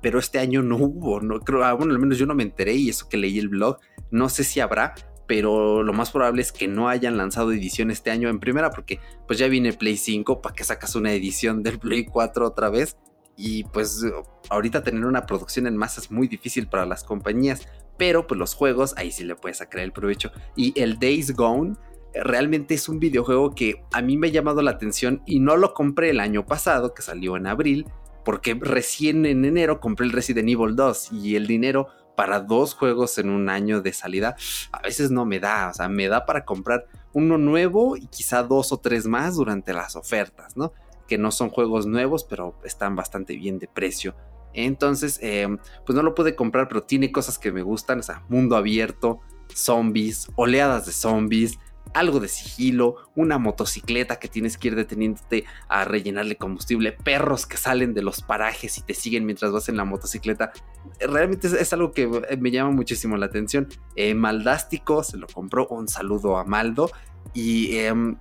Pero 0.02 0.18
este 0.18 0.39
año 0.39 0.64
no 0.64 0.78
hubo, 0.78 1.22
no 1.22 1.39
creo, 1.39 1.64
ah, 1.64 1.74
bueno, 1.74 1.93
al 1.93 1.99
menos 1.99 2.18
yo 2.18 2.26
no 2.26 2.34
me 2.34 2.41
enteré 2.41 2.74
y 2.74 2.89
eso 2.89 3.08
que 3.08 3.18
leí 3.18 3.38
el 3.38 3.49
blog, 3.49 3.78
no 4.10 4.30
sé 4.30 4.43
si 4.43 4.62
habrá, 4.62 4.95
pero 5.28 5.84
lo 5.84 5.93
más 5.93 6.10
probable 6.10 6.41
es 6.41 6.52
que 6.52 6.68
no 6.68 6.89
hayan 6.89 7.18
lanzado 7.18 7.52
edición 7.52 7.91
este 7.91 8.10
año 8.10 8.30
en 8.30 8.39
primera 8.39 8.72
porque 8.72 8.99
pues 9.28 9.38
ya 9.38 9.47
viene 9.47 9.74
Play 9.74 9.95
5, 9.95 10.41
¿para 10.41 10.56
que 10.56 10.64
sacas 10.64 10.95
una 10.95 11.14
edición 11.14 11.62
del 11.62 11.78
Play 11.78 12.06
4 12.06 12.47
otra 12.47 12.72
vez? 12.72 12.97
Y 13.44 13.64
pues 13.64 14.06
ahorita 14.52 14.84
tener 14.84 15.04
una 15.04 15.26
producción 15.26 15.66
en 15.66 15.76
masa 15.76 16.00
es 16.00 16.12
muy 16.12 16.28
difícil 16.28 16.68
para 16.68 16.86
las 16.86 17.04
compañías, 17.04 17.68
pero 17.98 18.28
pues 18.28 18.38
los 18.38 18.54
juegos 18.54 18.94
ahí 18.98 19.12
sí 19.12 19.24
le 19.24 19.36
puedes 19.36 19.58
sacar 19.58 19.82
el 19.82 19.92
provecho. 19.92 20.32
Y 20.56 20.80
el 20.80 21.00
Days 21.00 21.36
Gone 21.36 21.74
eh, 22.14 22.24
realmente 22.24 22.76
es 22.76 22.88
un 22.88 23.00
videojuego 23.00 23.56
que 23.56 23.84
a 23.94 24.04
mí 24.04 24.16
me 24.16 24.28
ha 24.28 24.32
llamado 24.32 24.62
la 24.62 24.70
atención 24.70 25.24
y 25.26 25.39
no 25.39 25.58
lo 25.58 25.74
compré 25.74 26.12
el 26.12 26.20
año 26.20 26.46
pasado, 26.46 26.94
que 26.94 27.02
salió 27.02 27.36
en 27.36 27.48
abril, 27.48 27.88
porque 28.24 28.56
recién 28.62 29.26
en 29.26 29.44
enero 29.44 29.80
compré 29.80 30.06
el 30.06 30.12
Resident 30.12 30.48
Evil 30.48 30.76
2 30.76 31.12
y 31.12 31.36
el 31.36 31.48
dinero 31.48 31.88
para 32.16 32.42
dos 32.42 32.76
juegos 32.76 33.18
en 33.18 33.32
un 33.32 33.50
año 33.50 33.82
de 33.82 33.92
salida 33.94 34.36
a 34.72 34.82
veces 34.84 35.10
no 35.10 35.26
me 35.26 35.39
da, 35.39 35.70
o 35.70 35.74
sea, 35.74 35.89
me 35.89 36.08
da 36.08 36.28
para 36.28 36.46
comprar 36.46 36.86
uno 37.14 37.39
nuevo 37.39 37.98
y 37.98 38.06
quizá 38.06 38.44
dos 38.44 38.72
o 38.72 38.78
tres 38.78 39.08
más 39.08 39.38
durante 39.38 39.74
las 39.74 39.96
ofertas, 39.96 40.56
¿no? 40.56 40.74
Que 41.12 41.18
no 41.18 41.30
son 41.32 41.49
juegos 41.49 41.88
nuevos, 41.88 42.24
pero 42.24 42.55
están 42.64 42.95
bastante 42.95 43.36
bien 43.36 43.59
de 43.59 43.68
precio. 43.68 44.16
Entonces, 44.53 45.20
eh, 45.22 45.45
pues 45.86 45.93
no 45.93 46.03
lo 46.03 46.16
pude 46.16 46.38
comprar, 46.38 46.70
pero 46.70 46.84
tiene 46.84 47.12
cosas 47.12 47.38
que 47.38 47.51
me 47.51 47.64
gustan, 47.64 47.99
o 47.99 48.01
sea, 48.01 48.24
mundo 48.30 48.55
abierto, 48.55 49.20
zombies, 49.53 50.30
oleadas 50.38 50.86
de 50.86 50.93
zombies, 50.93 51.59
algo 51.93 52.22
de 52.22 52.30
sigilo, 52.30 52.95
una 53.14 53.39
motocicleta 53.39 54.20
que 54.20 54.30
tienes 54.30 54.57
que 54.57 54.70
ir 54.70 54.76
deteniéndote 54.78 55.43
a 55.68 55.84
rellenarle 55.84 56.38
combustible, 56.38 56.93
perros 56.93 57.45
que 57.45 57.57
salen 57.57 57.93
de 57.93 58.03
los 58.03 58.22
parajes 58.22 58.78
y 58.78 58.82
te 58.82 58.93
siguen 58.93 59.26
mientras 59.26 59.51
vas 59.51 59.68
en 59.68 59.76
la 59.76 59.84
motocicleta. 59.84 60.53
Realmente 61.01 61.47
es, 61.47 61.74
algo 61.74 61.91
que 61.91 62.07
me 62.39 62.51
llama 62.51 62.72
muchísimo 62.72 63.18
la 63.18 63.26
atención. 63.26 63.68
Eh, 63.97 64.14
Maldástico 64.14 65.03
se 65.03 65.18
lo 65.18 65.28
compró, 65.28 65.68
un 65.68 65.89
saludo 65.89 66.38
a 66.38 66.45
Maldo. 66.45 66.89
Y 67.34 67.76
em, 67.76 68.16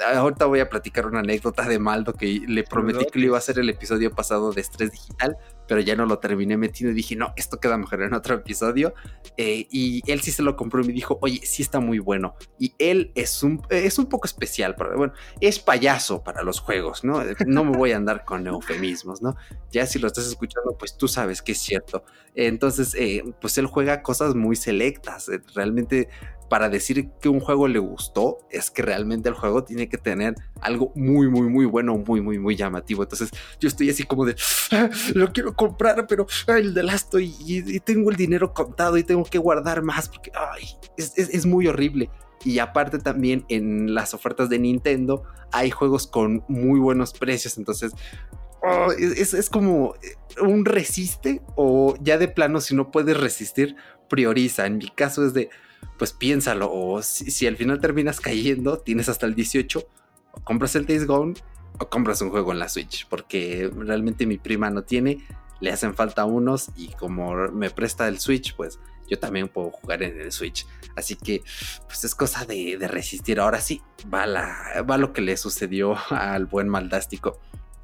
ahorita 0.00 0.46
voy 0.46 0.60
a 0.60 0.68
platicar 0.68 1.06
una 1.06 1.20
anécdota 1.20 1.66
de 1.68 1.78
Maldo 1.78 2.12
que 2.14 2.42
le 2.46 2.64
prometí 2.64 3.06
que 3.06 3.18
lo 3.18 3.26
iba 3.26 3.36
a 3.36 3.38
hacer 3.38 3.58
el 3.58 3.68
episodio 3.68 4.10
pasado 4.10 4.52
de 4.52 4.60
estrés 4.60 4.92
digital, 4.92 5.36
pero 5.66 5.80
ya 5.80 5.96
no 5.96 6.06
lo 6.06 6.18
terminé 6.18 6.56
metiendo 6.56 6.92
y 6.92 6.94
dije, 6.94 7.16
no, 7.16 7.32
esto 7.36 7.58
queda 7.58 7.78
mejor 7.78 8.02
en 8.02 8.14
otro 8.14 8.34
episodio. 8.34 8.94
Eh, 9.36 9.66
y 9.70 10.02
él 10.10 10.20
sí 10.20 10.30
se 10.30 10.42
lo 10.42 10.56
compró 10.56 10.82
y 10.82 10.86
me 10.86 10.92
dijo, 10.92 11.18
oye, 11.22 11.40
sí 11.44 11.62
está 11.62 11.80
muy 11.80 11.98
bueno. 11.98 12.34
Y 12.58 12.74
él 12.78 13.12
es 13.14 13.42
un, 13.42 13.62
es 13.70 13.98
un 13.98 14.06
poco 14.06 14.26
especial, 14.26 14.74
pero 14.76 14.96
bueno, 14.96 15.12
es 15.40 15.58
payaso 15.58 16.22
para 16.22 16.42
los 16.42 16.60
juegos, 16.60 17.04
¿no? 17.04 17.22
No 17.46 17.64
me 17.64 17.76
voy 17.76 17.92
a 17.92 17.96
andar 17.96 18.24
con 18.24 18.46
eufemismos, 18.46 19.22
¿no? 19.22 19.36
Ya 19.70 19.86
si 19.86 19.98
lo 19.98 20.06
estás 20.06 20.26
escuchando, 20.26 20.76
pues 20.78 20.96
tú 20.96 21.08
sabes 21.08 21.42
que 21.42 21.52
es 21.52 21.58
cierto. 21.58 22.04
Entonces, 22.34 22.94
eh, 22.94 23.22
pues 23.40 23.58
él 23.58 23.66
juega 23.66 24.02
cosas 24.02 24.34
muy 24.34 24.56
selectas. 24.56 25.30
Realmente 25.54 26.08
para 26.54 26.68
decir 26.68 27.10
que 27.20 27.28
un 27.28 27.40
juego 27.40 27.66
le 27.66 27.80
gustó 27.80 28.38
es 28.48 28.70
que 28.70 28.80
realmente 28.80 29.28
el 29.28 29.34
juego 29.34 29.64
tiene 29.64 29.88
que 29.88 29.98
tener 29.98 30.36
algo 30.60 30.92
muy, 30.94 31.28
muy, 31.28 31.48
muy 31.48 31.66
bueno, 31.66 31.98
muy, 31.98 32.20
muy, 32.20 32.38
muy 32.38 32.54
llamativo. 32.54 33.02
Entonces 33.02 33.30
yo 33.58 33.66
estoy 33.66 33.90
así 33.90 34.04
como 34.04 34.24
de, 34.24 34.36
ah, 34.70 34.88
lo 35.16 35.32
quiero 35.32 35.56
comprar, 35.56 36.06
pero 36.06 36.28
el 36.46 36.72
de 36.72 36.84
Lasto 36.84 37.18
y, 37.18 37.80
tengo 37.80 38.08
el 38.08 38.16
dinero 38.16 38.54
contado 38.54 38.96
y 38.96 39.02
tengo 39.02 39.24
que 39.24 39.38
guardar 39.38 39.82
más 39.82 40.08
porque 40.08 40.30
ay, 40.32 40.64
es, 40.96 41.44
muy 41.44 41.66
horrible. 41.66 42.08
Y 42.44 42.60
aparte 42.60 43.00
también 43.00 43.44
en 43.48 43.92
las 43.92 44.14
ofertas 44.14 44.48
de 44.48 44.60
Nintendo 44.60 45.24
hay 45.50 45.72
juegos 45.72 46.06
con 46.06 46.44
muy 46.46 46.78
buenos 46.78 47.14
precios. 47.14 47.58
Entonces 47.58 47.90
oh, 48.62 48.92
es, 48.92 49.34
es, 49.34 49.50
como 49.50 49.94
un 50.40 50.64
resiste 50.64 51.42
o 51.56 51.96
ya 52.00 52.16
de 52.16 52.28
plano 52.28 52.60
si 52.60 52.76
no 52.76 52.92
puedes 52.92 53.18
resistir, 53.18 53.74
prioriza. 54.08 54.66
En 54.66 54.78
mi 54.78 54.88
caso 54.90 55.26
es 55.26 55.34
de, 55.34 55.50
pues 55.98 56.12
piénsalo. 56.12 56.70
O 56.72 57.02
si, 57.02 57.46
al 57.46 57.56
final 57.56 57.80
terminas 57.80 58.20
cayendo, 58.20 58.78
tienes 58.78 59.08
hasta 59.08 59.26
el 59.26 59.34
18, 59.34 59.86
o 60.32 60.40
compras 60.42 60.74
el 60.76 60.86
Days 60.86 61.06
Gone 61.06 61.34
o 61.78 61.88
compras 61.88 62.20
un 62.20 62.30
juego 62.30 62.52
en 62.52 62.60
la 62.60 62.68
Switch, 62.68 63.06
porque 63.08 63.70
realmente 63.76 64.26
mi 64.26 64.38
prima 64.38 64.70
no 64.70 64.82
tiene, 64.82 65.26
le 65.60 65.72
hacen 65.72 65.94
falta 65.94 66.24
unos 66.24 66.70
y 66.76 66.88
como 66.92 67.34
me 67.48 67.70
presta 67.70 68.06
el 68.06 68.20
Switch, 68.20 68.54
pues 68.54 68.78
yo 69.08 69.18
también 69.18 69.48
puedo 69.48 69.70
jugar 69.70 70.02
en 70.02 70.20
el 70.20 70.32
Switch. 70.32 70.66
Así 70.96 71.16
que, 71.16 71.42
pues 71.86 72.04
es 72.04 72.14
cosa 72.14 72.44
de, 72.44 72.78
resistir. 72.88 73.40
Ahora 73.40 73.60
sí, 73.60 73.82
va, 74.12 74.26
la, 74.26 74.84
va 74.88 74.98
lo 74.98 75.12
que 75.12 75.20
le 75.20 75.36
sucedió 75.36 75.96
al 76.10 76.46
buen 76.46 76.68
Maldástico. 76.68 77.40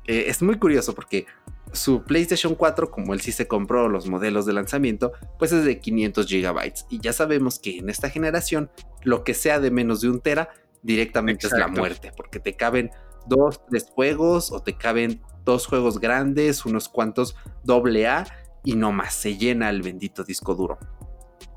Eh, 0.07 0.25
es 0.29 0.41
muy 0.43 0.59
curioso 0.59 0.95
porque 0.95 1.27
su 1.73 2.03
PlayStation 2.05 2.55
4, 2.55 2.91
como 2.91 3.15
él 3.15 3.21
sí 3.21 3.33
se 3.33 3.47
compró 3.47 3.89
los 3.89 4.09
modelos 4.09 4.47
de 4.47 4.53
lanzamiento, 4.53 5.13
pues 5.39 5.53
es 5.53 5.65
de 5.65 5.81
500 5.81 6.27
GB. 6.27 6.73
Y 6.91 7.01
ya 7.01 7.13
sabemos 7.13 7.59
que 7.59 7.79
en 7.79 7.91
esta 7.91 8.11
generación, 8.11 8.71
lo 9.03 9.25
que 9.25 9.35
sea 9.35 9.61
de 9.61 9.71
menos 9.71 10.01
de 10.01 10.11
un 10.11 10.21
tera, 10.21 10.51
directamente 10.83 11.47
es 11.47 11.53
la 11.53 11.69
muerte, 11.69 12.13
porque 12.17 12.41
te 12.41 12.57
caben 12.57 12.91
dos, 13.27 13.61
tres 13.69 13.87
juegos 13.95 14.51
o 14.51 14.63
te 14.63 14.77
caben 14.77 15.21
dos 15.45 15.67
juegos 15.67 15.99
grandes, 16.01 16.65
unos 16.65 16.89
cuantos 16.89 17.37
doble 17.65 18.07
A 18.07 18.27
y 18.65 18.75
no 18.75 18.93
más, 18.93 19.15
se 19.15 19.37
llena 19.37 19.71
el 19.71 19.83
bendito 19.83 20.25
disco 20.25 20.55
duro. 20.55 20.79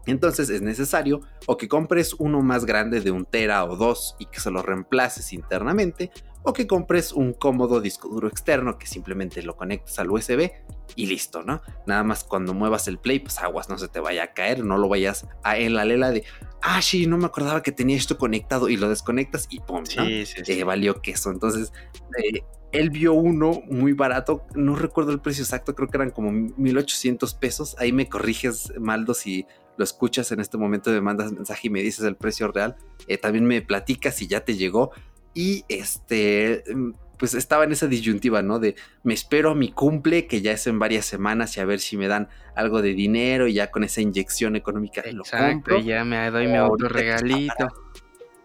Entonces 0.06 0.50
es 0.50 0.62
necesario 0.62 1.22
o 1.48 1.58
que 1.58 1.68
compres 1.70 2.14
uno 2.14 2.42
más 2.42 2.66
grande 2.66 3.00
de 3.00 3.12
un 3.12 3.26
tera 3.26 3.64
o 3.64 3.78
dos 3.78 4.16
y 4.20 4.26
que 4.26 4.40
se 4.40 4.52
lo 4.52 4.62
reemplaces 4.62 5.32
internamente, 5.32 6.12
o 6.44 6.54
que 6.54 6.68
compres 6.68 7.12
un 7.14 7.34
cómodo 7.34 7.82
disco 7.82 8.10
duro 8.10 8.28
externo 8.28 8.78
que 8.78 8.88
simplemente 8.88 9.42
lo 9.42 9.56
conectas 9.56 9.98
al 10.00 10.12
USB 10.12 10.52
y 10.96 11.06
listo, 11.08 11.44
¿no? 11.44 11.62
Nada 11.88 12.04
más 12.04 12.24
cuando 12.24 12.54
muevas 12.54 12.88
el 12.88 13.00
play, 13.00 13.20
pues 13.20 13.40
aguas, 13.40 13.70
no 13.70 13.78
se 13.78 13.88
te 13.88 14.00
vaya 14.00 14.24
a 14.24 14.34
caer, 14.34 14.64
no 14.64 14.78
lo 14.78 14.90
vayas 14.90 15.28
a 15.44 15.58
en 15.58 15.74
la 15.74 15.86
lela 15.86 16.12
de, 16.12 16.24
ah, 16.62 16.82
sí, 16.82 17.08
no 17.08 17.18
me 17.18 17.26
acordaba 17.26 17.64
que 17.64 17.72
tenía 17.72 17.98
esto 17.98 18.18
conectado 18.18 18.70
y 18.70 18.78
lo 18.78 18.90
desconectas 18.90 19.48
y 19.50 19.60
pum, 19.60 19.84
¿no? 19.98 20.06
Sí, 20.06 20.26
sí, 20.26 20.42
eh, 20.46 20.64
valió 20.64 21.02
queso. 21.02 21.32
Entonces, 21.32 21.72
eh, 22.18 22.42
él 22.74 22.90
vio 22.90 23.14
uno 23.14 23.62
muy 23.70 23.94
barato, 23.94 24.46
no 24.56 24.76
recuerdo 24.76 25.12
el 25.12 25.22
precio 25.22 25.44
exacto, 25.44 25.76
creo 25.76 25.88
que 25.88 25.98
eran 25.98 26.10
como 26.10 26.32
1800 26.32 27.34
pesos. 27.36 27.76
Ahí 27.80 27.92
me 27.94 28.10
corriges, 28.10 28.74
Maldo, 28.80 29.14
si 29.14 29.46
lo 29.78 29.84
escuchas 29.84 30.32
en 30.32 30.40
este 30.40 30.58
momento, 30.58 30.92
me 30.92 31.02
mandas 31.02 31.32
mensaje 31.32 31.68
y 31.68 31.70
me 31.70 31.82
dices 31.82 32.06
el 32.06 32.16
precio 32.16 32.48
real. 32.52 32.76
Eh, 33.08 33.18
también 33.18 33.46
me 33.46 33.62
platicas 33.62 34.16
si 34.16 34.28
ya 34.28 34.44
te 34.44 34.56
llegó. 34.56 34.92
Y 35.34 35.66
este, 35.68 36.64
mm, 36.74 36.92
pues 37.18 37.34
estaba 37.34 37.64
en 37.64 37.72
esa 37.72 37.88
disyuntiva, 37.88 38.42
¿no? 38.42 38.60
De 38.60 38.76
me 39.04 39.14
espero 39.14 39.52
a 39.52 39.56
mi 39.56 39.72
cumple, 39.72 40.28
que 40.28 40.42
ya 40.42 40.52
es 40.52 40.68
en 40.68 40.80
varias 40.80 41.06
semanas, 41.06 41.56
y 41.58 41.62
a 41.62 41.66
ver 41.66 41.80
si 41.80 41.98
me 41.98 42.08
dan 42.08 42.30
algo 42.56 42.82
de 42.82 42.94
dinero 42.94 43.48
y 43.48 43.54
ya 43.54 43.72
con 43.72 43.84
esa 43.84 44.02
inyección 44.02 44.56
económica 44.56 45.02
Exacto, 45.06 45.72
lo 45.72 45.80
ya 45.80 46.04
me 46.04 46.30
doy 46.30 46.48
mi 46.48 46.58
otro 46.58 46.90
regalito. 46.90 47.68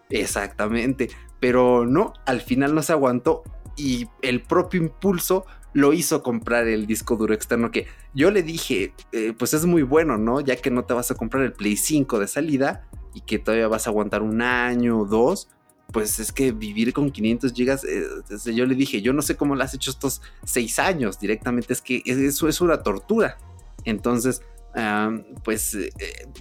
Exactamente, 0.09 1.09
pero 1.39 1.85
no, 1.85 2.13
al 2.25 2.41
final 2.41 2.73
no 2.73 2.81
se 2.81 2.93
aguantó 2.93 3.43
y 3.75 4.07
el 4.21 4.41
propio 4.41 4.81
impulso 4.81 5.45
lo 5.73 5.93
hizo 5.93 6.23
comprar 6.23 6.67
el 6.67 6.87
disco 6.87 7.15
duro 7.15 7.33
externo 7.33 7.71
que 7.71 7.85
yo 8.13 8.31
le 8.31 8.43
dije, 8.43 8.93
eh, 9.11 9.33
pues 9.37 9.53
es 9.53 9.65
muy 9.65 9.83
bueno, 9.83 10.17
¿no? 10.17 10.41
Ya 10.41 10.55
que 10.55 10.71
no 10.71 10.83
te 10.83 10.93
vas 10.93 11.11
a 11.11 11.15
comprar 11.15 11.43
el 11.43 11.53
Play 11.53 11.77
5 11.77 12.19
de 12.19 12.27
salida 12.27 12.87
y 13.13 13.21
que 13.21 13.39
todavía 13.39 13.67
vas 13.67 13.85
a 13.85 13.91
aguantar 13.91 14.21
un 14.21 14.41
año 14.41 14.99
o 14.99 15.05
dos, 15.05 15.49
pues 15.91 16.19
es 16.19 16.31
que 16.31 16.51
vivir 16.51 16.93
con 16.93 17.11
500 17.11 17.53
gigas, 17.53 17.83
eh, 17.83 18.05
yo 18.53 18.65
le 18.65 18.75
dije, 18.75 19.01
yo 19.01 19.13
no 19.13 19.21
sé 19.21 19.35
cómo 19.35 19.55
lo 19.55 19.63
has 19.63 19.73
hecho 19.73 19.91
estos 19.91 20.21
seis 20.43 20.79
años 20.79 21.19
directamente, 21.19 21.73
es 21.73 21.81
que 21.81 22.01
eso 22.05 22.47
es 22.47 22.61
una 22.61 22.83
tortura. 22.83 23.37
Entonces, 23.85 24.41
pues 25.43 25.73
eh, 25.73 25.91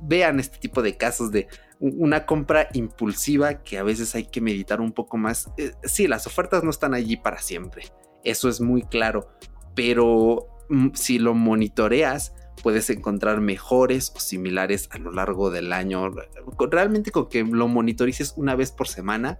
vean 0.03 0.39
este 0.39 0.59
tipo 0.59 0.83
de 0.83 0.97
casos 0.97 1.31
de 1.31 1.49
una 1.81 2.27
compra 2.27 2.69
impulsiva 2.73 3.63
que 3.63 3.79
a 3.79 3.83
veces 3.83 4.15
hay 4.15 4.25
que 4.27 4.41
meditar 4.41 4.81
un 4.81 4.93
poco 4.93 5.17
más. 5.17 5.51
Eh, 5.57 5.73
sí, 5.85 6.07
las 6.07 6.27
ofertas 6.27 6.65
no 6.65 6.71
están 6.71 6.95
allí 6.95 7.17
para 7.17 7.39
siempre, 7.39 7.85
eso 8.25 8.49
es 8.49 8.61
muy 8.61 8.83
claro, 8.83 9.29
pero 9.75 10.49
mm, 10.69 10.89
si 10.95 11.19
lo 11.19 11.35
monitoreas, 11.35 12.35
puedes 12.63 12.91
encontrar 12.91 13.41
mejores 13.41 14.13
o 14.15 14.21
similares 14.21 14.89
a 14.93 14.99
lo 14.99 15.13
largo 15.13 15.51
del 15.51 15.73
año. 15.73 16.11
Realmente 16.71 17.11
con 17.11 17.29
que 17.29 17.45
lo 17.45 17.69
monitorices 17.69 18.35
una 18.37 18.55
vez 18.55 18.73
por 18.73 18.89
semana, 18.89 19.39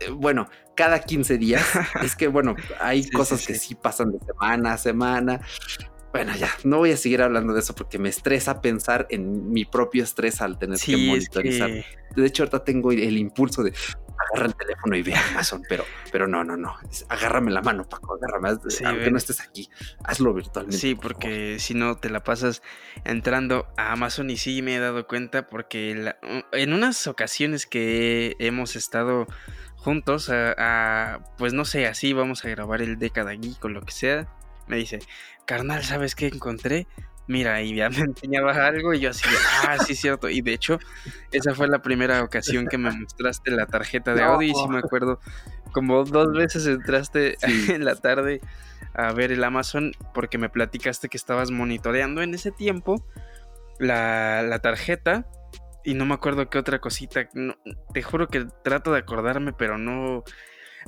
eh, 0.00 0.10
bueno, 0.10 0.48
cada 0.76 1.00
15 1.00 1.38
días, 1.38 1.64
es 2.02 2.16
que 2.16 2.28
bueno, 2.28 2.56
hay 2.80 3.08
cosas 3.10 3.46
que 3.46 3.54
sí 3.54 3.74
pasan 3.74 4.12
de 4.12 4.18
semana 4.24 4.72
a 4.72 4.78
semana. 4.78 5.40
Bueno, 6.12 6.34
ya, 6.36 6.48
no 6.64 6.78
voy 6.78 6.92
a 6.92 6.96
seguir 6.96 7.20
hablando 7.20 7.52
de 7.52 7.60
eso 7.60 7.74
porque 7.74 7.98
me 7.98 8.08
estresa 8.08 8.62
pensar 8.62 9.06
en 9.10 9.50
mi 9.50 9.64
propio 9.66 10.02
estrés 10.02 10.40
al 10.40 10.58
tener 10.58 10.78
que 10.78 10.96
monitorizar. 10.96 11.70
De 12.16 12.26
hecho, 12.26 12.44
ahorita 12.44 12.64
tengo 12.64 12.92
el 12.92 13.18
impulso 13.18 13.62
de 13.62 13.74
agarra 14.32 14.46
el 14.46 14.54
teléfono 14.54 14.96
y 14.96 15.02
ve 15.02 15.14
Amazon, 15.14 15.62
pero, 15.68 15.84
pero 16.12 16.26
no, 16.26 16.44
no, 16.44 16.56
no. 16.56 16.76
Agárrame 17.08 17.50
la 17.50 17.62
mano, 17.62 17.88
Paco, 17.88 18.14
agárrame, 18.14 18.58
aunque 18.84 19.10
no 19.10 19.18
estés 19.18 19.40
aquí, 19.40 19.70
hazlo 20.04 20.32
virtualmente. 20.34 20.78
Sí, 20.78 20.94
porque 20.94 21.58
si 21.58 21.74
no 21.74 21.96
te 21.96 22.10
la 22.10 22.22
pasas 22.22 22.62
entrando 23.04 23.66
a 23.76 23.92
Amazon 23.92 24.30
y 24.30 24.36
sí 24.36 24.62
me 24.62 24.76
he 24.76 24.78
dado 24.78 25.06
cuenta 25.06 25.46
porque 25.46 26.14
en 26.52 26.72
unas 26.72 27.06
ocasiones 27.06 27.66
que 27.66 28.36
hemos 28.38 28.76
estado 28.76 29.26
juntos, 29.76 30.30
a, 30.30 31.20
pues 31.38 31.52
no 31.52 31.64
sé, 31.64 31.86
así 31.86 32.12
vamos 32.12 32.44
a 32.44 32.48
grabar 32.48 32.82
el 32.82 32.98
década 32.98 33.30
aquí 33.30 33.56
con 33.60 33.72
lo 33.72 33.82
que 33.82 33.92
sea, 33.92 34.28
me 34.66 34.76
dice, 34.76 34.98
carnal, 35.46 35.84
¿sabes 35.84 36.14
qué 36.14 36.26
encontré? 36.26 36.86
Mira, 37.28 37.62
y 37.62 37.76
ya 37.76 37.88
me 37.90 38.00
enseñaba 38.00 38.66
algo 38.66 38.92
y 38.92 39.00
yo 39.00 39.10
así, 39.10 39.24
ah, 39.66 39.78
sí, 39.78 39.94
cierto. 39.94 40.28
Y 40.28 40.40
de 40.40 40.54
hecho, 40.54 40.78
esa 41.30 41.54
fue 41.54 41.68
la 41.68 41.80
primera 41.80 42.22
ocasión 42.24 42.66
que 42.66 42.78
me 42.78 42.90
mostraste 42.90 43.52
la 43.52 43.66
tarjeta 43.66 44.14
de 44.14 44.22
audio 44.22 44.48
y 44.48 44.54
sí 44.54 44.68
me 44.68 44.78
acuerdo, 44.78 45.20
como 45.72 46.02
dos 46.04 46.32
veces 46.32 46.66
entraste 46.66 47.36
en 47.72 47.84
la 47.84 47.94
tarde 47.94 48.40
a 48.94 49.12
ver 49.12 49.30
el 49.30 49.44
Amazon 49.44 49.92
porque 50.12 50.38
me 50.38 50.48
platicaste 50.48 51.08
que 51.08 51.16
estabas 51.16 51.50
monitoreando 51.52 52.22
en 52.22 52.34
ese 52.34 52.50
tiempo 52.50 53.04
la, 53.78 54.42
la 54.42 54.58
tarjeta 54.58 55.26
y 55.84 55.94
no 55.94 56.04
me 56.04 56.14
acuerdo 56.14 56.50
qué 56.50 56.58
otra 56.58 56.80
cosita. 56.80 57.28
te 57.94 58.02
juro 58.02 58.28
que 58.28 58.46
trato 58.64 58.92
de 58.92 58.98
acordarme, 58.98 59.52
pero 59.52 59.78
no 59.78 60.24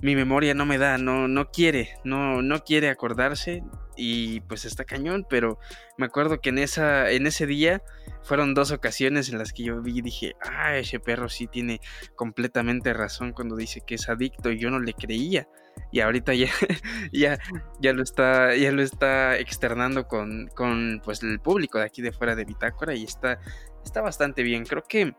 mi 0.03 0.17
memoria 0.17 0.55
no 0.55 0.67
me 0.67 0.79
da, 0.79 0.99
no, 0.99 1.29
no 1.29 1.51
quiere, 1.51 1.91
no, 2.05 2.43
no 2.43 2.65
quiere 2.65 2.89
acordarse 2.89 3.63
y 3.97 4.41
pues 4.41 4.65
está 4.65 4.85
cañón, 4.85 5.27
pero 5.29 5.59
me 5.99 6.07
acuerdo 6.07 6.41
que 6.41 6.49
en, 6.49 6.59
esa, 6.59 7.11
en 7.11 7.27
ese 7.27 7.47
día 7.47 7.83
fueron 8.23 8.55
dos 8.55 8.73
ocasiones 8.73 9.29
en 9.29 9.39
las 9.39 9.53
que 9.53 9.65
yo 9.65 9.83
vi 9.83 9.99
y 9.99 10.03
dije, 10.03 10.37
ah, 10.41 10.77
ese 10.77 11.01
perro 11.01 11.29
sí 11.29 11.47
tiene 11.47 11.81
completamente 12.17 12.95
razón 12.95 13.33
cuando 13.33 13.57
dice 13.57 13.83
que 13.87 13.97
es 13.97 14.09
adicto 14.09 14.51
y 14.51 14.59
yo 14.59 14.71
no 14.71 14.81
le 14.81 14.95
creía. 14.95 15.49
Y 15.93 16.01
ahorita 16.01 16.35
ya, 16.35 16.49
ya, 17.13 17.39
ya, 17.81 17.93
lo, 17.93 18.03
está, 18.03 18.55
ya 18.57 18.73
lo 18.73 18.83
está 18.83 19.37
externando 19.39 20.07
con, 20.09 20.49
con 20.55 21.01
pues, 21.05 21.23
el 21.23 21.41
público 21.41 21.79
de 21.79 21.85
aquí 21.85 22.01
de 22.01 22.13
fuera 22.13 22.35
de 22.35 22.45
Bitácora 22.45 22.95
y 22.95 23.05
está, 23.05 23.39
está 23.85 24.01
bastante 24.01 24.43
bien. 24.43 24.65
Creo 24.65 24.85
que 24.85 25.15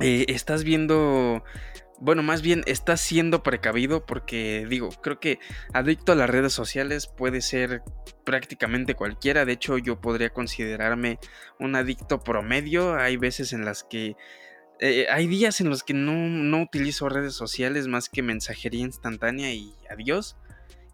eh, 0.00 0.24
estás 0.28 0.64
viendo 0.64 1.44
bueno, 2.00 2.22
más 2.22 2.42
bien 2.42 2.62
estás 2.66 3.00
siendo 3.00 3.42
precavido 3.42 4.04
porque 4.04 4.66
digo, 4.68 4.90
creo 5.02 5.20
que 5.20 5.38
adicto 5.72 6.12
a 6.12 6.16
las 6.16 6.28
redes 6.28 6.52
sociales 6.52 7.06
puede 7.06 7.40
ser 7.40 7.82
prácticamente 8.24 8.94
cualquiera. 8.94 9.44
De 9.44 9.52
hecho, 9.52 9.78
yo 9.78 10.00
podría 10.00 10.30
considerarme 10.30 11.18
un 11.58 11.76
adicto 11.76 12.20
promedio. 12.20 12.96
Hay 12.96 13.16
veces 13.16 13.52
en 13.52 13.64
las 13.64 13.84
que... 13.84 14.16
Eh, 14.80 15.06
hay 15.08 15.28
días 15.28 15.60
en 15.60 15.70
los 15.70 15.84
que 15.84 15.94
no, 15.94 16.12
no 16.12 16.62
utilizo 16.62 17.08
redes 17.08 17.34
sociales 17.34 17.86
más 17.86 18.08
que 18.08 18.22
mensajería 18.22 18.80
instantánea 18.80 19.52
y 19.52 19.72
adiós. 19.88 20.36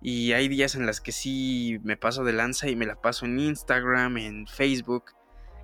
Y 0.03 0.33
hay 0.33 0.49
días 0.49 0.75
en 0.75 0.87
las 0.87 1.01
que 1.01 1.13
sí 1.13 1.79
me 1.83 1.97
paso 1.97 2.25
de 2.25 2.33
lanza 2.33 2.69
y 2.69 2.77
me 2.77 2.87
la 2.87 3.01
paso 3.01 3.27
en 3.27 3.39
Instagram, 3.39 4.19
en 4.19 4.47
Facebook. 4.47 5.13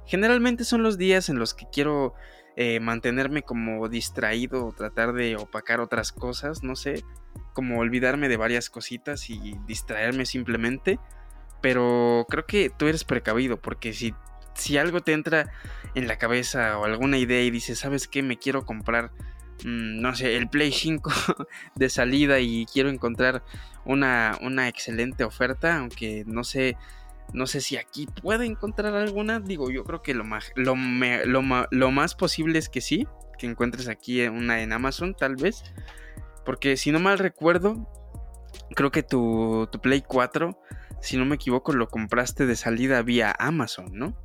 Generalmente 0.07 0.65
son 0.65 0.83
los 0.83 0.99
días 0.99 1.29
en 1.29 1.39
los 1.39 1.53
que 1.53 1.67
quiero 1.71 2.15
eh, 2.59 2.81
mantenerme 2.81 3.43
como 3.43 3.87
distraído 3.89 4.73
tratar 4.73 5.13
de 5.13 5.37
opacar 5.37 5.81
otras 5.81 6.11
cosas, 6.11 6.63
no 6.63 6.75
sé, 6.75 7.05
como 7.53 7.79
olvidarme 7.79 8.31
de 8.31 8.39
varias 8.39 8.71
cositas 8.71 9.29
y 9.29 9.57
distraerme 9.67 10.25
simplemente. 10.25 10.99
Pero 11.61 12.27
creo 12.31 12.47
que 12.47 12.71
tú 12.71 12.87
eres 12.87 13.05
precavido 13.05 13.61
porque 13.61 13.93
si, 13.93 14.15
si 14.55 14.79
algo 14.79 15.03
te 15.03 15.13
entra 15.13 15.53
en 15.95 16.09
la 16.09 16.17
cabeza 16.17 16.79
o 16.79 16.87
alguna 16.87 17.19
idea 17.19 17.43
y 17.43 17.51
dices, 17.51 17.79
¿sabes 17.79 18.09
qué? 18.09 18.23
Me 18.23 18.39
quiero 18.39 18.65
comprar, 18.65 19.11
mm, 19.65 20.01
no 20.01 20.15
sé, 20.15 20.37
el 20.37 20.49
Play 20.49 20.73
5 20.73 21.11
de 21.75 21.91
salida 21.91 22.41
y 22.41 22.65
quiero 22.73 22.89
encontrar 22.89 23.43
una, 23.85 24.39
una 24.41 24.69
excelente 24.69 25.25
oferta, 25.25 25.77
aunque 25.79 26.25
no 26.27 26.43
sé 26.43 26.79
no 27.33 27.47
sé 27.47 27.61
si 27.61 27.77
aquí 27.77 28.07
puede 28.23 28.47
encontrar 28.47 28.95
alguna. 28.95 29.41
Digo, 29.41 29.71
yo 29.71 29.85
creo 29.85 30.03
que 30.03 30.15
lo 30.15 30.25
más, 30.25 30.53
lo, 30.55 30.75
lo, 31.25 31.91
más 31.91 32.15
posible 32.15 32.59
es 32.59 32.69
que 32.69 32.81
sí, 32.81 33.07
que 33.39 33.47
encuentres 33.47 33.89
aquí 33.89 34.23
una 34.27 34.63
en 34.63 34.73
Amazon, 34.73 35.15
tal 35.15 35.37
vez. 35.37 35.63
Porque 36.45 36.77
si 36.77 36.93
no 36.93 37.01
mal 37.01 37.19
recuerdo, 37.19 37.89
creo 38.75 38.91
que 38.91 39.03
tu, 39.03 39.69
tu 39.71 39.81
Play 39.81 40.03
4, 40.03 40.59
si 41.01 41.17
no 41.17 41.25
me 41.25 41.35
equivoco, 41.35 41.73
lo 41.73 41.89
compraste 41.89 42.47
de 42.47 42.57
salida 42.57 43.03
vía 43.03 43.35
Amazon, 43.39 43.91
¿no? 43.93 44.17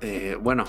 Eh, 0.00 0.36
bueno, 0.40 0.64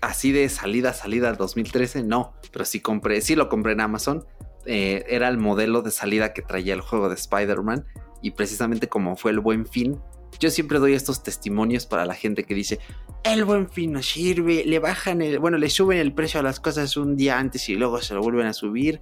así 0.00 0.32
de 0.32 0.48
salida, 0.48 0.92
salida 0.92 1.32
2013, 1.32 2.02
no. 2.02 2.34
Pero 2.52 2.64
sí 2.64 2.80
compré, 2.80 3.20
sí 3.20 3.36
lo 3.36 3.48
compré 3.48 3.72
en 3.72 3.80
Amazon. 3.80 4.26
Eh, 4.66 5.04
era 5.08 5.28
el 5.28 5.38
modelo 5.38 5.80
de 5.82 5.90
salida 5.90 6.34
que 6.34 6.42
traía 6.42 6.74
el 6.74 6.82
juego 6.82 7.08
de 7.08 7.14
Spider-Man 7.14 7.86
y 8.22 8.32
precisamente 8.32 8.88
como 8.88 9.16
fue 9.16 9.30
el 9.30 9.40
buen 9.40 9.66
fin, 9.66 10.00
yo 10.38 10.50
siempre 10.50 10.78
doy 10.78 10.94
estos 10.94 11.22
testimonios 11.22 11.86
para 11.86 12.06
la 12.06 12.14
gente 12.14 12.44
que 12.44 12.54
dice, 12.54 12.78
el 13.24 13.44
buen 13.44 13.68
fin 13.68 13.92
no 13.92 14.02
sirve, 14.02 14.64
le 14.64 14.78
bajan 14.78 15.22
el, 15.22 15.38
bueno, 15.38 15.58
le 15.58 15.68
suben 15.68 15.98
el 15.98 16.12
precio 16.12 16.40
a 16.40 16.42
las 16.42 16.60
cosas 16.60 16.96
un 16.96 17.16
día 17.16 17.38
antes 17.38 17.68
y 17.68 17.74
luego 17.74 18.00
se 18.00 18.14
lo 18.14 18.22
vuelven 18.22 18.46
a 18.46 18.52
subir. 18.52 19.00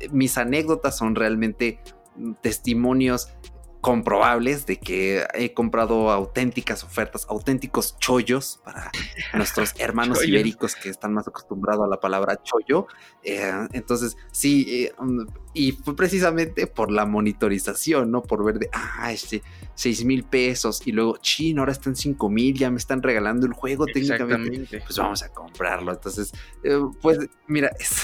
Eh, 0.00 0.08
mis 0.12 0.38
anécdotas 0.38 0.96
son 0.96 1.14
realmente 1.14 1.80
mm, 2.16 2.34
testimonios 2.40 3.28
comprobables 3.80 4.66
de 4.66 4.78
que 4.78 5.24
he 5.34 5.54
comprado 5.54 6.10
auténticas 6.10 6.82
ofertas, 6.82 7.26
auténticos 7.28 7.96
chollos 7.98 8.60
para 8.64 8.90
nuestros 9.34 9.74
hermanos 9.78 10.26
ibéricos 10.26 10.74
que 10.74 10.88
están 10.88 11.14
más 11.14 11.28
acostumbrados 11.28 11.84
a 11.84 11.88
la 11.88 12.00
palabra 12.00 12.42
chollo. 12.42 12.88
Eh, 13.22 13.52
entonces, 13.72 14.16
sí, 14.32 14.84
eh, 14.84 14.92
um, 14.98 15.26
y 15.54 15.72
fue 15.72 15.94
precisamente 15.94 16.66
por 16.66 16.90
la 16.90 17.06
monitorización, 17.06 18.10
¿no? 18.10 18.22
Por 18.22 18.44
ver 18.44 18.58
de, 18.58 18.68
ah, 18.72 19.12
este, 19.12 19.42
6 19.74 20.04
mil 20.04 20.24
pesos 20.24 20.84
y 20.84 20.92
luego, 20.92 21.16
chino, 21.18 21.62
ahora 21.62 21.72
están 21.72 21.94
5 21.94 22.28
mil, 22.28 22.58
ya 22.58 22.70
me 22.70 22.78
están 22.78 23.00
regalando 23.00 23.46
el 23.46 23.52
juego 23.52 23.86
técnicamente, 23.86 24.80
pues 24.80 24.98
vamos 24.98 25.22
a 25.22 25.28
comprarlo. 25.28 25.92
Entonces, 25.92 26.32
eh, 26.64 26.80
pues 27.00 27.18
mira, 27.46 27.70
es, 27.78 28.02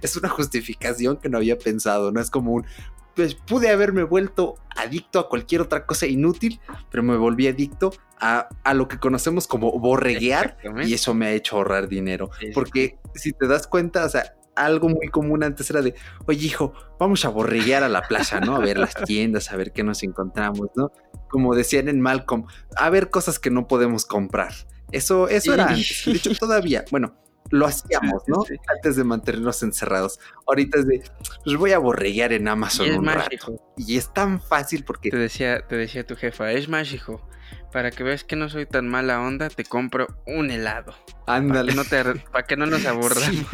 es 0.00 0.16
una 0.16 0.28
justificación 0.28 1.16
que 1.16 1.28
no 1.28 1.38
había 1.38 1.58
pensado, 1.58 2.12
¿no? 2.12 2.20
Es 2.20 2.30
como 2.30 2.52
un, 2.52 2.64
pues 3.20 3.34
pude 3.34 3.68
haberme 3.68 4.02
vuelto 4.02 4.54
adicto 4.74 5.18
a 5.18 5.28
cualquier 5.28 5.60
otra 5.60 5.84
cosa 5.84 6.06
inútil, 6.06 6.58
pero 6.90 7.02
me 7.02 7.18
volví 7.18 7.48
adicto 7.48 7.92
a, 8.18 8.48
lo 8.72 8.88
que 8.88 8.98
conocemos 8.98 9.46
como 9.46 9.78
borreguear 9.78 10.56
y 10.86 10.94
eso 10.94 11.12
me 11.12 11.26
ha 11.26 11.32
hecho 11.32 11.56
ahorrar 11.56 11.86
dinero. 11.86 12.30
Porque 12.54 12.98
si 13.14 13.32
te 13.32 13.46
das 13.46 13.66
cuenta, 13.66 14.06
o 14.06 14.08
sea, 14.08 14.36
algo 14.56 14.88
muy 14.88 15.08
común 15.08 15.44
antes 15.44 15.68
era 15.68 15.82
de, 15.82 15.94
oye 16.24 16.46
hijo, 16.46 16.72
vamos 16.98 17.26
a 17.26 17.28
borreguear 17.28 17.82
a 17.82 17.90
la 17.90 18.08
plaza, 18.08 18.40
¿no? 18.40 18.56
A 18.56 18.60
ver 18.60 18.78
las 18.78 18.94
tiendas, 19.04 19.52
a 19.52 19.56
ver 19.56 19.72
qué 19.72 19.84
nos 19.84 20.02
encontramos, 20.02 20.68
¿no? 20.74 20.90
Como 21.28 21.54
decían 21.54 21.88
en 21.88 22.00
Malcolm, 22.00 22.46
a 22.74 22.88
ver 22.88 23.10
cosas 23.10 23.38
que 23.38 23.50
no 23.50 23.66
podemos 23.66 24.06
comprar. 24.06 24.54
Eso, 24.92 25.28
eso 25.28 25.52
era 25.52 25.66
antes. 25.66 26.04
De 26.06 26.12
hecho, 26.12 26.34
todavía, 26.34 26.86
bueno, 26.90 27.18
lo 27.50 27.66
hacíamos, 27.66 28.22
¿no? 28.26 28.44
Antes 28.74 28.96
de 28.96 29.04
mantenernos 29.04 29.62
encerrados. 29.62 30.20
Ahorita 30.46 30.78
es 30.78 30.86
de, 30.86 31.02
pues 31.44 31.56
voy 31.56 31.72
a 31.72 31.78
borreguear 31.78 32.32
en 32.32 32.48
Amazon 32.48 32.86
y 32.86 32.90
un 32.90 33.06
rato. 33.06 33.60
Y 33.76 33.96
es 33.96 34.12
tan 34.12 34.40
fácil 34.40 34.84
porque... 34.84 35.10
Te 35.10 35.16
decía, 35.16 35.66
te 35.66 35.76
decía 35.76 36.06
tu 36.06 36.16
jefa, 36.16 36.52
es 36.52 36.68
más, 36.68 36.92
hijo, 36.92 37.20
para 37.72 37.90
que 37.90 38.02
veas 38.02 38.24
que 38.24 38.36
no 38.36 38.48
soy 38.48 38.66
tan 38.66 38.88
mala 38.88 39.20
onda, 39.20 39.48
te 39.48 39.64
compro 39.64 40.06
un 40.26 40.50
helado. 40.50 40.94
Ándale. 41.26 41.72
Para 42.32 42.46
que 42.46 42.56
no, 42.56 42.66
nos 42.66 42.84
aburramos 42.86 43.46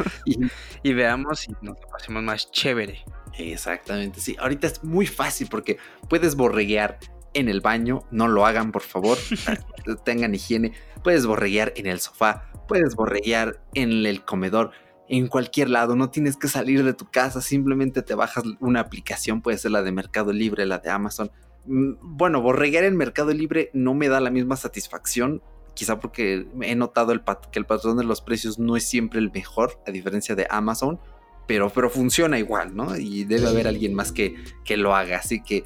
y, 0.83 0.93
veamos 0.93 1.47
y 1.47 1.53
nos 1.61 1.77
pasemos 1.91 2.23
más 2.23 2.51
chévere. 2.51 3.03
Exactamente, 3.37 4.19
sí. 4.19 4.35
Ahorita 4.39 4.67
es 4.67 4.83
muy 4.83 5.05
fácil 5.05 5.47
porque 5.49 5.77
puedes 6.09 6.35
borreguear 6.35 6.99
en 7.33 7.49
el 7.49 7.61
baño, 7.61 8.03
no 8.09 8.27
lo 8.27 8.45
hagan 8.45 8.71
por 8.71 8.81
favor, 8.81 9.17
tengan 10.05 10.33
higiene, 10.33 10.73
puedes 11.03 11.25
borreguear 11.25 11.73
en 11.75 11.85
el 11.85 11.99
sofá, 11.99 12.49
puedes 12.67 12.95
borreguear 12.95 13.61
en 13.73 14.05
el 14.05 14.23
comedor, 14.23 14.71
en 15.09 15.27
cualquier 15.27 15.69
lado, 15.69 15.95
no 15.95 16.09
tienes 16.09 16.35
que 16.37 16.47
salir 16.47 16.83
de 16.83 16.93
tu 16.93 17.09
casa, 17.09 17.41
simplemente 17.41 18.01
te 18.01 18.13
bajas 18.13 18.43
una 18.59 18.81
aplicación, 18.81 19.41
puede 19.41 19.57
ser 19.57 19.71
la 19.71 19.81
de 19.81 19.91
Mercado 19.91 20.33
Libre, 20.33 20.65
la 20.65 20.79
de 20.79 20.89
Amazon. 20.89 21.31
Mm, 21.65 21.93
bueno, 22.01 22.41
borreguear 22.41 22.83
en 22.83 22.97
Mercado 22.97 23.31
Libre 23.31 23.69
no 23.73 23.93
me 23.93 24.09
da 24.09 24.19
la 24.19 24.29
misma 24.29 24.57
satisfacción, 24.57 25.41
quizá 25.73 25.99
porque 25.99 26.47
he 26.61 26.75
notado 26.75 27.13
el 27.13 27.21
que 27.51 27.59
el 27.59 27.65
patrón 27.65 27.97
de 27.97 28.03
los 28.03 28.21
precios 28.21 28.59
no 28.59 28.75
es 28.75 28.83
siempre 28.83 29.19
el 29.19 29.31
mejor, 29.31 29.79
a 29.87 29.91
diferencia 29.91 30.35
de 30.35 30.47
Amazon, 30.49 30.99
pero, 31.47 31.69
pero 31.69 31.89
funciona 31.89 32.37
igual, 32.37 32.75
¿no? 32.75 32.97
Y 32.97 33.23
debe 33.23 33.47
haber 33.47 33.67
alguien 33.67 33.93
más 33.93 34.11
que, 34.11 34.35
que 34.65 34.75
lo 34.75 34.93
haga, 34.93 35.19
así 35.19 35.41
que, 35.41 35.63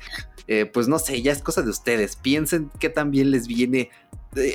eh, 0.48 0.66
pues 0.66 0.88
no 0.88 1.00
sé, 1.00 1.22
ya 1.22 1.32
es 1.32 1.42
cosa 1.42 1.64
de 1.64 1.72
ustedes, 1.72 2.16
piensen 2.16 2.70
que 2.80 2.90
también 2.90 3.32
les 3.32 3.48
viene 3.48 3.90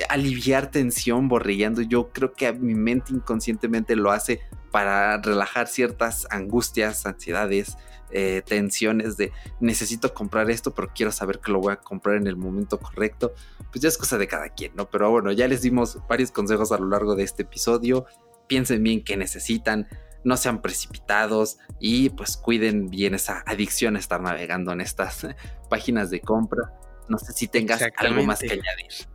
aliviar 0.09 0.71
tensión 0.71 1.27
borrillando. 1.27 1.81
Yo 1.81 2.09
creo 2.09 2.33
que 2.33 2.51
mi 2.53 2.75
mente 2.75 3.13
inconscientemente 3.13 3.95
lo 3.95 4.11
hace 4.11 4.41
para 4.71 5.17
relajar 5.21 5.67
ciertas 5.67 6.27
angustias, 6.29 7.05
ansiedades, 7.05 7.77
eh, 8.09 8.41
tensiones 8.45 9.17
de 9.17 9.31
necesito 9.59 10.13
comprar 10.13 10.49
esto, 10.49 10.73
pero 10.73 10.89
quiero 10.95 11.11
saber 11.11 11.39
que 11.39 11.51
lo 11.51 11.59
voy 11.59 11.73
a 11.73 11.77
comprar 11.77 12.15
en 12.15 12.27
el 12.27 12.37
momento 12.37 12.79
correcto. 12.79 13.33
Pues 13.71 13.81
ya 13.81 13.89
es 13.89 13.97
cosa 13.97 14.17
de 14.17 14.27
cada 14.27 14.49
quien, 14.49 14.75
¿no? 14.75 14.89
Pero 14.89 15.11
bueno, 15.11 15.31
ya 15.31 15.47
les 15.47 15.61
dimos 15.61 15.99
varios 16.07 16.31
consejos 16.31 16.71
a 16.71 16.77
lo 16.77 16.87
largo 16.87 17.15
de 17.15 17.23
este 17.23 17.43
episodio. 17.43 18.05
Piensen 18.47 18.83
bien 18.83 19.03
qué 19.03 19.17
necesitan. 19.17 19.87
no 20.23 20.35
sean 20.35 20.61
precipitados 20.61 21.57
y 21.79 22.09
pues 22.09 22.35
cuiden 22.35 22.89
bien 22.89 23.13
esa 23.13 23.43
adicción 23.45 23.95
a 23.95 23.99
estar 23.99 24.19
navegando 24.19 24.73
en 24.73 24.81
estas 24.81 25.25
páginas 25.69 26.09
de 26.09 26.19
compra. 26.19 26.73
No 27.07 27.17
sé 27.17 27.31
si 27.31 27.47
tengas 27.47 27.81
algo 27.97 28.23
más 28.23 28.39
que 28.39 28.51
añadir. 28.51 29.07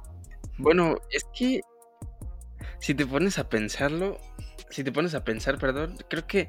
Bueno, 0.62 0.96
es 1.10 1.24
que 1.36 1.60
si 2.78 2.94
te 2.94 3.06
pones 3.06 3.38
a 3.38 3.48
pensarlo, 3.48 4.18
si 4.70 4.84
te 4.84 4.92
pones 4.92 5.14
a 5.14 5.24
pensar, 5.24 5.58
perdón, 5.58 5.98
creo 6.08 6.26
que 6.26 6.48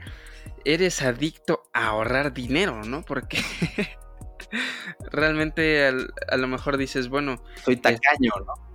eres 0.65 1.01
adicto 1.01 1.63
a 1.73 1.87
ahorrar 1.87 2.33
dinero, 2.33 2.83
¿no? 2.83 3.03
Porque 3.03 3.37
realmente 5.11 5.87
a 5.87 6.37
lo 6.37 6.47
mejor 6.47 6.77
dices, 6.77 7.09
bueno... 7.09 7.43
Soy 7.63 7.77
tacaño, 7.77 8.31
¿no? 8.45 8.73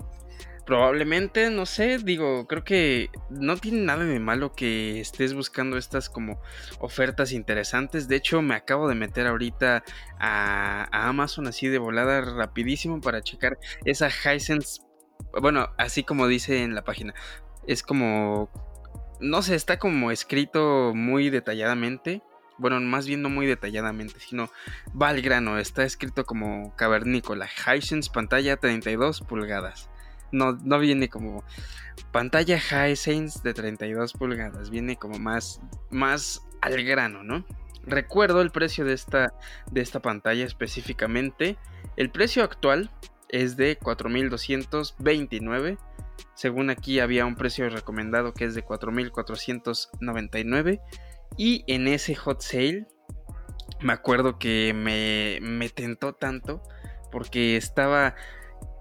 Probablemente, 0.66 1.48
no 1.48 1.64
sé, 1.64 1.96
digo, 1.96 2.46
creo 2.46 2.62
que 2.62 3.08
no 3.30 3.56
tiene 3.56 3.80
nada 3.80 4.04
de 4.04 4.20
malo 4.20 4.52
que 4.52 5.00
estés 5.00 5.32
buscando 5.32 5.78
estas 5.78 6.10
como 6.10 6.42
ofertas 6.78 7.32
interesantes. 7.32 8.06
De 8.06 8.16
hecho, 8.16 8.42
me 8.42 8.54
acabo 8.54 8.86
de 8.86 8.94
meter 8.94 9.26
ahorita 9.26 9.82
a, 10.18 11.08
Amazon 11.08 11.46
así 11.46 11.68
de 11.68 11.78
volada 11.78 12.20
rapidísimo 12.20 13.00
para 13.00 13.22
checar 13.22 13.58
esa 13.86 14.08
Hisense. 14.08 14.82
Bueno, 15.40 15.70
así 15.78 16.04
como 16.04 16.26
dice 16.26 16.62
en 16.62 16.74
la 16.74 16.82
página. 16.82 17.14
Es 17.66 17.82
como, 17.82 18.50
no 19.20 19.42
sé, 19.42 19.54
está 19.54 19.78
como 19.78 20.10
escrito 20.10 20.92
muy 20.94 21.30
detalladamente 21.30 22.22
bueno, 22.58 22.80
más 22.80 23.06
bien 23.06 23.22
no 23.22 23.30
muy 23.30 23.46
detalladamente, 23.46 24.18
sino 24.20 24.50
va 25.00 25.08
al 25.08 25.22
grano, 25.22 25.58
está 25.58 25.84
escrito 25.84 26.24
como 26.24 26.74
cavernícola, 26.76 27.48
Hisense 27.48 28.10
pantalla 28.12 28.56
32 28.56 29.20
pulgadas. 29.22 29.88
No, 30.30 30.52
no 30.52 30.78
viene 30.78 31.08
como 31.08 31.44
pantalla 32.12 32.58
Hisense 32.58 33.40
de 33.42 33.54
32 33.54 34.12
pulgadas, 34.12 34.70
viene 34.70 34.96
como 34.96 35.18
más, 35.18 35.60
más 35.90 36.42
al 36.60 36.82
grano, 36.84 37.22
¿no? 37.22 37.46
Recuerdo 37.84 38.42
el 38.42 38.50
precio 38.50 38.84
de 38.84 38.92
esta, 38.92 39.32
de 39.70 39.80
esta 39.80 40.00
pantalla 40.00 40.44
específicamente. 40.44 41.56
El 41.96 42.10
precio 42.10 42.42
actual 42.42 42.90
es 43.28 43.56
de 43.56 43.78
4.229. 43.78 45.78
Según 46.34 46.70
aquí 46.70 46.98
había 47.00 47.26
un 47.26 47.34
precio 47.36 47.68
recomendado 47.68 48.32
que 48.34 48.44
es 48.44 48.54
de 48.54 48.64
4.499. 48.64 50.80
Y 51.36 51.64
en 51.66 51.88
ese 51.88 52.14
hot 52.14 52.40
sale, 52.40 52.86
me 53.80 53.92
acuerdo 53.92 54.38
que 54.38 54.72
me, 54.74 55.40
me 55.42 55.68
tentó 55.68 56.14
tanto 56.14 56.62
porque 57.10 57.56
estaba 57.56 58.14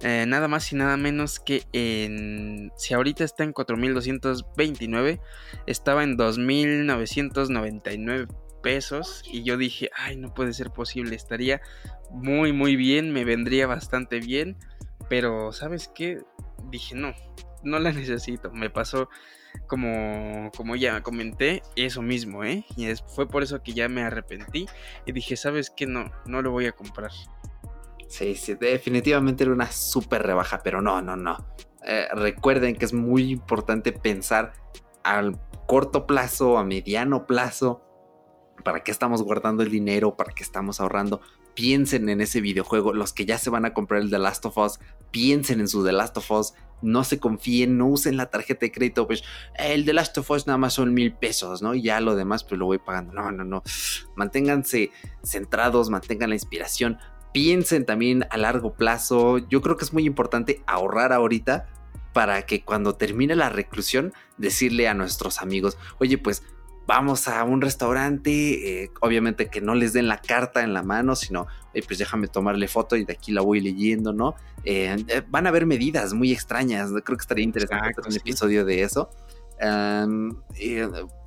eh, 0.02 0.26
nada 0.28 0.48
más 0.48 0.72
y 0.72 0.76
nada 0.76 0.96
menos 0.98 1.40
que 1.40 1.64
en... 1.74 2.72
Si 2.78 2.94
ahorita 2.94 3.24
está 3.24 3.44
en 3.44 3.52
4.229, 3.54 5.20
estaba 5.66 6.04
en 6.04 6.16
2.999 6.18 8.28
pesos 8.62 9.24
y 9.26 9.44
yo 9.44 9.58
dije, 9.58 9.90
ay, 9.96 10.18
no 10.18 10.34
puede 10.34 10.54
ser 10.54 10.72
posible, 10.72 11.16
estaría 11.16 11.62
muy, 12.12 12.54
muy 12.54 12.76
bien, 12.76 13.12
me 13.12 13.26
vendría 13.26 13.68
bastante 13.68 14.20
bien, 14.20 14.58
pero 15.10 15.52
¿sabes 15.52 15.90
qué? 15.94 16.20
Dije, 16.70 16.96
no, 16.96 17.14
no 17.64 17.80
la 17.80 17.92
necesito, 17.94 18.52
me 18.52 18.70
pasó 18.70 19.10
como, 19.68 20.52
como 20.56 20.76
ya 20.76 21.02
comenté, 21.02 21.64
eso 21.76 22.02
mismo, 22.02 22.44
¿eh? 22.44 22.66
Y 22.76 22.88
fue 23.16 23.28
por 23.28 23.44
eso 23.44 23.64
que 23.64 23.74
ya 23.74 23.90
me 23.90 24.04
arrepentí 24.04 24.68
y 25.06 25.12
dije, 25.12 25.36
¿sabes 25.36 25.70
qué? 25.70 25.88
No, 25.88 26.12
no 26.26 26.42
lo 26.42 26.52
voy 26.52 26.68
a 26.68 26.72
comprar. 26.72 27.12
Sí, 28.08 28.36
sí, 28.36 28.56
definitivamente 28.56 29.44
era 29.44 29.54
una 29.54 29.72
súper 29.72 30.24
rebaja, 30.24 30.62
pero 30.64 30.82
no, 30.82 31.02
no, 31.02 31.16
no. 31.16 31.38
Eh, 31.86 32.08
recuerden 32.14 32.76
que 32.76 32.86
es 32.86 32.94
muy 32.94 33.32
importante 33.32 33.92
pensar 33.92 34.54
al 35.04 35.40
corto 35.68 36.08
plazo, 36.08 36.58
a 36.58 36.64
mediano 36.64 37.26
plazo, 37.26 37.87
para 38.68 38.84
qué 38.84 38.92
estamos 38.92 39.24
guardando 39.24 39.64
el 39.64 39.72
dinero, 39.72 40.18
para 40.18 40.34
qué 40.34 40.44
estamos 40.44 40.82
ahorrando. 40.82 41.22
Piensen 41.54 42.10
en 42.10 42.20
ese 42.20 42.42
videojuego. 42.42 42.92
Los 42.92 43.14
que 43.14 43.26
ya 43.26 43.38
se 43.38 43.50
van 43.50 43.64
a 43.64 43.74
comprar 43.74 44.02
el 44.02 44.10
The 44.10 44.20
Last 44.20 44.46
of 44.46 44.58
Us, 44.58 44.82
piensen 45.10 45.62
en 45.62 45.70
su 45.70 45.86
The 45.86 45.94
Last 45.94 46.18
of 46.18 46.30
Us 46.32 46.54
no 46.82 47.06
se 47.06 47.18
confíen, 47.18 47.78
no 47.78 47.88
usen 47.88 48.18
la 48.18 48.30
tarjeta 48.30 48.66
de 48.66 48.74
crédito, 48.74 49.08
pues 49.08 49.24
el 49.58 49.86
de 49.86 49.94
Last 49.94 50.18
of 50.18 50.30
Us 50.30 50.48
nada 50.48 50.58
más 50.58 50.74
son 50.74 50.94
mil 50.94 51.14
pesos, 51.14 51.62
¿no? 51.62 51.76
Y 51.76 51.84
ya 51.84 52.02
lo 52.02 52.18
demás 52.18 52.44
pues 52.44 52.60
lo 52.60 52.66
voy 52.66 52.78
pagando. 52.78 53.14
No, 53.14 53.32
no, 53.32 53.46
no. 53.46 53.64
Manténganse 54.18 54.92
centrados, 55.24 55.90
mantengan 55.90 56.32
la 56.32 56.36
inspiración, 56.36 56.98
piensen 57.34 57.86
también 57.86 58.26
a 58.32 58.36
largo 58.36 58.74
plazo. 58.74 59.38
Yo 59.38 59.62
creo 59.62 59.78
que 59.78 59.86
es 59.86 59.94
muy 59.94 60.06
importante 60.06 60.62
ahorrar 60.68 61.14
ahorita 61.14 61.68
para 62.12 62.46
que 62.46 62.66
cuando 62.66 62.96
termine 62.96 63.34
la 63.34 63.48
reclusión 63.48 64.12
decirle 64.38 64.90
a 64.90 64.94
nuestros 64.94 65.42
amigos, 65.42 65.78
oye, 66.00 66.18
pues 66.18 66.44
vamos 66.88 67.28
a 67.28 67.44
un 67.44 67.62
restaurante, 67.62 68.84
eh, 68.84 68.92
obviamente 69.02 69.50
que 69.50 69.60
no 69.60 69.76
les 69.76 69.92
den 69.92 70.08
la 70.08 70.20
carta 70.20 70.64
en 70.64 70.74
la 70.74 70.84
mano, 70.84 71.16
sino, 71.16 71.48
pues 71.86 72.00
déjame 72.00 72.28
tomarle 72.28 72.68
foto 72.68 72.96
y 72.96 73.04
de 73.04 73.14
aquí 73.14 73.34
la 73.34 73.42
voy 73.42 73.60
leyendo, 73.60 74.14
¿no? 74.14 74.36
Eh, 74.64 74.96
eh, 75.10 75.22
van 75.28 75.46
a 75.46 75.50
haber 75.50 75.66
medidas 75.66 76.14
muy 76.14 76.32
extrañas, 76.32 76.90
creo 77.04 77.18
que 77.18 77.22
estaría 77.22 77.44
interesante 77.44 77.90
hacer 77.90 78.06
un 78.08 78.16
episodio 78.16 78.66
de 78.66 78.82
eso. 78.84 79.10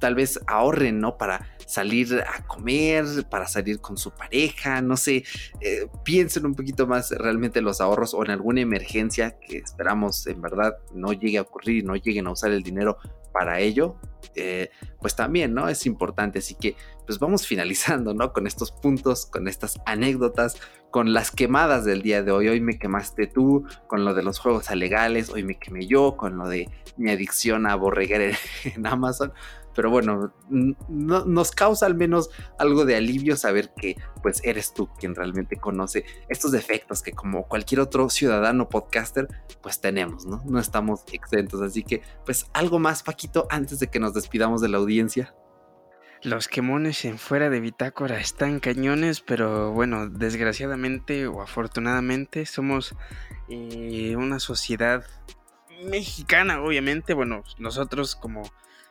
Tal 0.01 0.15
vez 0.17 0.41
ahorren, 0.47 0.99
¿no? 0.99 1.17
Para 1.17 1.47
salir 1.67 2.25
a 2.27 2.45
comer, 2.47 3.05
para 3.31 3.47
salir 3.47 3.81
con 3.81 3.97
su 3.97 4.11
pareja, 4.11 4.83
no 4.83 4.97
sé, 4.97 5.23
piensen 6.03 6.47
un 6.47 6.57
poquito 6.57 6.89
más 6.89 7.13
realmente 7.13 7.61
los 7.61 7.81
ahorros 7.81 8.13
o 8.13 8.25
en 8.25 8.33
alguna 8.33 8.61
emergencia 8.61 9.39
que 9.39 9.59
esperamos 9.59 10.27
en 10.27 10.43
verdad 10.43 10.79
no 10.93 11.13
llegue 11.13 11.39
a 11.39 11.43
ocurrir, 11.43 11.85
no 11.85 11.95
lleguen 11.95 12.27
a 12.27 12.33
usar 12.33 12.51
el 12.51 12.65
dinero 12.65 12.99
para 13.33 13.61
ello, 13.61 13.97
eh, 14.35 14.71
pues 15.01 15.17
también, 15.17 15.55
¿no? 15.55 15.69
Es 15.69 15.87
importante. 15.87 16.39
Así 16.41 16.55
que, 16.55 16.77
pues 17.07 17.19
vamos 17.19 17.47
finalizando, 17.47 18.15
¿no? 18.15 18.33
Con 18.33 18.47
estos 18.47 18.73
puntos, 18.73 19.27
con 19.27 19.49
estas 19.49 19.81
anécdotas, 19.87 20.57
con 20.91 21.13
las 21.13 21.31
quemadas 21.31 21.85
del 21.85 22.03
día 22.03 22.23
de 22.23 22.33
hoy. 22.33 22.49
Hoy 22.49 22.61
me 22.61 22.79
quemaste 22.79 23.27
tú, 23.27 23.65
con 23.87 24.05
lo 24.05 24.15
de 24.15 24.23
los 24.23 24.39
juegos 24.39 24.71
alegales, 24.71 25.31
hoy 25.31 25.45
me 25.45 25.59
quemé 25.59 25.87
yo, 25.87 26.17
con 26.17 26.39
lo 26.39 26.49
de 26.49 26.69
mi 26.97 27.11
adicción 27.11 27.67
a 27.67 27.75
borregar 27.77 28.21
en 28.65 28.87
Amazon 28.87 29.33
pero 29.75 29.91
bueno, 29.91 30.33
nos 30.49 31.51
causa 31.53 31.87
al 31.87 31.95
menos 31.95 32.31
algo 32.59 32.85
de 32.85 32.97
alivio 32.97 33.37
saber 33.37 33.73
que 33.77 33.97
pues 34.23 34.41
eres 34.45 34.75
tú 34.75 34.89
quien 34.99 35.15
realmente 35.15 35.57
conoce 35.57 36.05
estos 36.29 36.53
defectos 36.53 37.03
que 37.03 37.13
como 37.13 37.47
cualquier 37.47 37.81
otro 37.81 38.09
ciudadano 38.09 38.69
podcaster 38.69 39.29
pues 39.63 39.81
tenemos, 39.81 40.27
¿no? 40.27 40.43
No 40.47 40.59
estamos 40.59 41.05
exentos, 41.13 41.61
así 41.61 41.83
que 41.83 42.03
pues 42.25 42.47
algo 42.53 42.79
más 42.79 43.03
Paquito 43.03 43.47
antes 43.51 43.79
de 43.79 43.89
que 43.89 44.01
nos 44.01 44.15
despidamos 44.15 44.61
de 44.61 44.69
la 44.69 44.79
audiencia. 44.79 45.35
Los 46.23 46.49
quemones 46.49 47.05
en 47.07 47.19
fuera 47.19 47.49
de 47.49 47.61
bitácora 47.61 48.21
están 48.21 48.61
cañones, 48.61 49.23
pero 49.23 49.73
bueno, 49.73 50.09
desgraciadamente 50.09 51.27
o 51.27 51.41
afortunadamente 51.41 52.45
somos 52.45 52.95
eh, 53.49 54.15
una 54.17 54.39
sociedad 54.39 55.05
mexicana, 55.87 56.63
obviamente. 56.63 57.15
Bueno, 57.15 57.43
nosotros 57.59 58.17
como 58.17 58.43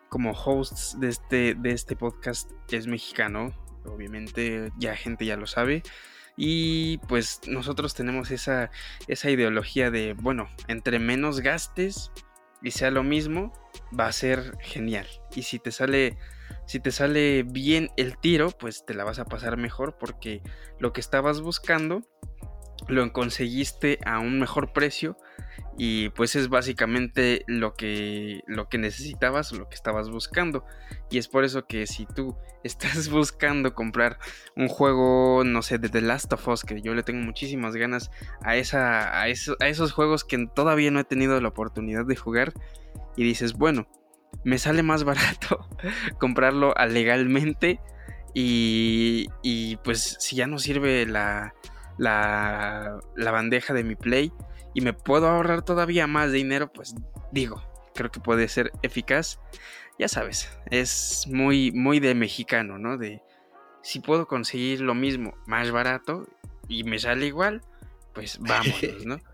como 0.10 0.32
hosts 0.32 1.00
de 1.00 1.10
este, 1.10 1.56
de 1.56 1.72
este 1.72 1.96
podcast 1.96 2.52
es 2.72 2.88
mexicano, 2.88 3.54
obviamente 3.86 4.72
ya 4.78 4.96
gente 4.96 5.26
ya 5.26 5.38
lo 5.38 5.48
sabe. 5.48 5.84
Y 6.36 7.00
pues 7.10 7.42
nosotros 7.48 7.94
tenemos 7.94 8.32
esa, 8.32 8.72
esa 9.08 9.30
ideología 9.30 9.92
de, 9.92 10.14
bueno, 10.14 10.50
entre 10.68 10.98
menos 10.98 11.42
gastes 11.42 12.12
y 12.62 12.72
sea 12.72 12.92
lo 12.92 13.04
mismo, 13.04 13.52
va 13.98 14.08
a 14.08 14.12
ser 14.12 14.58
genial. 14.62 15.06
Y 15.36 15.44
si 15.44 15.60
te 15.60 15.72
sale, 15.72 16.18
si 16.66 16.80
te 16.80 16.92
sale 16.92 17.44
bien 17.44 17.90
el 17.98 18.18
tiro, 18.18 18.52
pues 18.52 18.86
te 18.86 18.94
la 18.94 19.04
vas 19.04 19.20
a 19.20 19.26
pasar 19.26 19.58
mejor 19.58 19.98
porque 19.98 20.42
lo 20.80 20.94
que 20.94 21.02
estabas 21.02 21.42
buscando 21.42 22.02
lo 22.88 23.12
conseguiste 23.12 24.00
a 24.06 24.20
un 24.20 24.40
mejor 24.40 24.72
precio 24.72 25.18
y 25.78 26.10
pues 26.10 26.36
es 26.36 26.50
básicamente 26.50 27.44
lo 27.48 27.74
que 27.74 28.42
lo 28.48 28.68
que 28.68 28.78
necesitabas 28.78 29.52
lo 29.52 29.70
que 29.70 29.76
estabas 29.76 30.10
buscando. 30.10 30.66
Y 31.10 31.18
es 31.18 31.28
por 31.28 31.44
eso 31.44 31.66
que 31.66 31.88
si 31.88 32.06
tú 32.06 32.36
estás 32.64 33.10
buscando 33.10 33.74
comprar 33.74 34.20
un 34.56 34.68
juego 34.68 35.44
no 35.46 35.62
sé 35.62 35.78
de 35.78 35.90
The 35.90 36.02
Last 36.02 36.34
of 36.34 36.48
Us 36.48 36.64
que 36.64 36.82
yo 36.82 36.94
le 36.94 37.04
tengo 37.04 37.22
muchísimas 37.24 37.76
ganas 37.76 38.12
a 38.42 38.56
esa 38.58 39.10
a, 39.10 39.24
a 39.24 39.28
esos 39.30 39.92
juegos 39.94 40.24
que 40.24 40.48
todavía 40.54 40.92
no 40.92 41.00
he 41.00 41.06
tenido 41.06 41.40
la 41.40 41.48
oportunidad 41.50 42.06
de 42.06 42.16
jugar 42.16 42.54
y 43.16 43.24
dices 43.24 43.54
bueno 43.54 43.88
me 44.44 44.58
sale 44.58 44.84
más 44.84 45.04
barato 45.06 45.70
comprarlo 46.18 46.74
legalmente 46.90 47.80
y, 48.34 49.28
y 49.42 49.78
pues 49.78 50.18
si 50.20 50.36
ya 50.36 50.46
no 50.46 50.60
sirve 50.60 51.06
la 51.06 51.54
la, 52.00 53.00
bandeja 53.16 53.74
de 53.74 53.84
mi 53.84 53.96
Play 53.96 54.32
y 54.74 54.82
me 54.82 54.94
puedo 54.94 55.28
ahorrar 55.28 55.64
todavía 55.64 56.08
más 56.08 56.32
dinero, 56.32 56.72
pues 56.72 56.96
digo, 57.32 57.64
creo 57.96 58.12
que 58.12 58.20
puede 58.20 58.48
ser 58.48 58.72
eficaz. 58.82 59.40
Ya 59.98 60.08
sabes, 60.08 60.50
es 60.70 61.26
muy, 61.28 61.72
muy 61.72 62.00
de 62.00 62.16
mexicano, 62.16 62.78
¿no? 62.78 62.98
De 62.98 63.22
si 63.82 64.00
puedo 64.00 64.28
conseguir 64.28 64.82
lo 64.82 64.96
mismo 64.96 65.36
más 65.46 65.72
barato 65.72 66.28
y 66.68 66.84
me 66.84 67.00
sale 67.00 67.26
igual, 67.26 67.62
pues 68.20 68.40
vámonos, 68.40 69.06
¿no? 69.06 69.20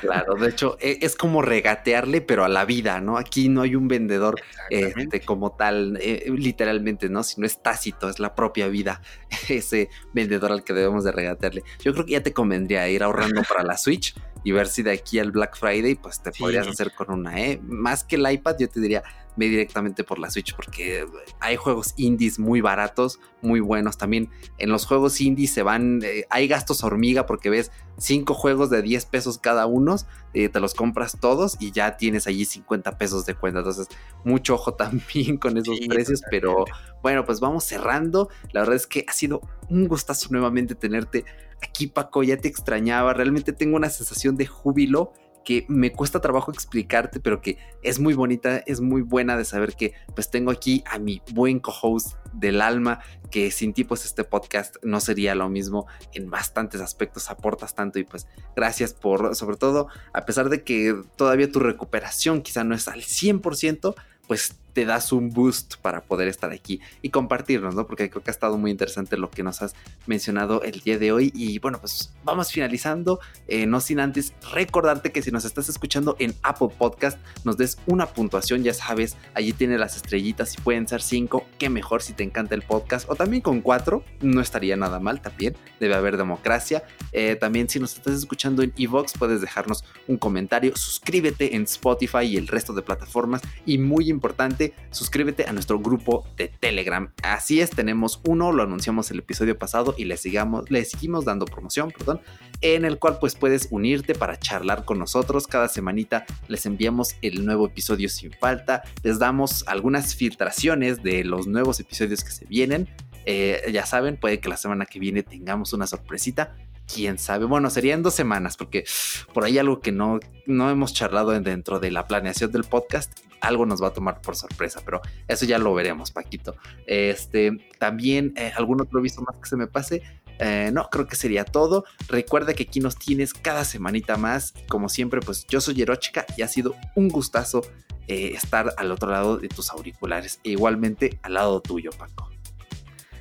Claro, 0.00 0.34
de 0.34 0.50
hecho, 0.50 0.76
e, 0.80 0.98
es 1.00 1.16
como 1.16 1.40
regatearle, 1.40 2.20
pero 2.20 2.44
a 2.44 2.48
la 2.48 2.64
vida, 2.64 3.00
¿no? 3.00 3.16
Aquí 3.16 3.48
no 3.48 3.62
hay 3.62 3.74
un 3.74 3.88
vendedor 3.88 4.40
este, 4.68 5.20
como 5.20 5.52
tal, 5.52 5.98
eh, 6.00 6.30
literalmente, 6.36 7.08
¿no? 7.08 7.22
Sino 7.22 7.46
es 7.46 7.62
tácito, 7.62 8.08
es 8.08 8.18
la 8.18 8.34
propia 8.34 8.68
vida, 8.68 9.00
ese 9.48 9.88
vendedor 10.12 10.52
al 10.52 10.64
que 10.64 10.74
debemos 10.74 11.04
de 11.04 11.12
regatearle. 11.12 11.64
Yo 11.82 11.92
creo 11.94 12.04
que 12.04 12.12
ya 12.12 12.22
te 12.22 12.32
convendría 12.32 12.88
ir 12.88 13.02
ahorrando 13.02 13.42
para 13.48 13.64
la 13.64 13.78
Switch 13.78 14.14
y 14.44 14.52
ver 14.52 14.66
si 14.66 14.82
de 14.82 14.92
aquí 14.92 15.18
al 15.18 15.30
Black 15.30 15.56
Friday, 15.56 15.94
pues 15.94 16.22
te 16.22 16.30
podrías 16.32 16.66
hacer 16.66 16.92
con 16.92 17.10
una, 17.10 17.40
¿eh? 17.40 17.60
Más 17.62 18.04
que 18.04 18.16
el 18.16 18.30
iPad, 18.30 18.56
yo 18.58 18.68
te 18.68 18.80
diría, 18.80 19.02
ve 19.36 19.48
directamente 19.48 20.04
por 20.04 20.18
la 20.18 20.30
Switch 20.30 20.54
porque 20.54 21.06
hay 21.40 21.56
juegos 21.56 21.94
indies 21.96 22.38
muy 22.38 22.60
baratos, 22.60 23.20
muy 23.40 23.60
buenos. 23.60 23.98
También 23.98 24.30
en 24.58 24.70
los 24.70 24.86
juegos 24.86 25.20
indies 25.20 25.52
se 25.52 25.62
van, 25.62 26.00
eh, 26.02 26.26
hay 26.30 26.48
gastos 26.48 26.84
hormiga 26.84 27.26
porque 27.26 27.50
ves 27.50 27.70
cinco 27.98 28.34
juegos 28.34 28.70
de 28.70 28.82
10 28.82 29.06
pesos 29.06 29.38
cada 29.38 29.66
uno, 29.66 29.96
eh, 30.34 30.48
te 30.48 30.60
los 30.60 30.74
compras 30.74 31.18
todos 31.20 31.56
y 31.60 31.72
ya 31.72 31.96
tienes 31.96 32.26
allí 32.26 32.44
50 32.44 32.98
pesos 32.98 33.26
de 33.26 33.34
cuenta. 33.34 33.60
Entonces, 33.60 33.88
mucho 34.24 34.54
ojo 34.54 34.74
también 34.76 35.36
con 35.38 35.56
esos 35.56 35.78
precios, 35.88 36.22
pero 36.30 36.64
bueno, 37.02 37.24
pues 37.24 37.40
vamos 37.40 37.64
cerrando. 37.64 38.28
La 38.52 38.60
verdad 38.60 38.76
es 38.76 38.86
que 38.86 39.04
ha 39.08 39.12
sido 39.12 39.40
un 39.68 39.88
gustazo 39.88 40.28
nuevamente 40.30 40.74
tenerte 40.74 41.24
aquí, 41.62 41.86
Paco. 41.86 42.22
Ya 42.22 42.36
te 42.36 42.48
extrañaba. 42.48 43.14
Realmente 43.14 43.52
tengo 43.52 43.76
una 43.76 43.90
sensación 43.90 44.36
de 44.36 44.46
júbilo 44.46 45.12
que 45.44 45.64
me 45.68 45.92
cuesta 45.92 46.20
trabajo 46.20 46.50
explicarte, 46.50 47.20
pero 47.20 47.40
que 47.40 47.58
es 47.82 47.98
muy 47.98 48.14
bonita, 48.14 48.58
es 48.58 48.80
muy 48.80 49.02
buena 49.02 49.36
de 49.36 49.44
saber 49.44 49.74
que 49.74 49.94
pues 50.14 50.30
tengo 50.30 50.50
aquí 50.50 50.82
a 50.90 50.98
mi 50.98 51.22
buen 51.32 51.60
co-host 51.60 52.16
del 52.32 52.60
alma, 52.60 53.00
que 53.30 53.50
sin 53.50 53.72
ti 53.72 53.84
pues 53.84 54.04
este 54.04 54.24
podcast 54.24 54.76
no 54.82 55.00
sería 55.00 55.34
lo 55.34 55.48
mismo 55.48 55.86
en 56.14 56.30
bastantes 56.30 56.80
aspectos, 56.80 57.30
aportas 57.30 57.74
tanto 57.74 57.98
y 57.98 58.04
pues 58.04 58.26
gracias 58.56 58.94
por, 58.94 59.34
sobre 59.34 59.56
todo, 59.56 59.88
a 60.12 60.24
pesar 60.24 60.48
de 60.48 60.62
que 60.62 60.94
todavía 61.16 61.50
tu 61.50 61.60
recuperación 61.60 62.42
quizá 62.42 62.64
no 62.64 62.74
es 62.74 62.88
al 62.88 63.02
100%, 63.02 63.94
pues 64.26 64.61
te 64.72 64.84
das 64.84 65.12
un 65.12 65.30
boost 65.30 65.76
para 65.76 66.02
poder 66.02 66.28
estar 66.28 66.50
aquí 66.50 66.80
y 67.02 67.10
compartirnos, 67.10 67.74
¿no? 67.74 67.86
Porque 67.86 68.10
creo 68.10 68.22
que 68.22 68.30
ha 68.30 68.32
estado 68.32 68.58
muy 68.58 68.70
interesante 68.70 69.16
lo 69.16 69.30
que 69.30 69.42
nos 69.42 69.62
has 69.62 69.74
mencionado 70.06 70.62
el 70.62 70.80
día 70.80 70.98
de 70.98 71.12
hoy. 71.12 71.32
Y 71.34 71.58
bueno, 71.58 71.78
pues 71.80 72.12
vamos 72.24 72.52
finalizando, 72.52 73.20
eh, 73.48 73.66
no 73.66 73.80
sin 73.80 74.00
antes 74.00 74.34
recordarte 74.52 75.12
que 75.12 75.22
si 75.22 75.30
nos 75.30 75.44
estás 75.44 75.68
escuchando 75.68 76.16
en 76.18 76.34
Apple 76.42 76.68
Podcast, 76.76 77.18
nos 77.44 77.56
des 77.56 77.78
una 77.86 78.06
puntuación, 78.06 78.62
ya 78.62 78.74
sabes, 78.74 79.16
allí 79.34 79.52
tiene 79.52 79.78
las 79.78 79.96
estrellitas 79.96 80.54
y 80.54 80.60
pueden 80.60 80.86
ser 80.88 81.02
cinco, 81.02 81.46
qué 81.58 81.68
mejor 81.68 82.02
si 82.02 82.12
te 82.12 82.22
encanta 82.22 82.54
el 82.54 82.62
podcast, 82.62 83.08
o 83.10 83.14
también 83.14 83.42
con 83.42 83.60
cuatro, 83.60 84.04
no 84.20 84.40
estaría 84.40 84.76
nada 84.76 85.00
mal 85.00 85.20
también, 85.20 85.56
debe 85.80 85.94
haber 85.94 86.16
democracia. 86.16 86.82
Eh, 87.12 87.36
también 87.36 87.68
si 87.68 87.78
nos 87.78 87.94
estás 87.94 88.14
escuchando 88.14 88.62
en 88.62 88.72
Evox, 88.76 89.14
puedes 89.18 89.40
dejarnos 89.40 89.84
un 90.06 90.16
comentario, 90.16 90.76
suscríbete 90.76 91.56
en 91.56 91.62
Spotify 91.62 92.24
y 92.24 92.36
el 92.36 92.48
resto 92.48 92.72
de 92.72 92.82
plataformas 92.82 93.42
y 93.66 93.78
muy 93.78 94.08
importante, 94.08 94.61
suscríbete 94.90 95.44
a 95.46 95.52
nuestro 95.52 95.78
grupo 95.78 96.26
de 96.36 96.48
Telegram. 96.48 97.12
Así 97.22 97.60
es, 97.60 97.70
tenemos 97.70 98.20
uno, 98.24 98.52
lo 98.52 98.62
anunciamos 98.62 99.10
el 99.10 99.20
episodio 99.20 99.58
pasado 99.58 99.94
y 99.96 100.04
le, 100.04 100.16
sigamos, 100.16 100.70
le 100.70 100.84
seguimos 100.84 101.24
dando 101.24 101.46
promoción, 101.46 101.90
perdón, 101.90 102.20
en 102.60 102.84
el 102.84 102.98
cual 102.98 103.18
pues 103.20 103.34
puedes 103.34 103.68
unirte 103.70 104.14
para 104.14 104.38
charlar 104.38 104.84
con 104.84 104.98
nosotros. 104.98 105.46
Cada 105.46 105.68
semanita 105.68 106.24
les 106.48 106.66
enviamos 106.66 107.16
el 107.22 107.44
nuevo 107.44 107.66
episodio 107.66 108.08
sin 108.08 108.32
falta, 108.32 108.82
les 109.02 109.18
damos 109.18 109.64
algunas 109.66 110.14
filtraciones 110.14 111.02
de 111.02 111.24
los 111.24 111.46
nuevos 111.46 111.80
episodios 111.80 112.24
que 112.24 112.30
se 112.30 112.46
vienen. 112.46 112.88
Eh, 113.24 113.70
ya 113.72 113.86
saben, 113.86 114.16
puede 114.16 114.40
que 114.40 114.48
la 114.48 114.56
semana 114.56 114.86
que 114.86 114.98
viene 114.98 115.22
tengamos 115.22 115.72
una 115.72 115.86
sorpresita 115.86 116.54
quién 116.92 117.18
sabe. 117.18 117.44
Bueno, 117.46 117.70
serían 117.70 118.02
dos 118.02 118.14
semanas, 118.14 118.56
porque 118.56 118.84
por 119.32 119.44
ahí 119.44 119.58
algo 119.58 119.80
que 119.80 119.92
no, 119.92 120.20
no 120.46 120.70
hemos 120.70 120.92
charlado 120.92 121.30
dentro 121.40 121.80
de 121.80 121.90
la 121.90 122.06
planeación 122.06 122.52
del 122.52 122.64
podcast, 122.64 123.12
algo 123.42 123.66
nos 123.66 123.82
va 123.82 123.88
a 123.88 123.92
tomar 123.92 124.20
por 124.22 124.36
sorpresa, 124.36 124.80
pero 124.84 125.02
eso 125.28 125.44
ya 125.44 125.58
lo 125.58 125.74
veremos, 125.74 126.10
Paquito. 126.10 126.56
Este, 126.86 127.52
también 127.78 128.32
eh, 128.36 128.52
algún 128.56 128.80
otro 128.80 129.00
visto 129.00 129.20
más 129.22 129.36
que 129.36 129.48
se 129.48 129.56
me 129.56 129.66
pase. 129.66 130.02
Eh, 130.38 130.70
no, 130.72 130.88
creo 130.90 131.06
que 131.06 131.16
sería 131.16 131.44
todo. 131.44 131.84
Recuerda 132.08 132.54
que 132.54 132.62
aquí 132.64 132.80
nos 132.80 132.96
tienes 132.96 133.34
cada 133.34 133.64
semanita 133.64 134.16
más. 134.16 134.54
Como 134.68 134.88
siempre, 134.88 135.20
pues 135.20 135.46
yo 135.46 135.60
soy 135.60 135.74
Yerochica 135.74 136.24
y 136.36 136.42
ha 136.42 136.48
sido 136.48 136.74
un 136.94 137.08
gustazo 137.08 137.62
eh, 138.08 138.32
estar 138.34 138.72
al 138.76 138.90
otro 138.90 139.10
lado 139.10 139.36
de 139.36 139.48
tus 139.48 139.70
auriculares 139.70 140.40
e 140.44 140.50
igualmente 140.50 141.18
al 141.22 141.34
lado 141.34 141.60
tuyo, 141.60 141.90
Paco. 141.90 142.30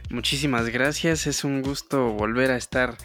Muchísimas 0.09 0.69
gracias, 0.69 1.25
es 1.25 1.43
un 1.43 1.61
gusto 1.61 2.11
volver 2.11 2.51
a 2.51 2.57
estar 2.57 2.97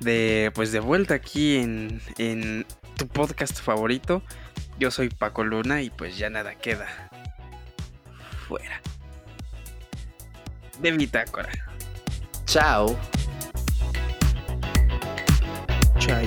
de 0.00 0.50
pues 0.54 0.72
de 0.72 0.80
vuelta 0.80 1.14
aquí 1.14 1.56
en, 1.56 2.02
en 2.18 2.66
tu 2.96 3.06
podcast 3.06 3.60
favorito. 3.60 4.22
Yo 4.80 4.90
soy 4.90 5.10
Paco 5.10 5.44
Luna 5.44 5.82
y 5.82 5.90
pues 5.90 6.16
ya 6.16 6.30
nada 6.30 6.54
queda. 6.54 6.88
Fuera. 8.48 8.80
De 10.78 10.90
bitácora. 10.92 11.50
Chao. 12.46 12.98
Chao. 15.98 16.22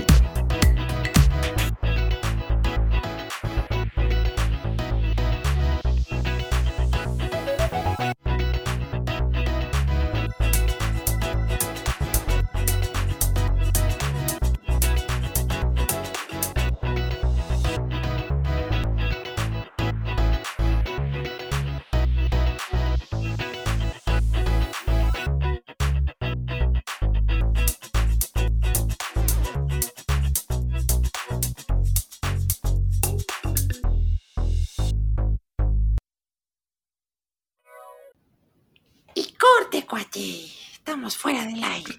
Estamos 40.94 41.18
fuera 41.18 41.44
del 41.44 41.64
aire. 41.64 41.98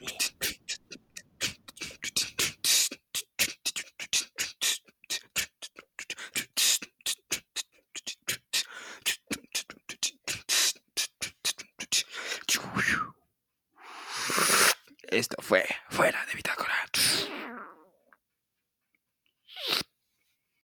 Esto 15.11 15.36
fue 15.42 15.64
fuera 15.90 16.24
de. 16.26 16.43